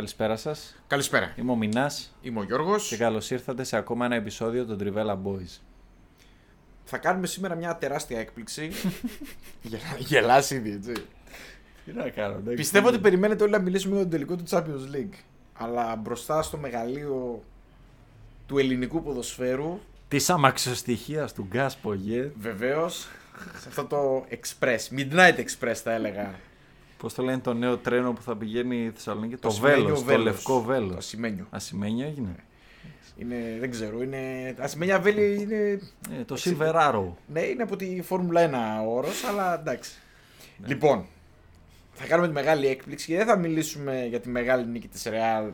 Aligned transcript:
Καλησπέρα 0.00 0.36
σας. 0.36 0.74
Καλησπέρα. 0.86 1.32
Είμαι 1.36 1.50
ο 1.50 1.56
Μινάς 1.56 2.12
Είμαι 2.22 2.40
ο 2.40 2.42
Γιώργος. 2.42 2.88
και 2.88 2.96
καλώς 2.96 3.30
ήρθατε 3.30 3.64
σε 3.64 3.76
ακόμα 3.76 4.04
ένα 4.04 4.14
επεισόδιο 4.14 4.64
των 4.66 4.78
Trivella 4.80 5.12
Boys. 5.12 5.58
Θα 6.84 6.98
κάνουμε 6.98 7.26
σήμερα 7.26 7.54
μια 7.54 7.76
τεράστια 7.76 8.18
έκπληξη. 8.20 8.70
Γελά- 9.62 9.98
Γελάς 9.98 10.50
ήδη, 10.50 10.70
έτσι. 10.70 10.92
Τι 11.84 11.92
να 11.92 12.08
κάνω, 12.08 12.34
εντάξει. 12.34 12.54
Πιστεύω 12.54 12.88
ότι 12.88 12.98
περιμένετε 12.98 13.42
όλοι 13.42 13.52
να 13.52 13.58
μιλήσουμε 13.58 13.92
για 13.94 14.02
τον 14.02 14.10
τελικό 14.10 14.36
του 14.36 14.44
Champions 14.50 14.96
League. 14.96 15.14
Αλλά 15.52 15.96
μπροστά 15.96 16.42
στο 16.42 16.56
μεγαλείο 16.56 17.42
του 18.46 18.58
ελληνικού 18.58 19.02
ποδοσφαίρου, 19.02 19.80
Της 20.08 20.30
αμαξοστοιχεία 20.30 21.28
του 21.34 21.46
Γκάς 21.50 21.76
Πογέ. 21.76 22.30
βεβαίως, 22.40 23.08
σε 23.60 23.68
αυτό 23.68 23.84
το 23.84 24.26
Express, 24.30 24.78
Midnight 24.98 25.34
Express 25.44 25.74
θα 25.74 25.92
έλεγα. 25.92 26.34
Πώς 27.00 27.14
το 27.14 27.22
λένε 27.22 27.38
το 27.38 27.54
νέο 27.54 27.76
τρένο 27.76 28.12
που 28.12 28.22
θα 28.22 28.36
πηγαίνει 28.36 28.90
Θεσσαλονίκη. 28.94 29.36
Το, 29.36 29.48
ασημένιο 29.48 29.76
βέλος, 29.84 29.98
το 29.98 30.04
βέλος. 30.04 30.24
λευκό 30.24 30.62
βέλος. 30.62 30.90
Το 30.90 30.96
ασημένιο. 30.96 31.46
Ασημένιο 31.50 32.06
έγινε. 32.06 32.34
Είναι, 33.16 33.56
δεν 33.60 33.70
ξέρω, 33.70 34.02
είναι. 34.02 34.54
Ασημένια 34.58 35.00
βέλη 35.00 35.40
είναι. 35.40 35.80
Ε, 36.18 36.24
το 36.24 36.36
Silver 36.38 36.74
Arrow. 36.74 37.12
Ναι, 37.26 37.40
είναι 37.40 37.62
από 37.62 37.76
τη 37.76 38.02
Φόρμουλα 38.02 38.50
1 38.80 38.86
ο 38.86 38.96
όρος, 38.96 39.24
αλλά 39.24 39.60
εντάξει. 39.60 39.90
Λοιπόν, 40.66 41.06
θα 41.92 42.06
κάνουμε 42.06 42.28
τη 42.28 42.34
μεγάλη 42.34 42.66
έκπληξη 42.66 43.06
και 43.06 43.16
δεν 43.16 43.26
θα 43.26 43.36
μιλήσουμε 43.36 44.06
για 44.08 44.20
τη 44.20 44.28
μεγάλη 44.28 44.66
νίκη 44.66 44.88
της 44.88 45.06
Real 45.08 45.50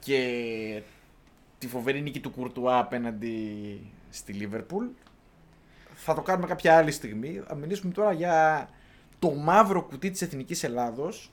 και 0.00 0.82
τη 1.58 1.68
φοβερή 1.68 2.00
νίκη 2.00 2.20
του 2.20 2.30
Κουρτουά 2.30 2.78
απέναντι 2.78 3.46
στη 4.10 4.32
Λίβερπουλ. 4.32 4.86
Θα 5.94 6.14
το 6.14 6.22
κάνουμε 6.22 6.46
κάποια 6.46 6.76
άλλη 6.76 6.90
στιγμή. 6.90 7.42
Θα 7.46 7.54
μιλήσουμε 7.54 7.92
τώρα 7.92 8.12
για 8.12 8.68
το 9.18 9.30
μαύρο 9.30 9.82
κουτί 9.82 10.10
της 10.10 10.22
Εθνικής 10.22 10.64
Ελλάδος. 10.64 11.32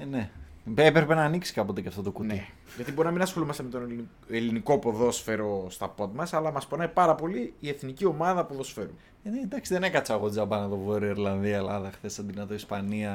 Ε, 0.00 0.04
ναι. 0.04 0.30
Έπρεπε 0.74 1.14
να 1.14 1.22
ανοίξει 1.24 1.52
κάποτε 1.52 1.80
και 1.80 1.88
αυτό 1.88 2.02
το 2.02 2.10
κουτί. 2.10 2.26
Ναι. 2.26 2.46
Γιατί 2.76 2.92
μπορεί 2.92 3.06
να 3.06 3.12
μην 3.12 3.22
ασχολούμαστε 3.22 3.62
με 3.62 3.68
τον 3.68 3.82
ελλην- 3.82 4.08
ελληνικό 4.30 4.78
ποδόσφαιρο 4.78 5.66
στα 5.70 5.88
πόντ 5.88 6.14
μας, 6.14 6.32
αλλά 6.32 6.52
μας 6.52 6.66
πονάει 6.66 6.88
πάρα 6.88 7.14
πολύ 7.14 7.54
η 7.60 7.68
εθνική 7.68 8.04
ομάδα 8.04 8.44
ποδοσφαίρου. 8.44 8.90
Ε, 9.24 9.28
ναι, 9.28 9.40
εντάξει, 9.40 9.72
δεν 9.72 9.82
έκατσα 9.82 10.14
εγώ 10.14 10.30
τζάμπα 10.30 10.58
να 10.60 10.68
το 10.68 10.76
Βόρειο 10.76 11.08
Ιρλανδία, 11.10 11.56
Ελλάδα 11.56 11.90
χθες 11.90 12.18
αντί 12.18 12.34
να 12.34 12.46
το 12.46 12.54
Ισπανία, 12.54 13.14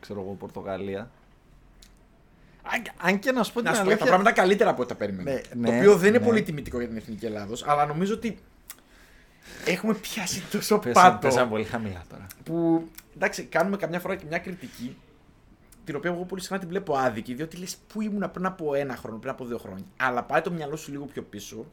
ξέρω 0.00 0.20
εγώ, 0.20 0.32
Πορτογαλία. 0.32 1.10
Αν, 2.62 2.82
αν 3.10 3.18
και 3.18 3.32
να 3.32 3.42
σου 3.42 3.52
πω 3.52 3.60
την 3.60 3.68
Να 3.70 3.74
σου 3.74 3.80
πω, 3.80 3.84
τα 3.86 3.90
αλήθεια. 3.94 4.06
πράγματα 4.06 4.32
καλύτερα 4.32 4.70
από 4.70 4.82
ό,τι 4.82 4.88
τα 4.92 4.94
περίμενα. 4.98 5.30
Ναι, 5.32 5.40
το 5.40 5.48
ναι, 5.54 5.76
οποίο 5.76 5.96
δεν 5.96 6.08
είναι 6.08 6.18
ναι. 6.18 6.24
πολύ 6.24 6.42
τιμητικό 6.42 6.78
για 6.78 6.88
την 6.88 6.96
Εθνική 6.96 7.26
Ελλάδος, 7.26 7.64
αλλά 7.66 7.86
νομίζω 7.86 8.14
ότι 8.14 8.38
έχουμε 9.64 9.94
πιάσει 9.94 10.42
τόσο 10.50 10.78
Πέσα, 10.78 11.02
πάτο 11.02 11.18
πέσαμε 11.20 11.50
πολύ 11.50 11.64
χαμηλά 11.64 12.02
τώρα. 12.08 12.26
που 12.44 12.88
εντάξει, 13.14 13.42
κάνουμε 13.44 13.76
καμιά 13.76 14.00
φορά 14.00 14.16
και 14.16 14.24
μια 14.28 14.38
κριτική 14.38 14.96
την 15.84 15.96
οποία 15.96 16.10
εγώ 16.10 16.24
πολύ 16.24 16.40
συχνά 16.40 16.58
την 16.58 16.68
βλέπω 16.68 16.96
άδικη, 16.96 17.34
διότι 17.34 17.56
λες 17.56 17.76
πού 17.92 18.00
ήμουν 18.00 18.30
πριν 18.30 18.46
από 18.46 18.74
ένα 18.74 18.96
χρόνο, 18.96 19.18
πριν 19.18 19.30
από 19.30 19.44
δύο 19.44 19.58
χρόνια; 19.58 19.84
Αλλά 19.96 20.22
πάει 20.22 20.40
το 20.40 20.50
μυαλό 20.50 20.76
σου 20.76 20.90
λίγο 20.90 21.04
πιο 21.04 21.22
πίσω 21.22 21.66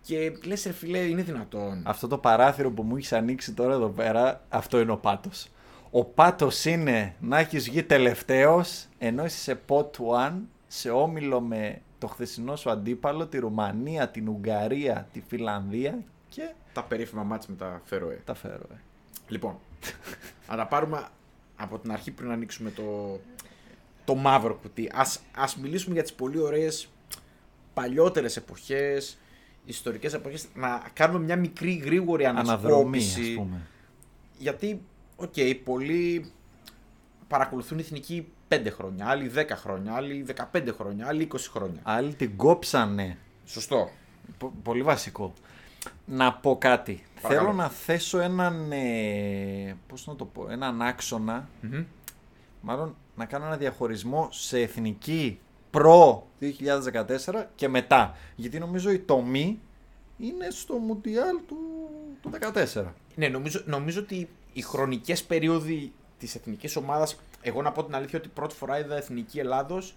και 0.00 0.32
λες 0.44 0.64
ρε 0.64 0.72
φίλε, 0.72 0.98
είναι 0.98 1.22
δυνατόν. 1.22 1.82
Αυτό 1.86 2.08
το 2.08 2.18
παράθυρο 2.18 2.70
που 2.70 2.82
μου 2.82 2.96
έχεις 2.96 3.12
ανοίξει 3.12 3.52
τώρα 3.52 3.72
εδώ 3.72 3.88
πέρα, 3.88 4.44
αυτό 4.48 4.80
είναι 4.80 4.92
ο 4.92 4.96
πάτος. 4.96 5.48
Ο 5.90 6.04
πάτος 6.04 6.64
είναι 6.64 7.14
να 7.20 7.38
έχεις 7.38 7.64
βγει 7.64 7.82
τελευταίος, 7.82 8.86
ενώ 8.98 9.24
είσαι 9.24 9.38
σε 9.38 9.60
pot 9.68 9.90
one, 9.90 10.34
σε 10.66 10.90
όμιλο 10.90 11.40
με 11.40 11.80
το 11.98 12.06
χθεσινό 12.06 12.56
σου 12.56 12.70
αντίπαλο, 12.70 13.26
τη 13.26 13.38
Ρουμανία, 13.38 14.08
την 14.08 14.28
Ουγγαρία, 14.28 15.08
τη 15.12 15.22
Φινλανδία 15.28 15.90
και 15.90 16.13
Τα 16.74 16.82
περίφημα 16.82 17.22
μάτς 17.22 17.46
με 17.46 17.54
τα 17.56 17.80
Φερόε. 17.84 18.20
τα 18.24 18.34
Φερόε. 18.34 18.76
Λοιπόν, 19.28 19.58
να 20.48 20.56
τα 20.56 20.66
πάρουμε 20.66 21.06
από 21.56 21.78
την 21.78 21.92
αρχή 21.92 22.10
πριν 22.10 22.30
ανοίξουμε 22.30 22.70
το, 22.70 23.20
το 24.04 24.14
μαύρο 24.14 24.54
κουτί. 24.54 24.90
Ας, 24.94 25.20
ας 25.36 25.56
μιλήσουμε 25.56 25.94
για 25.94 26.02
τις 26.02 26.12
πολύ 26.12 26.38
ωραίες 26.38 26.88
παλιότερες 27.74 28.36
εποχές, 28.36 29.18
ιστορικές 29.64 30.14
εποχές, 30.14 30.46
να 30.54 30.82
κάνουμε 30.92 31.24
μια 31.24 31.36
μικρή 31.36 31.72
γρήγορη 31.74 32.24
Αναδρομή, 32.26 32.64
ανασκόπηση. 32.74 33.20
ας 33.30 33.34
πούμε. 33.36 33.60
Γιατί, 34.38 34.82
οκ, 35.16 35.34
πολλοί 35.64 36.32
παρακολουθούν 37.28 37.78
εθνική 37.78 38.28
5 38.48 38.70
χρόνια, 38.70 39.06
άλλοι 39.06 39.30
10 39.34 39.56
χρόνια, 39.56 39.94
άλλοι 39.94 40.24
15 40.52 40.72
χρόνια, 40.76 41.06
άλλοι 41.06 41.22
20 41.32 41.36
χρόνια. 41.50 41.80
Άλλοι 41.82 42.14
την 42.14 42.36
κόψανε. 42.36 43.18
Σωστό. 43.44 43.90
Πο- 44.38 44.52
πολύ 44.62 44.82
βασικό. 44.82 45.32
Να 46.06 46.32
πω 46.32 46.56
κάτι. 46.58 47.02
Παρακαλώ. 47.20 47.46
Θέλω 47.46 47.56
να 47.62 47.68
θέσω 47.68 48.18
έναν, 48.18 48.72
ε, 48.72 49.76
πώς 49.86 50.06
να 50.06 50.16
το 50.16 50.24
πω, 50.24 50.46
έναν 50.50 50.82
άξονα, 50.82 51.48
Μμμ. 51.60 51.84
μάλλον 52.60 52.96
να 53.16 53.24
κάνω 53.24 53.44
ένα 53.46 53.56
διαχωρισμό 53.56 54.28
σε 54.30 54.60
εθνική 54.60 55.38
προ 55.70 56.26
2014 56.40 57.50
και 57.54 57.68
μετά. 57.68 58.16
Γιατί 58.36 58.58
νομίζω 58.58 58.90
η 58.90 58.98
τομή 58.98 59.60
είναι 60.18 60.50
στο 60.50 60.74
Μουντιάλ 60.74 61.36
του, 61.48 61.56
του 62.22 62.30
2014. 62.30 62.84
Ναι, 63.14 63.28
νομίζω, 63.28 63.62
νομίζω 63.66 64.00
ότι 64.00 64.28
οι 64.52 64.62
χρονικές 64.62 65.24
περίοδοι 65.24 65.92
της 66.18 66.34
εθνικής 66.34 66.76
ομάδας, 66.76 67.18
εγώ 67.42 67.62
να 67.62 67.72
πω 67.72 67.84
την 67.84 67.94
αλήθεια 67.94 68.18
ότι 68.18 68.28
πρώτη 68.28 68.54
φορά 68.54 68.78
είδα 68.78 68.96
εθνική 68.96 69.38
Ελλάδος 69.38 69.94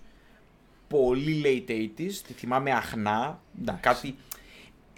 πολύ 0.88 1.42
late 1.46 1.72
80s, 1.72 2.12
τη 2.28 2.34
θυμάμαι 2.34 2.72
αχνά, 2.72 3.40
Εντάξει. 3.62 3.82
κάτι... 3.82 4.16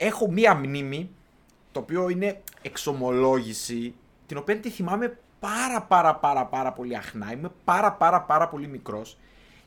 Έχω 0.01 0.31
μία 0.31 0.53
μνήμη, 0.53 1.09
το 1.71 1.79
οποίο 1.79 2.09
είναι 2.09 2.41
εξομολόγηση, 2.61 3.95
την 4.25 4.37
οποία 4.37 4.59
τη 4.59 4.69
θυμάμαι 4.69 5.17
πάρα 5.39 5.81
πάρα 5.81 6.15
πάρα 6.15 6.45
πάρα 6.45 6.71
πολύ 6.71 6.95
αχνά, 6.95 7.31
είμαι 7.31 7.51
πάρα 7.63 7.93
πάρα 7.93 8.21
πάρα 8.21 8.47
πολύ 8.47 8.67
μικρός 8.67 9.17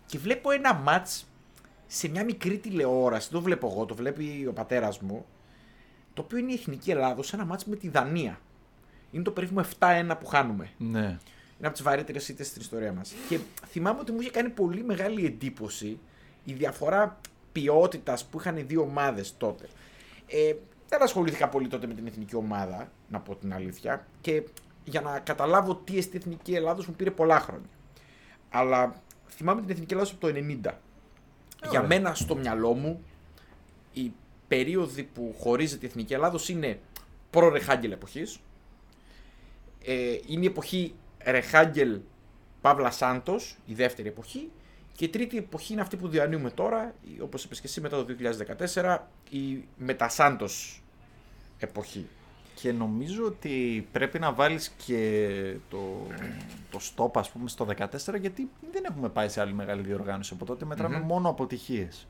και 0.06 0.18
βλέπω 0.18 0.50
ένα 0.50 0.74
μάτς 0.74 1.26
σε 1.86 2.08
μια 2.08 2.24
μικρή 2.24 2.58
τηλεόραση, 2.58 3.28
δεν 3.30 3.38
το 3.38 3.44
βλέπω 3.44 3.66
εγώ, 3.66 3.84
το 3.84 3.94
βλέπει 3.94 4.46
ο 4.48 4.52
πατέρας 4.52 5.00
μου, 5.00 5.24
το 6.14 6.22
οποίο 6.22 6.38
είναι 6.38 6.52
η 6.52 6.54
Εθνική 6.54 6.90
Ελλάδος, 6.90 7.32
ένα 7.32 7.44
μάτς 7.44 7.64
με 7.64 7.76
τη 7.76 7.88
Δανία. 7.88 8.40
Είναι 9.10 9.22
το 9.22 9.30
περίφημο 9.30 9.60
7-1 9.78 10.16
που 10.20 10.26
χάνουμε. 10.26 10.70
Ναι. 10.78 10.98
Είναι 10.98 11.66
από 11.66 11.72
τις 11.72 11.82
βαρύτερες 11.82 12.28
ήττε 12.28 12.42
στην 12.42 12.60
ιστορία 12.60 12.92
μας. 12.92 13.14
Και 13.28 13.38
θυμάμαι 13.66 14.00
ότι 14.00 14.12
μου 14.12 14.20
είχε 14.20 14.30
κάνει 14.30 14.48
πολύ 14.48 14.84
μεγάλη 14.84 15.26
εντύπωση 15.26 15.98
η 16.44 16.52
διαφορά 16.52 17.20
ποιότητας 17.52 18.24
που 18.24 18.38
είχαν 18.38 18.56
οι 18.56 18.62
δύο 18.62 18.80
ομάδες 18.80 19.34
τότε. 19.38 19.68
Ε, 20.32 20.54
δεν 20.88 21.02
ασχολήθηκα 21.02 21.48
πολύ 21.48 21.68
τότε 21.68 21.86
με 21.86 21.94
την 21.94 22.06
εθνική 22.06 22.36
ομάδα, 22.36 22.92
να 23.08 23.20
πω 23.20 23.34
την 23.34 23.54
αλήθεια. 23.54 24.06
Και 24.20 24.42
για 24.84 25.00
να 25.00 25.18
καταλάβω 25.18 25.74
τι 25.76 25.98
εστί 25.98 26.16
εθνική 26.16 26.54
Ελλάδος 26.54 26.86
μου 26.86 26.94
πήρε 26.94 27.10
πολλά 27.10 27.40
χρόνια. 27.40 27.68
Αλλά 28.50 29.02
θυμάμαι 29.28 29.60
την 29.60 29.70
εθνική 29.70 29.92
Ελλάδος 29.92 30.12
από 30.12 30.20
το 30.20 30.32
90. 30.36 30.60
Για 30.62 30.74
ωραία. 31.68 31.86
μένα 31.86 32.14
στο 32.14 32.36
μυαλό 32.36 32.72
μου 32.72 33.04
η 33.92 34.12
περίοδη 34.48 35.02
που 35.02 35.34
χωρίζεται 35.38 35.86
η 35.86 35.88
εθνική 35.88 36.14
Ελλάδος 36.14 36.48
είναι 36.48 36.80
προ-Ρεχάγκελ 37.30 37.92
εποχής. 37.92 38.38
Ε, 39.84 40.18
είναι 40.26 40.44
η 40.44 40.46
εποχή 40.46 40.94
Ρεχάγκελ 41.24 42.00
Παύλα 42.60 42.90
Σάντος, 42.90 43.56
η 43.66 43.74
δεύτερη 43.74 44.08
εποχή. 44.08 44.50
Και 45.02 45.08
η 45.08 45.10
τρίτη 45.10 45.36
εποχή 45.36 45.72
είναι 45.72 45.82
αυτή 45.82 45.96
που 45.96 46.08
διανύουμε 46.08 46.50
τώρα, 46.50 46.94
όπως 47.22 47.44
είπες 47.44 47.60
και 47.60 47.66
εσύ, 47.66 47.80
μετά 47.80 48.04
το 48.04 48.14
2014, 48.74 48.98
η 49.30 49.64
μετασάντος 49.76 50.82
εποχή. 51.58 52.08
Και 52.54 52.72
νομίζω 52.72 53.24
ότι 53.24 53.86
πρέπει 53.92 54.18
να 54.18 54.32
βάλεις 54.32 54.68
και 54.86 55.56
το, 55.70 56.06
το 56.70 56.80
stop 56.94 57.10
ας 57.14 57.30
πούμε 57.30 57.48
στο 57.48 57.66
14 57.78 57.86
γιατί 58.20 58.50
δεν 58.72 58.84
έχουμε 58.90 59.08
πάει 59.08 59.28
σε 59.28 59.40
άλλη 59.40 59.52
μεγάλη 59.52 59.82
διοργάνωση 59.82 60.34
από 60.34 60.44
τότε, 60.44 60.64
μετράμε 60.64 60.98
Μμμ. 60.98 61.06
μόνο 61.06 61.28
αποτυχίες. 61.28 62.06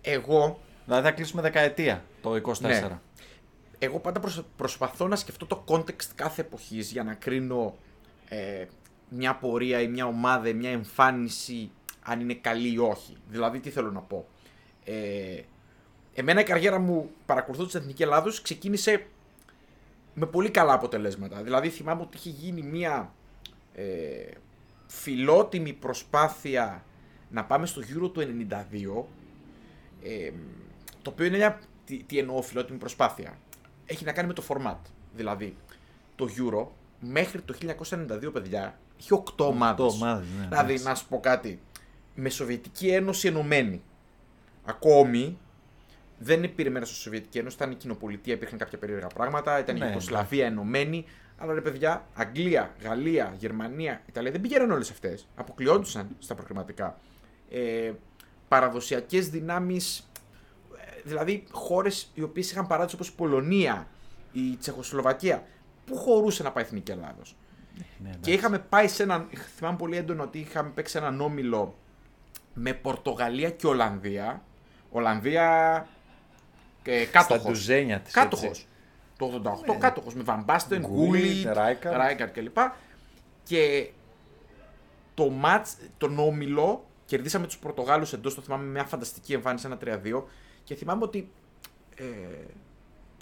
Εγώ, 0.00 0.60
Δηλαδή 0.84 1.04
θα 1.04 1.12
κλείσουμε 1.12 1.42
δεκαετία 1.42 2.04
το 2.22 2.34
24. 2.34 2.60
Ναι. 2.60 2.98
εγώ 3.78 3.98
πάντα 3.98 4.20
προσ- 4.20 4.44
προσπαθώ 4.56 5.08
να 5.08 5.16
σκεφτώ 5.16 5.46
το 5.46 5.64
context 5.68 6.08
κάθε 6.14 6.40
εποχής 6.40 6.90
για 6.90 7.02
να 7.02 7.14
κρίνω 7.14 7.76
ε, 8.28 8.64
μια 9.08 9.34
πορεία 9.36 9.80
ή 9.80 9.88
μια 9.88 10.06
ομάδα 10.06 10.48
ή 10.48 10.54
μια 10.54 10.70
εμφάνιση 10.70 11.70
αν 12.08 12.20
είναι 12.20 12.34
καλή 12.34 12.72
ή 12.72 12.78
όχι. 12.78 13.16
Δηλαδή, 13.28 13.60
τι 13.60 13.70
θέλω 13.70 13.90
να 13.90 14.00
πω. 14.00 14.26
Ε, 14.84 15.40
εμένα 16.14 16.40
η 16.40 16.44
καριέρα 16.44 16.78
μου 16.78 17.10
παρακολουθώντας 17.26 17.72
την 17.72 17.80
Εθνική 17.80 18.02
Ελλάδος 18.02 18.42
ξεκίνησε 18.42 19.06
με 20.14 20.26
πολύ 20.26 20.50
καλά 20.50 20.72
αποτελέσματα. 20.72 21.42
Δηλαδή 21.42 21.68
θυμάμαι 21.68 22.02
ότι 22.02 22.16
είχε 22.16 22.30
γίνει 22.30 22.62
μια 22.62 23.12
ε, 23.74 24.30
φιλότιμη 24.86 25.72
προσπάθεια 25.72 26.84
να 27.30 27.44
πάμε 27.44 27.66
στο 27.66 27.80
Euro 27.80 28.12
του 28.12 28.20
92, 28.20 29.04
ε, 30.02 30.30
το 31.02 31.10
οποίο 31.10 31.26
είναι 31.26 31.36
μια... 31.36 31.60
Τι, 31.84 32.02
τι 32.02 32.18
εννοώ 32.18 32.42
φιλότιμη 32.42 32.78
προσπάθεια. 32.78 33.38
Έχει 33.86 34.04
να 34.04 34.12
κάνει 34.12 34.28
με 34.28 34.34
το 34.34 34.42
format. 34.48 34.78
Δηλαδή, 35.14 35.56
το 36.16 36.28
Euro 36.36 36.66
μέχρι 37.00 37.40
το 37.40 37.54
1992, 37.90 38.32
παιδιά, 38.32 38.78
είχε 38.96 39.22
8 39.24 39.30
ομάδες. 39.36 39.94
ομάδες, 39.94 40.26
ναι, 40.38 40.46
δηλαδή, 40.48 40.72
εντάξει. 40.72 40.84
να 40.84 40.94
σου 40.94 41.06
πω 41.08 41.20
κάτι. 41.20 41.60
Με 42.20 42.28
Σοβιετική 42.28 42.88
Ένωση 42.88 43.28
ενωμένη. 43.28 43.82
Ακόμη 44.64 45.38
δεν 46.18 46.38
είναι 46.38 46.48
πήρε 46.48 46.70
μέρος 46.70 46.88
στη 46.88 46.98
Σοβιετική 46.98 47.38
Ένωση, 47.38 47.56
ήταν 47.56 47.70
η 47.70 47.74
κοινοπολιτεία, 47.74 48.34
υπήρχαν 48.34 48.58
κάποια 48.58 48.78
περίεργα 48.78 49.06
πράγματα, 49.06 49.58
ήταν 49.58 49.76
η 49.76 49.78
Ναι, 49.78 49.86
Ιουγκοσλαβία 49.86 50.46
ενωμένη. 50.46 51.04
Αλλά 51.38 51.54
ρε 51.54 51.60
παιδιά, 51.60 52.06
Αγγλία, 52.14 52.74
Γαλλία, 52.82 53.34
Γερμανία, 53.38 54.02
Ιταλία 54.08 54.30
δεν 54.30 54.40
πηγαίναν 54.40 54.70
όλες 54.70 54.90
αυτές. 54.90 55.26
Αποκλειόντουσαν 55.34 56.08
στα 56.18 56.34
προκριματικά. 56.34 56.98
Ε, 57.50 57.92
Παραδοσιακές 58.48 59.28
δυνάμεις, 59.28 60.10
δηλαδή 61.04 61.44
χώρες 61.50 62.10
οι 62.14 62.22
οποίες 62.22 62.50
είχαν 62.50 62.66
παράδοση 62.66 62.94
όπως 62.94 63.08
η 63.08 63.14
Πολωνία, 63.14 63.86
η 64.32 64.56
Τσεχοσλοβακία, 64.56 65.46
που 65.84 65.96
χωρούσε 65.96 66.42
να 66.42 66.52
πάει 66.52 66.64
η 66.64 66.66
Εθνική 66.66 66.90
Ελλάδος. 66.90 67.36
Ναι, 68.02 68.10
Και 68.20 68.32
είχαμε 68.32 68.58
πάει 68.58 68.88
σε 68.88 69.02
έναν. 69.02 69.28
Θυμάμαι 69.56 69.76
πολύ 69.76 69.96
έντονο 69.96 70.22
ότι 70.22 70.38
είχαμε 70.38 70.70
παίξει 70.74 70.98
έναν 70.98 71.20
όμιλο 71.20 71.78
με 72.60 72.72
Πορτογαλία 72.72 73.50
και 73.50 73.66
Ολλανδία. 73.66 74.42
Ολλανδία 74.90 75.86
ε, 76.82 77.02
Στα 77.02 77.10
κάτοχος. 77.10 77.42
ντουζένια 77.42 78.00
της. 78.00 78.12
Κάτοχος. 78.12 78.48
έτσι. 78.48 78.66
Το 79.18 79.42
88 79.70 79.76
κάτοχος 79.78 80.14
με 80.14 80.22
Βαν 80.22 80.42
Μπάστεν, 80.42 80.80
Γκούλιτ, 80.80 81.22
Γκούλιτ, 81.22 81.46
Ράικαρντ. 81.46 81.96
Ράικαρντ 81.96 82.32
κλπ. 82.32 82.56
Και 83.42 83.90
το 85.14 85.28
μάτς, 85.28 85.76
τον 85.98 86.18
όμιλο, 86.18 86.84
κερδίσαμε 87.06 87.46
τους 87.46 87.58
Πορτογάλους 87.58 88.12
εντός, 88.12 88.34
το 88.34 88.40
θυμάμαι 88.40 88.64
με 88.64 88.70
μια 88.70 88.84
φανταστική 88.84 89.32
εμφάνιση, 89.32 89.66
ένα 89.66 89.76
3-2. 89.76 90.28
Και 90.64 90.74
θυμάμαι 90.74 91.04
ότι, 91.04 91.30
ε, 91.94 92.04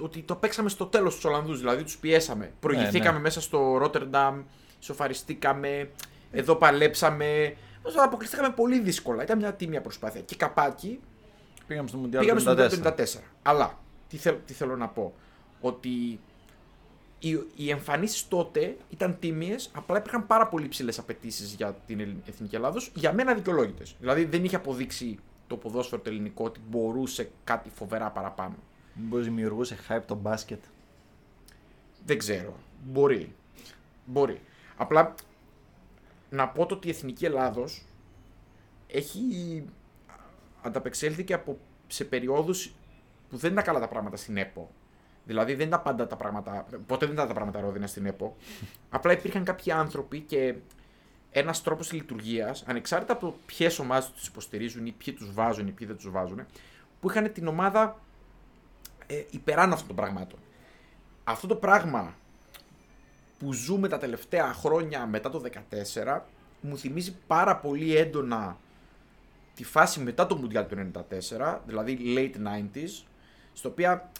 ότι 0.01 0.23
το 0.23 0.35
παίξαμε 0.35 0.69
στο 0.69 0.87
τέλος 0.87 1.15
τους 1.15 1.25
Ολλανδούς, 1.25 1.59
δηλαδή 1.59 1.83
τους 1.83 1.99
πιέσαμε. 1.99 2.53
Προηγηθήκαμε 2.61 3.17
ναι. 3.17 3.23
μέσα 3.23 3.41
στο 3.41 3.77
Ρότερνταμ, 3.77 4.43
σοφαριστήκαμε, 4.79 5.91
εδώ 6.31 6.55
παλέψαμε. 6.55 7.57
Ωστόσο, 7.87 8.05
αποκλειστήκαμε 8.05 8.51
πολύ 8.55 8.79
δύσκολα. 8.81 9.23
Ήταν 9.23 9.39
μια 9.39 9.55
τίμια 9.55 9.81
προσπάθεια. 9.81 10.21
Και 10.21 10.37
καπάκι 10.37 11.01
Πήγαμε 11.67 11.89
στο 11.89 11.97
Μουντιάλ 11.99 12.23
Πήγαμε 12.23 12.41
στο 12.41 12.53
54. 12.53 12.95
54. 12.97 13.21
Αλλά 13.43 13.79
τι, 14.09 14.17
θέλ- 14.17 14.39
τι 14.47 14.53
θέλω 14.53 14.77
να 14.77 14.89
πω. 14.89 15.15
Ότι 15.61 16.21
οι, 17.19 17.39
οι 17.57 17.71
εμφανίσεις 17.71 18.29
τότε 18.29 18.77
ήταν 18.89 19.17
τίμιες, 19.19 19.71
απλά 19.75 19.99
υπήρχαν 19.99 20.27
πάρα 20.27 20.47
πολύ 20.49 20.69
ψηλές 20.69 20.99
απαιτήσεις 20.99 21.53
για 21.53 21.73
την 21.87 22.01
Ελλην- 22.01 22.29
Εθνική 22.29 22.55
Ελλάδος. 22.55 22.91
Για 22.95 23.13
μένα 23.13 23.35
δικαιολόγητε. 23.35 23.85
Δηλαδή 24.01 24.25
δεν 24.25 24.45
είχε 24.45 24.57
αποδείξει 24.57 25.19
το 25.47 25.57
ποδόσφαιρο 25.57 26.03
το 26.03 26.11
ελληνικό 26.11 26.45
ότι 26.45 26.61
μπορούσε 26.69 27.31
κάτι 27.45 27.69
φοβερά 27.75 28.11
παραπάνω. 28.11 28.55
Μήπως 28.95 29.25
δημιουργούσε 29.25 29.77
hype 29.89 30.03
το 30.07 30.15
μπάσκετ; 30.15 30.63
Δεν 32.07 32.19
ξέρω. 32.19 32.57
Μπορεί. 32.85 33.35
Μπορεί. 34.05 34.41
Απλά 34.77 35.15
να 36.31 36.49
πω 36.49 36.67
το 36.67 36.75
ότι 36.75 36.87
η 36.87 36.91
Εθνική 36.91 37.25
Ελλάδος 37.25 37.85
έχει 38.87 39.21
ανταπεξέλθει 40.63 41.33
από 41.33 41.59
σε 41.87 42.05
περιόδους 42.05 42.75
που 43.31 43.37
δεν 43.37 43.53
ήταν 43.53 43.65
καλά 43.65 43.81
τα 43.81 43.89
πράγματα 43.89 44.17
στην 44.17 44.37
ΕΠΟ. 44.37 44.71
Δηλαδή 45.25 45.55
δεν 45.55 45.67
ήταν 45.67 45.83
πάντα 45.83 46.07
τα 46.07 46.17
πράγματα, 46.17 46.67
ποτέ 46.87 47.07
δεν 47.07 47.15
ήταν 47.15 47.29
τα 47.29 47.35
πράγματα 47.35 47.61
ρόδινα 47.61 47.87
στην 47.87 48.07
ΕΠΟ. 48.07 48.37
Απλά 48.97 49.13
υπήρχαν 49.13 49.45
κάποιοι 49.45 49.73
άνθρωποι 49.73 50.21
και 50.21 50.55
ένας 51.31 51.63
τρόπος 51.63 51.93
λειτουργίας, 51.93 52.65
ανεξάρτητα 52.67 53.13
από 53.13 53.37
ποιες 53.47 53.79
ομάδες 53.79 54.11
τους 54.11 54.27
υποστηρίζουν 54.27 54.87
ή 54.87 54.93
ποιοι 54.93 55.15
τους 55.15 55.33
βάζουν 55.33 55.67
ή 55.67 55.71
ποιοι 55.71 55.87
δεν 55.87 55.97
τους 55.97 56.11
βάζουν, 56.11 56.47
που 57.01 57.11
είχαν 57.11 57.33
την 57.33 57.47
ομάδα 57.47 58.01
ε, 59.07 59.23
υπεράνω 59.31 59.73
αυτών 59.73 59.87
των 59.87 59.97
πραγμάτων. 59.97 60.39
Αυτό 61.25 61.47
το 61.47 61.57
πράγμα 61.57 62.15
που 63.39 63.53
ζούμε 63.53 63.89
τα 63.89 63.99
τελευταία 63.99 64.53
χρόνια 64.53 65.07
μετά 65.07 65.31
το 65.31 65.43
2014 66.05 66.21
μου 66.61 66.79
θυμίζει 66.79 67.17
πάρα 67.27 67.57
πολύ 67.57 67.97
έντονα 67.97 68.57
τη 69.55 69.65
φάση 69.65 70.01
μετά 70.01 70.27
το 70.27 70.41
Mundial 70.43 70.65
του 70.69 70.91
94, 71.39 71.59
δηλαδή 71.67 71.99
late 72.17 72.37
90s, 72.49 73.05
στο 73.53 73.69
οποία 73.69 74.11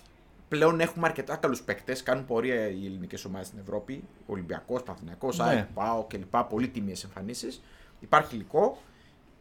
πλέον 0.49 0.81
έχουμε 0.81 1.07
αρκετά 1.07 1.37
καλούς 1.37 1.63
παίκτες, 1.63 2.03
κάνουν 2.03 2.25
πορεία 2.25 2.69
οι 2.69 2.87
ελληνικές 2.87 3.25
ομάδες 3.25 3.47
στην 3.47 3.59
Ευρώπη, 3.59 4.05
Ολυμπιακός, 4.27 4.83
Παναθηναϊκός, 4.83 5.39
Ναι. 5.39 5.45
ΑΕΚ, 5.45 5.65
ΠΑΟ 5.75 6.05
κλπ. 6.05 6.37
Πολύ 6.37 6.69
τίμιες 6.69 7.05
εμφανίσεις. 7.05 7.63
Υπάρχει 8.01 8.35
υλικό. 8.35 8.79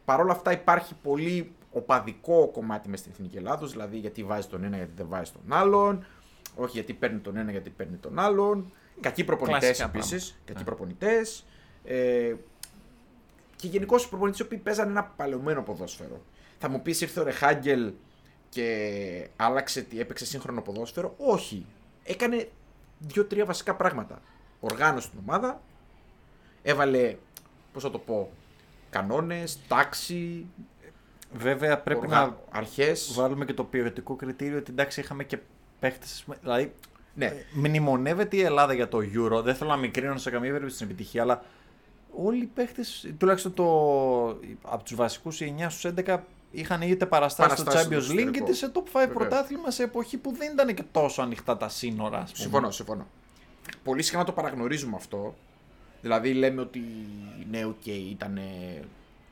Παρ' 0.06 0.20
όλα 0.20 0.32
αυτά 0.32 0.52
υπάρχει 0.52 0.94
πολύ 1.04 1.52
οπαδικό 1.72 2.48
κομμάτι 2.48 2.90
μες 2.90 3.00
στην 3.00 3.12
Εθνική 3.12 3.38
Ελλάδος, 3.38 3.72
δηλαδή 3.72 3.98
γιατί 3.98 4.24
βάζει 4.24 4.48
τον 4.48 4.64
ένα 4.64 4.78
γιατί 4.78 4.92
δεν 4.96 5.06
βάζει 5.10 5.32
τον 5.32 5.58
άλλον, 5.58 6.06
όχι 6.56 6.72
γιατί 6.72 6.94
παίρνει 6.94 7.20
τον 7.20 7.38
ένα 7.38 7.52
γιατί 7.52 7.70
παίρνει 7.70 7.96
τον 7.96 8.20
άλλον. 8.20 8.72
Κακοί 9.02 9.24
προπονητές 9.24 9.60
Κλασικά 9.62 9.86
επίσης. 9.86 10.10
πράγματα. 10.24 10.44
Κακοί 10.46 10.60
Ναι. 10.60 10.66
προπονητές. 10.66 11.46
Ε, 11.84 12.36
και 13.56 13.68
γενικώ 13.68 13.98
οι 13.98 14.06
προπονητές 14.10 14.40
οι 14.40 14.44
οποίοι 14.44 14.58
παίζανε 14.58 14.90
ένα 14.92 15.04
παλαιωμένο 15.04 15.62
ποδόσφαιρο. 15.64 16.22
Θα 16.60 16.70
μου 16.70 16.82
πεις 16.82 17.02
ήρθε 17.02 17.20
ο 17.20 17.24
Ρεχάγκελ 17.24 17.94
και 18.50 19.30
άλλαξε, 19.36 19.82
τι 19.82 20.00
έπαιξε 20.00 20.26
σύγχρονο 20.26 20.62
ποδόσφαιρο; 20.62 21.14
Όχι. 21.18 21.66
Έκανε 22.04 22.50
δύο-τρία 23.00 23.46
βασικά 23.46 23.76
πράγματα. 23.76 24.22
Οργάνωσε 24.60 25.10
την 25.10 25.20
ομάδα, 25.28 25.62
έβαλε, 26.62 27.16
πώς 27.74 27.84
θα 27.84 27.92
το 27.92 28.00
πω, 28.00 28.32
κανόνες, 28.90 29.60
τάξη, 29.68 30.46
Βέβαια 31.34 31.80
πρέπει 31.80 32.00
οργα... 32.06 32.20
να 32.26 32.38
αρχές. 32.52 33.14
βάλουμε 33.16 33.46
και 33.46 33.54
το 33.54 33.64
ποιοτικό 33.64 34.16
κριτήριο 34.16 34.58
ότι 34.58 34.72
εντάξει 34.72 35.00
είχαμε 35.00 35.24
και 35.24 35.38
παίχτες, 35.80 36.26
δηλαδή 36.42 36.74
Ναι, 37.16 37.34
μνημονεύεται 37.54 38.36
η 38.36 38.42
Ελλάδα 38.42 38.74
για 38.74 38.88
το 38.88 38.98
Euro. 38.98 39.44
Δεν 39.44 39.56
θέλω 39.56 39.70
να 39.70 39.76
μικρύνω 39.76 40.18
σε 40.18 40.30
καμία 40.30 40.52
περίπτωση 40.52 40.78
την 40.78 40.86
επιτυχία, 40.86 41.22
αλλά 41.22 41.44
όλοι 42.16 42.44
οι 42.44 42.50
παίχτες, 42.54 43.14
τουλάχιστον 43.18 43.54
το, 43.54 43.66
από 44.62 44.84
τους 44.84 44.96
βασικούς, 44.96 45.42
οι 45.42 45.56
9 45.60 45.66
στους 45.70 45.92
11 46.06 46.18
είχαν 46.52 46.82
είτε 46.82 47.06
παραστάσεις 47.06 47.60
στο 47.60 47.64
Παραστάσεις 47.64 48.04
στο 48.04 48.14
Champions 48.14 48.20
League 48.20 48.26
εξωτερικό. 48.26 48.46
είτε 48.46 48.54
σε 48.54 48.72
top 48.74 48.80
5 48.80 48.84
Βεβαίως. 48.94 49.14
πρωτάθλημα 49.14 49.72
σε 49.72 49.84
εποχή 49.84 50.18
που 50.18 50.34
δεν 50.38 50.52
ήταν 50.52 50.74
και 50.74 50.84
τόσο 50.92 51.22
ανοιχτά 51.22 51.58
τα 51.58 51.70
σύνορα. 51.70 52.18
Ας 52.18 52.32
πούμε. 52.32 52.44
συμφωνώ, 52.44 52.72
συμφωνώ. 52.72 53.08
Πολύ 53.84 54.02
συχνά 54.02 54.24
το 54.24 54.32
παραγνωρίζουμε 54.32 54.96
αυτό. 54.96 55.36
Δηλαδή 56.02 56.34
λέμε 56.34 56.62
ότι 56.62 56.82
ναι, 57.50 57.66
οκ, 57.66 57.86
ήταν. 57.86 58.40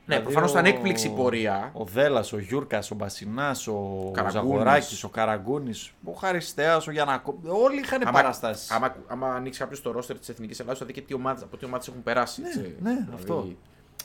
Ναι, 0.05 0.15
Δηλαδή, 0.15 0.23
προφανώς 0.33 0.51
ήταν 0.51 0.65
ο- 0.65 0.67
έκπληξη 0.67 1.07
η 1.07 1.09
πορεία. 1.09 1.71
Ο 1.73 1.83
Δέλλα, 1.85 2.25
ο 2.33 2.37
Γιούρκας, 2.39 2.91
ο 2.91 2.95
Μπασινάς, 2.95 3.67
ο 3.67 4.09
Καραγκούνης. 4.13 4.33
Ζαγοράκης, 4.33 5.03
ο 5.03 5.09
Καραγκούνης, 5.09 5.91
ο 6.03 6.11
Χαριστέας, 6.11 6.87
ο 6.87 6.91
Γιανακό. 6.91 7.39
Όλοι 7.45 7.79
είχαν 7.79 8.01
παραστάσει. 8.11 8.73
Άμα, 8.73 8.95
άμα 9.07 9.35
ανοίξει 9.35 9.59
κάποιος 9.59 9.81
το 9.81 9.91
ρόστερ 9.91 10.19
της 10.19 10.29
Εθνικής 10.29 10.59
Ελλάδας, 10.59 10.79
θα 10.79 10.85
δει 10.85 10.93
και 10.93 11.01
τι 11.01 11.13
ομάδες, 11.13 11.43
από 11.43 11.57
τι 11.57 11.65
ομάδες 11.65 11.87
έχουν 11.87 12.03
περάσει. 12.03 12.41
Ναι, 12.41 12.47
έτσι. 12.47 12.75
ναι, 12.81 13.07
αυτό. 13.13 13.47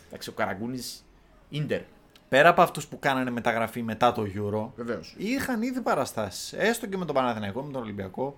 Εντάξει, 0.08 0.28
ο 0.28 0.32
Καραγκούνης. 0.32 1.04
Ιντερ, 1.48 1.80
Πέρα 2.28 2.48
από 2.48 2.62
αυτούς 2.62 2.86
που 2.86 2.98
κάνανε 2.98 3.30
μεταγραφή 3.30 3.82
μετά 3.82 4.12
το 4.12 4.22
Euro, 4.22 4.70
βεβαίως. 4.76 5.14
είχαν 5.18 5.62
ήδη 5.62 5.80
παραστάσεις. 5.80 6.52
Έστω 6.52 6.86
και 6.86 6.96
με 6.96 7.04
τον 7.04 7.14
Παναθηναϊκό, 7.14 7.62
με 7.62 7.72
τον 7.72 7.82
Ολυμπιακό. 7.82 8.36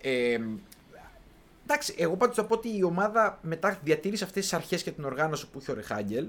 Ε, 0.00 0.38
εντάξει, 1.64 1.94
εγώ 1.98 2.16
πάντως 2.16 2.36
θα 2.36 2.44
πω 2.44 2.54
ότι 2.54 2.76
η 2.76 2.82
ομάδα 2.82 3.38
μετά 3.42 3.78
διατήρησε 3.82 4.24
αυτές 4.24 4.42
τις 4.42 4.52
αρχές 4.52 4.82
και 4.82 4.90
την 4.90 5.04
οργάνωση 5.04 5.48
που 5.48 5.58
είχε 5.60 5.70
ο 5.70 5.74
Ρεχάγκελ. 5.74 6.26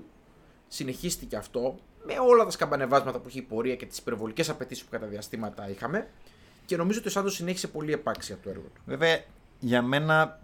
Συνεχίστηκε 0.71 1.35
αυτό 1.35 1.79
με 2.05 2.13
όλα 2.27 2.43
τα 2.45 2.51
σκαμπανεβάσματα 2.51 3.19
που 3.19 3.29
είχε 3.29 3.39
η 3.39 3.41
πορεία 3.41 3.75
και 3.75 3.85
τις 3.85 3.97
υπερβολικές 3.97 4.49
απαιτήσεις 4.49 4.83
που 4.83 4.89
κατά 4.91 5.05
διαστήματα 5.05 5.69
είχαμε. 5.69 6.07
Και 6.65 6.77
νομίζω 6.77 6.99
ότι 6.99 7.07
ο 7.07 7.11
Σάντος 7.11 7.33
συνέχισε 7.33 7.67
πολύ 7.67 7.91
επάξια 7.93 8.37
το 8.43 8.49
έργο 8.49 8.61
του. 8.75 8.81
Βέβαια, 8.85 9.19
για 9.59 9.81
μένα 9.81 10.39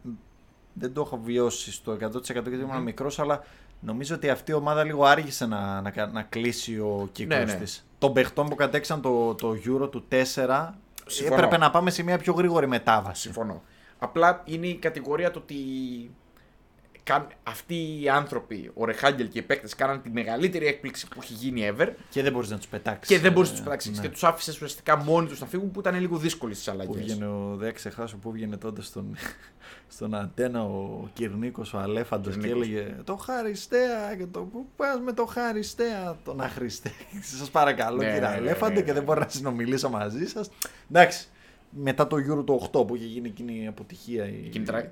δεν 0.73 0.93
το 0.93 1.01
έχω 1.01 1.19
βιώσει 1.23 1.71
στο 1.71 1.91
100% 1.91 2.31
γιατί 2.31 2.49
ήμουν 2.55 2.81
μικρός, 2.81 3.19
αλλά 3.19 3.43
νομίζω 3.79 4.15
ότι 4.15 4.29
αυτή 4.29 4.51
η 4.51 4.53
ομάδα 4.53 4.83
λίγο 4.83 5.03
άργησε 5.05 5.45
να, 5.45 5.81
να, 5.81 5.89
κα- 5.91 6.07
να 6.07 6.21
κλείσει 6.23 6.79
ο 6.79 7.09
κύκλος 7.11 7.37
Ναι, 7.39 7.45
ναι. 7.45 7.53
της. 7.59 7.85
Των 7.99 8.13
παιχτών 8.13 8.49
που 8.49 8.55
κατέξαν 8.55 9.01
το, 9.01 9.35
το 9.35 9.55
Euro 9.65 9.91
του 9.91 10.05
4, 10.11 10.69
Συμφωνώ. 11.05 11.35
έπρεπε 11.35 11.57
να 11.57 11.71
πάμε 11.71 11.89
σε 11.89 12.03
μια 12.03 12.17
πιο 12.17 12.33
γρήγορη 12.33 12.67
μετάβαση. 12.67 13.21
Συμφωνώ. 13.21 13.61
Απλά 13.99 14.41
είναι 14.45 14.67
η 14.67 14.75
κατηγορία 14.75 15.31
το 15.31 15.39
ότι 15.39 15.55
καν- 15.55 16.11
αυτοί 17.43 18.01
οι 18.01 18.09
άνθρωποι, 18.09 18.71
ο 18.73 18.85
Ρεχάγκελ 18.85 19.29
και 19.29 19.39
οι 19.39 19.41
παίκτες, 19.41 19.75
κάναν 19.75 20.01
τη 20.01 20.09
μεγαλύτερη 20.09 20.65
έκπληξη 20.67 21.07
που 21.07 21.19
έχει 21.23 21.33
γίνει 21.33 21.69
ever 21.77 21.87
Και 22.09 22.21
δεν 22.21 22.31
μπορείς 22.31 22.49
να 22.49 22.57
τους 22.57 22.67
πετάξεις. 22.67 23.15
και 23.15 23.21
δεν 23.21 23.31
μπορείς 23.31 23.49
να 23.49 23.55
τους 23.55 23.63
πετάξεις. 23.63 23.95
Ναι. 23.95 24.01
Και 24.01 24.09
τους 24.09 24.23
άφησες 24.23 24.53
ουσιαστικά 24.55 24.95
μόνοι 24.97 25.27
τους 25.27 25.39
να 25.39 25.45
φύγουν 25.47 25.71
που 25.71 25.79
ήταν 25.79 25.99
λίγο 25.99 26.17
δύσκολες 26.17 26.57
τις 26.57 26.65
Που 26.65 26.71
αλλαγές. 26.71 26.95
βγαίνει 27.03 27.23
ο, 27.23 27.55
δεν 27.57 27.73
ξεχάσω 27.73 28.17
που 28.17 28.31
βγαίνει 28.31 28.57
τότε 28.57 28.81
στον, 28.81 29.15
στον 29.95 30.15
αντένα 30.15 30.63
ο 30.63 31.09
Κυρνίκος 31.13 31.73
ο 31.73 31.77
Αλέφαντος 31.77 32.33
και 32.35 32.39
Κυρνίκος. 32.47 32.67
έλεγε 32.67 32.95
το 33.03 33.15
Χαριστέα 33.15 34.15
και 34.17 34.25
το 34.25 34.39
πού 34.39 34.65
πας 34.75 34.99
με 34.99 35.13
το 35.13 35.25
Χαριστέα 35.25 36.17
τον 36.23 36.41
Αχρηστέα 36.41 36.91
σας 37.39 37.49
παρακαλώ 37.49 37.97
Ναι, 37.97 38.03
κύριε 38.05 38.19
ναι, 38.19 38.27
ναι, 38.27 38.35
Αλέφαντε 38.35 38.73
ναι, 38.73 38.79
και 38.79 38.85
ναι. 38.87 38.93
δεν 38.93 39.03
μπορώ 39.03 39.19
να 39.19 39.29
συνομιλήσω 39.29 39.89
μαζί 39.89 40.25
σας 40.27 40.49
εντάξει 40.91 41.27
μετά 41.69 42.07
το 42.07 42.15
Euro 42.15 42.45
το 42.45 42.69
8 42.81 42.87
που 42.87 42.95
είχε 42.95 43.05
γίνει 43.05 43.27
εκείνη 43.27 43.63
η 43.63 43.67
αποτυχία 43.67 44.25
η... 44.25 44.43
Εκείνη 44.45 44.63
η 44.63 44.67
τρα- 44.67 44.91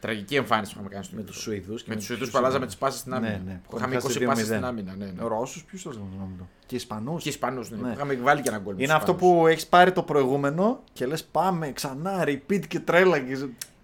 Τραγική 0.00 0.34
εμφάνιση 0.36 0.72
που 0.72 0.78
είχαμε 0.78 0.94
κάνει 0.94 1.04
στο 1.04 1.16
Με 1.16 1.22
Euro. 1.22 1.26
τους 1.26 1.36
Σουηδούς. 1.40 1.84
Με 1.84 1.94
τους 1.96 2.04
Σουηδούς 2.04 2.30
που 2.30 2.38
αλλάζαμε 2.38 2.66
τις 2.66 2.76
πάσει 2.76 2.98
στην 2.98 3.14
άμυνα. 3.14 3.32
Ναι, 3.32 3.42
ναι. 3.46 3.60
Που 3.68 3.76
είχαμε 3.76 3.96
20 3.96 4.24
πάσει 4.26 4.44
στην 4.44 4.64
άμυνα. 4.64 4.94
Ναι, 4.96 5.04
ναι. 5.04 5.12
Ρώσου, 5.26 5.64
ποιους 5.64 5.82
το 5.82 5.90
znam. 5.90 6.46
Και 6.66 6.74
Ισπανούς. 6.76 7.22
Και 7.22 7.28
Ισπανούς. 7.28 7.70
Ναι. 7.70 7.76
Ναι. 7.76 7.82
Που 7.82 7.88
είχαμε 7.94 8.14
βάλει 8.14 8.40
και 8.40 8.48
ένα 8.48 8.58
γκολ. 8.58 8.74
με 8.74 8.82
Είναι 8.82 8.92
τους 8.92 9.00
αυτό 9.00 9.12
Ισπανούς. 9.12 9.38
που 9.40 9.46
έχεις 9.46 9.66
πάρει 9.66 9.92
το 9.92 10.02
προηγούμενο 10.02 10.82
και 10.92 11.06
λες 11.06 11.24
πάμε 11.24 11.72
ξανά, 11.72 12.24
repeat 12.26 12.66
και 12.68 12.80
τρέλα. 12.80 13.18
Και... 13.18 13.34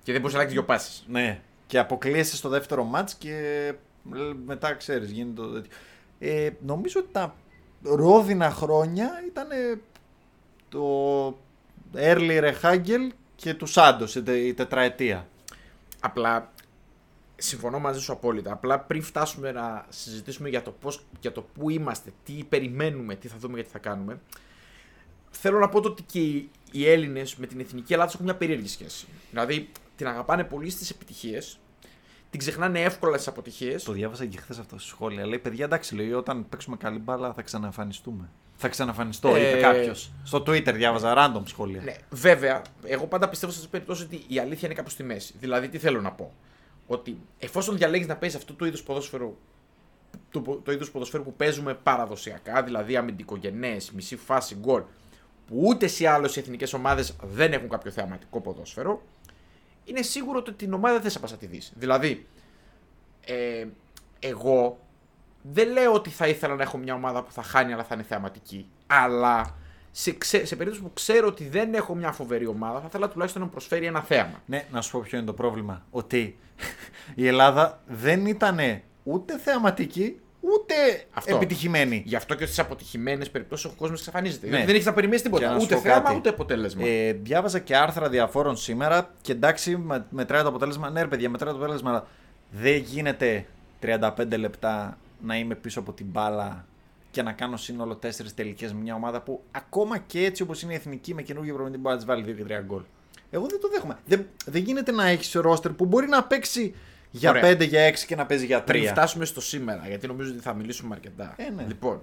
Και 0.02 0.12
δεν 0.12 0.20
μπορούσε 0.20 0.36
να 0.36 0.42
αλλάξεις 0.42 0.52
δύο 0.52 0.64
πάσει. 0.64 1.02
Ναι. 1.08 1.40
Και 1.66 1.78
αποκλείεσαι 1.78 2.36
στο 2.36 2.48
δεύτερο 2.48 2.84
μάτς 2.84 3.14
και 3.14 3.34
ε, 4.14 4.18
μετά 4.46 4.74
ξέρεις, 4.74 5.10
γίνεται 5.10 5.40
το 5.40 5.48
τέτοιο. 5.48 5.70
Ε, 6.18 6.50
νομίζω 6.66 7.00
ότι 7.00 7.08
τα 7.12 7.34
ρόδινα 7.82 8.50
χρόνια 8.50 9.10
ήταν 9.26 9.46
το 10.68 11.26
early 11.94 12.40
Rehagel 12.52 13.12
και 13.36 13.54
του 13.54 13.66
Σάντο 13.66 14.06
η, 14.14 14.22
τε- 14.22 14.36
η 14.44 14.54
τετραετία. 14.54 15.26
Απλά 16.04 16.52
συμφωνώ 17.36 17.78
μαζί 17.78 18.00
σου 18.00 18.12
απόλυτα. 18.12 18.52
Απλά 18.52 18.80
πριν 18.80 19.02
φτάσουμε 19.02 19.52
να 19.52 19.86
συζητήσουμε 19.88 20.48
για 20.48 20.62
το, 20.62 20.70
πώς, 20.70 21.04
για 21.20 21.32
το 21.32 21.42
πού 21.42 21.70
είμαστε, 21.70 22.12
τι 22.24 22.44
περιμένουμε, 22.48 23.14
τι 23.14 23.28
θα 23.28 23.36
δούμε 23.38 23.56
και 23.56 23.62
τι 23.62 23.70
θα 23.70 23.78
κάνουμε, 23.78 24.20
θέλω 25.30 25.58
να 25.58 25.68
πω 25.68 25.80
το 25.80 25.88
ότι 25.88 26.02
και 26.02 26.20
οι, 26.20 26.50
οι 26.72 26.88
Έλληνες 26.88 27.36
με 27.36 27.46
την 27.46 27.60
εθνική 27.60 27.92
Ελλάδα 27.92 28.10
έχουν 28.14 28.24
μια 28.24 28.36
περίεργη 28.36 28.68
σχέση. 28.68 29.06
Δηλαδή 29.30 29.70
την 29.96 30.06
αγαπάνε 30.06 30.44
πολύ 30.44 30.70
στις 30.70 30.90
επιτυχίες, 30.90 31.58
την 32.34 32.42
ξεχνάνε 32.42 32.82
εύκολα 32.82 33.18
στι 33.18 33.28
αποτυχίες. 33.28 33.84
Το 33.84 33.92
διάβασα 33.92 34.26
και 34.26 34.38
χθες 34.38 34.58
αυτό 34.58 34.78
στο 34.78 34.88
σχόλιο. 34.88 35.26
Λέει, 35.26 35.38
παιδιά, 35.38 35.64
εντάξει, 35.64 35.94
λέει, 35.94 36.12
όταν 36.12 36.48
παίξουμε 36.48 36.76
καλή 36.76 36.98
μπάλα 36.98 37.32
θα 37.32 37.42
ξαναεμφανιστούμε. 37.42 38.28
Θα 38.56 38.68
ξαναεμφανιστώ, 38.68 39.34
Ε, 39.34 39.48
είπε 39.48 39.60
κάποιος. 39.60 40.12
Στο 40.24 40.38
Twitter 40.38 40.72
διάβαζα 40.74 41.14
random 41.16 41.42
σχόλια. 41.44 41.82
Ναι, 41.82 41.94
βέβαια, 42.10 42.62
εγώ 42.84 43.06
πάντα 43.06 43.28
πιστεύω 43.28 43.52
σε 43.52 43.58
αυτές 43.58 43.70
τις 43.70 43.80
περιπτώσεις 43.80 44.04
ότι 44.04 44.34
η 44.34 44.38
αλήθεια 44.38 44.68
είναι 44.68 44.76
κάπου 44.76 44.90
στη 44.90 45.02
μέση. 45.02 45.34
Δηλαδή, 45.40 45.68
τι 45.68 45.78
θέλω 45.78 46.00
να 46.00 46.12
πω. 46.12 46.32
Ότι 46.86 47.18
εφόσον 47.38 47.76
διαλέγεις 47.76 48.06
να 48.06 48.16
παίζεις 48.16 48.38
αυτό 48.38 48.54
το 48.54 48.66
είδος 48.66 48.82
ποδόσφαιρο, 48.82 49.36
το, 50.30 50.40
το 50.40 50.72
είδος 50.72 50.90
ποδοσφαίρου 50.90 51.22
που 51.22 51.34
παίζουμε 51.34 51.74
παραδοσιακά, 51.74 52.62
δηλαδή 52.62 52.96
αμυντικογενές, 52.96 53.90
μισή 53.90 54.16
φάση 54.16 54.56
γκολ, 54.60 54.82
που 55.46 55.60
ούτε 55.62 55.86
σε 55.86 56.08
άλλες 56.08 56.36
εθνικές 56.36 56.72
ομάδες 56.72 57.16
δεν 57.22 57.52
έχουν 57.52 57.68
κάποιο 57.68 57.90
θεαματικό 57.90 58.40
ποδόσφαιρο, 58.40 59.02
είναι 59.84 60.02
σίγουρο 60.02 60.38
ότι 60.38 60.52
την 60.52 60.72
ομάδα 60.72 61.00
δεν 61.00 61.10
θα 61.10 61.20
πας 61.20 61.30
να 61.30 61.36
τη 61.36 61.46
δεις. 61.46 61.72
Δηλαδή, 61.74 62.26
ε, 63.26 63.66
εγώ 64.18 64.78
δεν 65.42 65.72
λέω 65.72 65.92
ότι 65.92 66.10
θα 66.10 66.28
ήθελα 66.28 66.54
να 66.54 66.62
έχω 66.62 66.78
μια 66.78 66.94
ομάδα 66.94 67.22
που 67.22 67.32
θα 67.32 67.42
χάνει 67.42 67.72
αλλά 67.72 67.84
θα 67.84 67.94
είναι 67.94 68.02
θεαματική. 68.04 68.68
Αλλά 68.86 69.54
σε, 69.90 70.12
ξε- 70.12 70.46
σε 70.46 70.56
περίπτωση 70.56 70.84
που 70.84 70.92
ξέρω 70.92 71.26
ότι 71.26 71.48
δεν 71.48 71.74
έχω 71.74 71.94
μια 71.94 72.12
φοβερή 72.12 72.46
ομάδα, 72.46 72.80
θα 72.80 72.86
ήθελα 72.88 73.08
τουλάχιστον 73.08 73.40
να 73.40 73.46
μου 73.46 73.52
προσφέρει 73.52 73.86
ένα 73.86 74.02
θέαμα. 74.02 74.42
Ναι, 74.46 74.66
να 74.70 74.80
σου 74.80 74.90
πω 74.90 75.00
ποιο 75.00 75.18
είναι 75.18 75.26
το 75.26 75.32
πρόβλημα. 75.32 75.86
Ότι 75.90 76.38
η 77.14 77.26
Ελλάδα 77.26 77.82
δεν 77.86 78.26
ήταν 78.26 78.58
ούτε 79.02 79.38
θεαματική, 79.38 80.20
ούτε 80.52 80.74
Αυτό. 81.12 81.34
επιτυχημένη. 81.36 82.02
Γι' 82.06 82.16
αυτό 82.16 82.34
και 82.34 82.44
στις 82.46 82.58
αποτυχημένες 82.58 83.30
περιπτώσεις 83.30 83.64
ο 83.64 83.72
κόσμος 83.76 83.98
εξαφανίζεται. 83.98 84.44
Ναι. 84.46 84.50
Δηλαδή 84.50 84.66
δεν 84.66 84.74
έχει 84.76 84.84
να 84.84 84.92
περιμένεις 84.92 85.22
Και 85.22 85.28
τίποτα. 85.28 85.52
να 85.52 85.58
σου 85.58 85.64
Ούτε 85.64 85.74
πω 85.74 85.80
θέαμα 85.80 86.02
κάτι. 86.02 86.16
ούτε 86.16 86.28
αποτέλεσμα. 86.28 86.86
Ε, 86.86 87.12
διάβαζα 87.12 87.58
και 87.58 87.76
άρθρα 87.76 88.08
διαφόρων 88.08 88.56
σήμερα 88.56 89.10
και 89.20 89.32
εντάξει, 89.32 89.76
με- 89.76 90.04
μετράει 90.10 90.42
το 90.42 90.48
αποτέλεσμα. 90.48 90.90
Ναι, 90.90 91.00
ρε 91.02 91.08
παιδιά, 91.08 91.30
μετράει 91.30 91.50
το 91.50 91.56
αποτέλεσμα. 91.56 91.90
αλλά 91.90 92.06
Δεν 92.50 92.76
γίνεται 92.76 93.46
35 93.80 94.36
λεπτά 94.38 94.98
να 95.22 95.36
είμαι 95.36 95.54
πίσω 95.54 95.80
από 95.80 95.92
την 95.92 96.06
μπάλα 96.06 96.66
και 97.10 97.22
να 97.22 97.32
κάνω 97.32 97.56
σύνολο 97.56 97.94
4 98.02 98.08
τελικές 98.34 98.72
με 98.72 98.80
μια 98.80 98.94
ομάδα 98.94 99.20
που 99.20 99.42
ακόμα 99.50 99.98
και 99.98 100.24
έτσι 100.24 100.42
όπως 100.42 100.62
είναι 100.62 100.72
η 100.72 100.76
εθνική 100.76 101.14
με 101.14 101.22
καινούργιο 101.22 101.52
προπονητή 101.54 101.80
μπορεί 101.80 101.94
να 101.94 102.00
της 102.00 102.08
βάλει 102.10 102.24
2 102.28 102.36
και 102.36 102.54
3 102.60 102.62
γκολ. 102.66 102.82
Εγώ 103.30 103.46
δεν 103.46 103.60
το 103.60 103.68
δέχομαι. 103.68 103.98
Δεν, 104.06 104.26
δεν 104.44 104.62
γίνεται 104.62 104.92
να 104.92 105.06
έχεις 105.06 105.32
ρόστερ 105.32 105.72
που 105.72 105.84
μπορεί 105.84 106.06
να 106.08 106.24
παίξει 106.24 106.74
για 107.16 107.30
Ωραία. 107.30 107.52
5, 107.52 107.66
για 107.68 107.88
6 107.88 107.94
και 108.06 108.16
να 108.16 108.26
παίζει 108.26 108.46
για 108.46 108.62
3. 108.62 108.64
Πριν 108.66 108.86
φτάσουμε 108.86 109.24
στο 109.24 109.40
σήμερα, 109.40 109.88
γιατί 109.88 110.06
νομίζω 110.06 110.30
ότι 110.32 110.40
θα 110.40 110.54
μιλήσουμε 110.54 110.94
αρκετά. 110.94 111.34
Ε, 111.36 111.50
ναι. 111.50 111.64
Λοιπόν, 111.68 112.02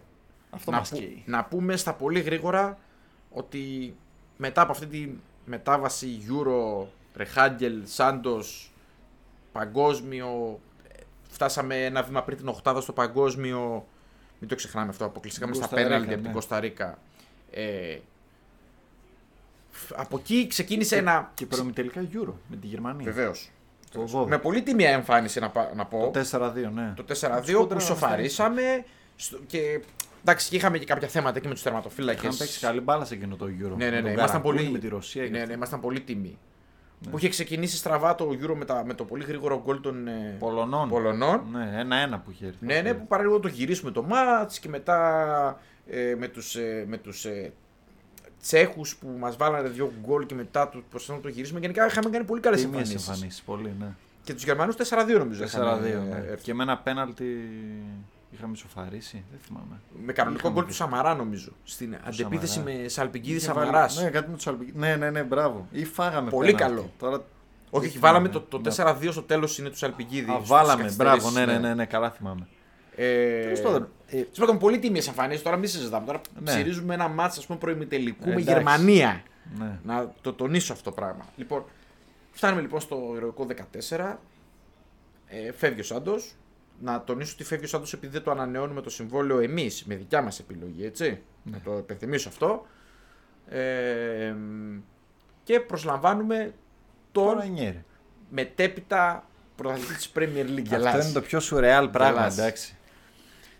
Αυτό 0.50 0.72
να, 0.72 0.78
μας 0.78 0.90
που- 0.90 0.96
καίει. 0.98 1.24
να 1.26 1.44
πούμε 1.46 1.76
στα 1.76 1.94
πολύ 1.94 2.20
γρήγορα 2.20 2.78
ότι 3.32 3.96
μετά 4.38 4.62
από 4.62 4.72
αυτή 4.72 4.86
τη 4.86 5.10
μετάβαση 5.46 6.22
Euro, 6.30 6.86
Ρεχάγγελ, 7.16 7.82
Σάντος, 7.86 8.72
παγκόσμιο, 9.52 10.60
ε, 10.92 11.00
φτάσαμε 11.30 11.86
ένα 11.86 12.04
βήμα 12.04 12.24
πριν 12.24 12.38
την 12.38 12.48
οχτάδα 12.48 12.82
στο 12.82 12.94
παγκόσμιο, 12.94 13.88
μην 14.40 14.50
το 14.50 14.56
ξεχνάμε 14.56 14.90
αυτό, 14.90 15.06
αποκλειστήκαμε 15.06 15.54
στα 15.54 15.62
Κωνσταντίνα, 15.68 15.90
πέναλτι 15.90 16.14
από 16.14 16.22
την 16.22 16.28
ναι. 16.28 16.34
Κωνσταντίνα. 16.34 16.98
Ε, 17.52 17.98
φ- 19.72 19.94
από 20.00 20.18
εκεί 20.18 20.48
ξεκίνησε 20.48 20.98
ένα... 20.98 21.32
Και 21.34 21.46
προημιτελικά 21.46 22.02
Euro 22.14 22.34
με 22.48 22.56
τη 22.56 22.68
Γερμανία. 22.68 23.06
Βεβαίως. 23.06 23.50
Το 23.92 24.22
12. 24.24 24.28
Με 24.28 24.38
πολύ 24.38 24.62
τιμία 24.62 24.90
εμφάνιση 24.90 25.40
να, 25.40 25.50
πα- 25.50 25.72
να 25.76 25.86
πω. 25.86 26.12
Το 26.14 26.20
4-2, 26.32 26.72
ναι. 26.74 26.94
Το 26.96 27.04
4-2 27.08 27.14
Σκόντρα 27.44 27.68
που 27.68 27.74
να 27.74 27.80
σοφαρίσαμε 27.80 28.62
στο- 29.16 29.40
και 29.48 29.82
εντάξει 30.22 30.50
και 30.50 30.56
είχαμε 30.56 30.78
και 30.78 30.86
κάποια 30.86 31.08
θέματα 31.08 31.38
εκεί 31.38 31.48
με 31.48 31.54
τους 31.54 31.64
τερματοφύλακες. 31.64 32.22
Είχαν 32.24 32.38
παίξει 32.38 32.60
καλή 32.60 32.80
μπάλα 32.82 33.06
σε 33.06 33.14
εκείνο 33.14 33.36
το 33.36 33.46
Euro. 33.46 33.76
Ναι, 33.78 33.86
ναι, 33.86 33.90
Με 33.90 33.96
ναι. 33.96 34.02
τον 34.02 34.12
Ήμασταν 34.12 34.28
Καραγκούνι, 34.42 34.58
πολύ, 34.58 34.70
με 34.72 34.78
τη 34.80 34.88
Ρωσία. 34.88 35.24
και 35.24 35.30
ναι, 35.30 35.36
ναι, 35.38 35.42
αυτά. 35.44 35.54
ήμασταν 35.56 35.80
πολύ 35.80 36.00
τιμή. 36.02 36.38
Που 37.12 37.18
είχε 37.18 37.30
ξεκινήσει 37.30 37.76
στραβά 37.78 38.16
το 38.16 38.30
Euro 38.42 38.54
με, 38.56 38.66
τα, 38.66 38.84
με 38.86 38.94
το 38.94 39.04
πολύ 39.06 39.24
γρήγορο 39.24 39.62
γκολ 39.66 39.80
των 39.82 40.08
ε, 40.08 40.36
Πολωνών. 40.40 40.90
Πολωνών. 40.90 41.42
Ναι, 41.52 41.80
ένα-ένα 41.80 42.20
που 42.20 42.32
είχε 42.32 42.46
έρθει. 42.46 42.66
Ναι, 42.66 42.82
ναι, 42.82 42.94
που 42.94 43.08
παραλίγο 43.08 43.40
το 43.40 43.48
γυρίσουμε 43.48 43.92
το 43.92 44.04
μάτς 44.04 44.60
και 44.60 44.70
μετά 44.70 45.60
ε, 45.88 46.16
με 46.18 46.28
τους, 46.28 46.56
ε, 46.56 46.86
με 46.88 46.98
τους 46.98 47.26
ε, 47.26 47.54
Τσέχους 48.42 48.96
που 48.96 49.16
μας 49.20 49.36
βάλανε 49.38 49.70
δύο 49.70 49.94
γκολ 50.06 50.26
και 50.26 50.36
μετά 50.36 50.68
τους 50.68 50.82
προσπαθούμε 50.90 51.18
να 51.18 51.24
το 51.24 51.30
γυρίσουμε. 51.36 51.60
Γενικά 51.60 51.86
είχαμε 51.86 52.10
κάνει 52.10 52.26
πολύ 52.26 52.42
καλές 52.42 52.62
Τιμίες 52.62 52.80
εμφανίσεις. 52.82 53.10
εμφανίσεις, 53.10 53.42
πολύ, 53.42 53.74
ναι. 53.80 53.88
Και 54.24 54.34
τους 54.34 54.44
Γερμανούς 54.44 54.76
4-2 54.76 55.18
νομίζω. 55.18 55.44
4-2, 55.44 55.48
είχαμε, 55.48 55.80
ναι. 56.10 56.16
ε, 56.28 56.32
έρθει. 56.32 56.44
Και 56.44 56.54
με 56.54 56.64
ένα 56.64 56.78
πέναλτι 56.78 57.50
είχαμε 58.32 58.54
ισοφαρίσει, 58.56 59.24
δεν 59.32 59.40
θυμάμαι. 59.46 59.80
Με 60.06 60.14
κανονικό 60.14 60.40
Είχαμε 60.40 60.54
γκολ 60.54 60.64
πει. 60.64 60.70
του 60.70 60.76
Σαμαρά 60.76 61.16
νομίζω. 61.16 61.52
Στην 61.64 61.96
αντεπίθεση 62.08 62.54
Σαμαρά. 62.54 62.76
με 62.82 62.88
Σαλπικίδη 62.88 63.36
Είχε 63.38 63.52
βάλει- 63.52 63.66
Σαμαράς. 63.68 64.02
Ναι, 64.02 64.10
κάτι 64.10 64.30
με 64.30 64.36
τους 64.36 64.48
Σαλπικ- 64.48 64.76
Ναι, 64.76 64.96
ναι, 64.96 65.10
ναι, 65.10 65.24
μπράβο. 65.24 65.68
Ή 65.72 65.86
φάγαμε 65.86 66.30
Πολύ 66.30 66.52
πέναλτι. 66.52 66.76
καλό. 66.76 66.90
Τώρα... 67.00 67.16
Όχι, 67.16 67.24
δεν 67.86 67.90
όχι, 67.90 68.00
βάλαμε 68.00 68.28
το, 68.30 68.40
θυμάμαι. 68.50 68.70
το 68.70 68.84
Ναι. 68.84 69.08
4-2 69.10 69.12
στο 69.12 69.22
τέλος 69.22 69.58
είναι 69.58 69.70
του 69.70 69.78
Σαλπικίδη. 69.78 70.32
Α, 70.32 70.36
στις 70.36 70.48
βάλαμε, 70.50 70.82
καθυστερήσεις, 70.84 71.22
μπράβο, 71.32 71.40
ναι, 71.40 71.46
ναι, 71.54 71.60
ναι, 71.60 71.74
ναι, 71.74 71.86
καλά 71.86 72.10
θυμάμαι. 72.12 72.48
Ε, 73.04 73.42
Τέλος 73.44 73.62
πάντων, 73.62 73.88
ε, 74.08 74.12
Τέλος 74.16 74.38
πάντων, 74.38 74.58
πολύ 74.58 74.80
τίμιες 74.80 75.08
εμφανίσεις. 75.08 75.42
Τώρα 75.44 75.58
μην 75.58 75.70
συζητάμε. 75.70 76.06
Τώρα 76.06 76.22
Ναι. 76.40 76.44
ψειρίζουμε 76.52 76.94
ένα 76.94 77.08
ματς 77.08 77.40
ας 77.40 77.46
πούμε 77.46 77.58
προημιτελικού 77.60 78.24
Ε, 78.24 78.34
με 78.34 78.42
εντάξει. 78.42 78.54
Γερμανία. 78.54 79.24
ναι. 79.58 79.80
Να 79.84 80.14
το 80.22 80.34
τονίσω 80.34 80.74
αυτό 80.74 80.90
το 80.90 80.96
πράγμα. 80.96 81.26
Λοιπόν, 81.36 81.66
φτάνουμε 82.32 82.62
λοιπόν 82.62 82.80
στο 82.80 83.14
ηρωικό 83.16 83.46
14. 83.90 84.20
Ε, 85.28 85.52
φεύγει 85.52 85.80
ο 85.80 85.84
Σάντος. 85.84 86.36
Να 86.84 87.04
τονίσω 87.04 87.32
ότι 87.34 87.44
φεύγει 87.44 87.66
ο 87.66 87.68
Σάντος 87.68 87.94
επειδή 87.94 88.14
δεν 88.14 88.24
το 88.24 88.32
ανανεώνουμε 88.32 88.82
το 88.82 88.90
συμβόλαιο 88.90 89.40
εμείς 89.40 89.84
με 89.86 89.96
δικιά 89.96 90.22
μας 90.22 90.40
επιλογή, 90.40 90.86
έτσι. 90.86 91.22
Ναι. 91.44 91.52
Να 91.52 91.60
το 91.64 91.78
υπενθυμίσω 91.78 92.30
αυτό. 92.30 92.66
Ε, 93.50 94.34
και 95.44 95.60
προσλαμβάνουμε 95.60 96.54
Τώρα 97.12 97.42
τον 97.42 97.52
νιέρε. 97.52 97.84
μετέπειτα 98.30 99.26
πρωταθλητή 99.56 99.94
της 99.94 100.12
Premier 100.16 100.46
League. 100.58 100.62
Αυτό 100.62 100.76
Ελλάς. 100.76 101.04
είναι 101.04 101.14
το 101.14 101.22
πιο 101.22 101.40
σουρεάλ 101.40 101.90
πράγμα, 101.90 102.18
Γελάς. 102.20 102.38
εντάξει. 102.38 102.76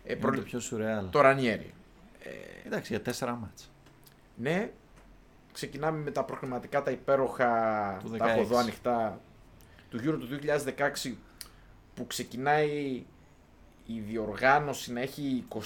Ε, 0.04 0.12
Είναι 0.12 0.20
προ- 0.20 0.34
το 0.34 0.40
πιο 0.42 0.60
σουρεάλ. 0.60 1.10
Το 1.10 1.20
Ρανιέρι. 1.20 1.74
Εντάξει, 2.66 2.92
για 2.92 3.02
τέσσερα 3.02 3.32
μάτς. 3.34 3.70
Ναι, 4.36 4.70
ξεκινάμε 5.52 5.98
με 5.98 6.10
τα 6.10 6.24
προκριματικά 6.24 6.82
τα 6.82 6.90
υπέροχα, 6.90 7.46
Του 8.04 8.10
τα 8.16 8.30
έχω 8.30 8.40
16. 8.40 8.44
εδώ 8.44 8.56
ανοιχτά, 8.56 9.20
του 9.90 9.98
Euro 9.98 10.18
του 10.20 10.26
2016 11.06 11.16
που 11.94 12.06
ξεκινάει 12.06 13.04
η 13.86 14.00
διοργάνωση 14.08 14.92
να 14.92 15.00
έχει 15.00 15.44
24 15.48 15.58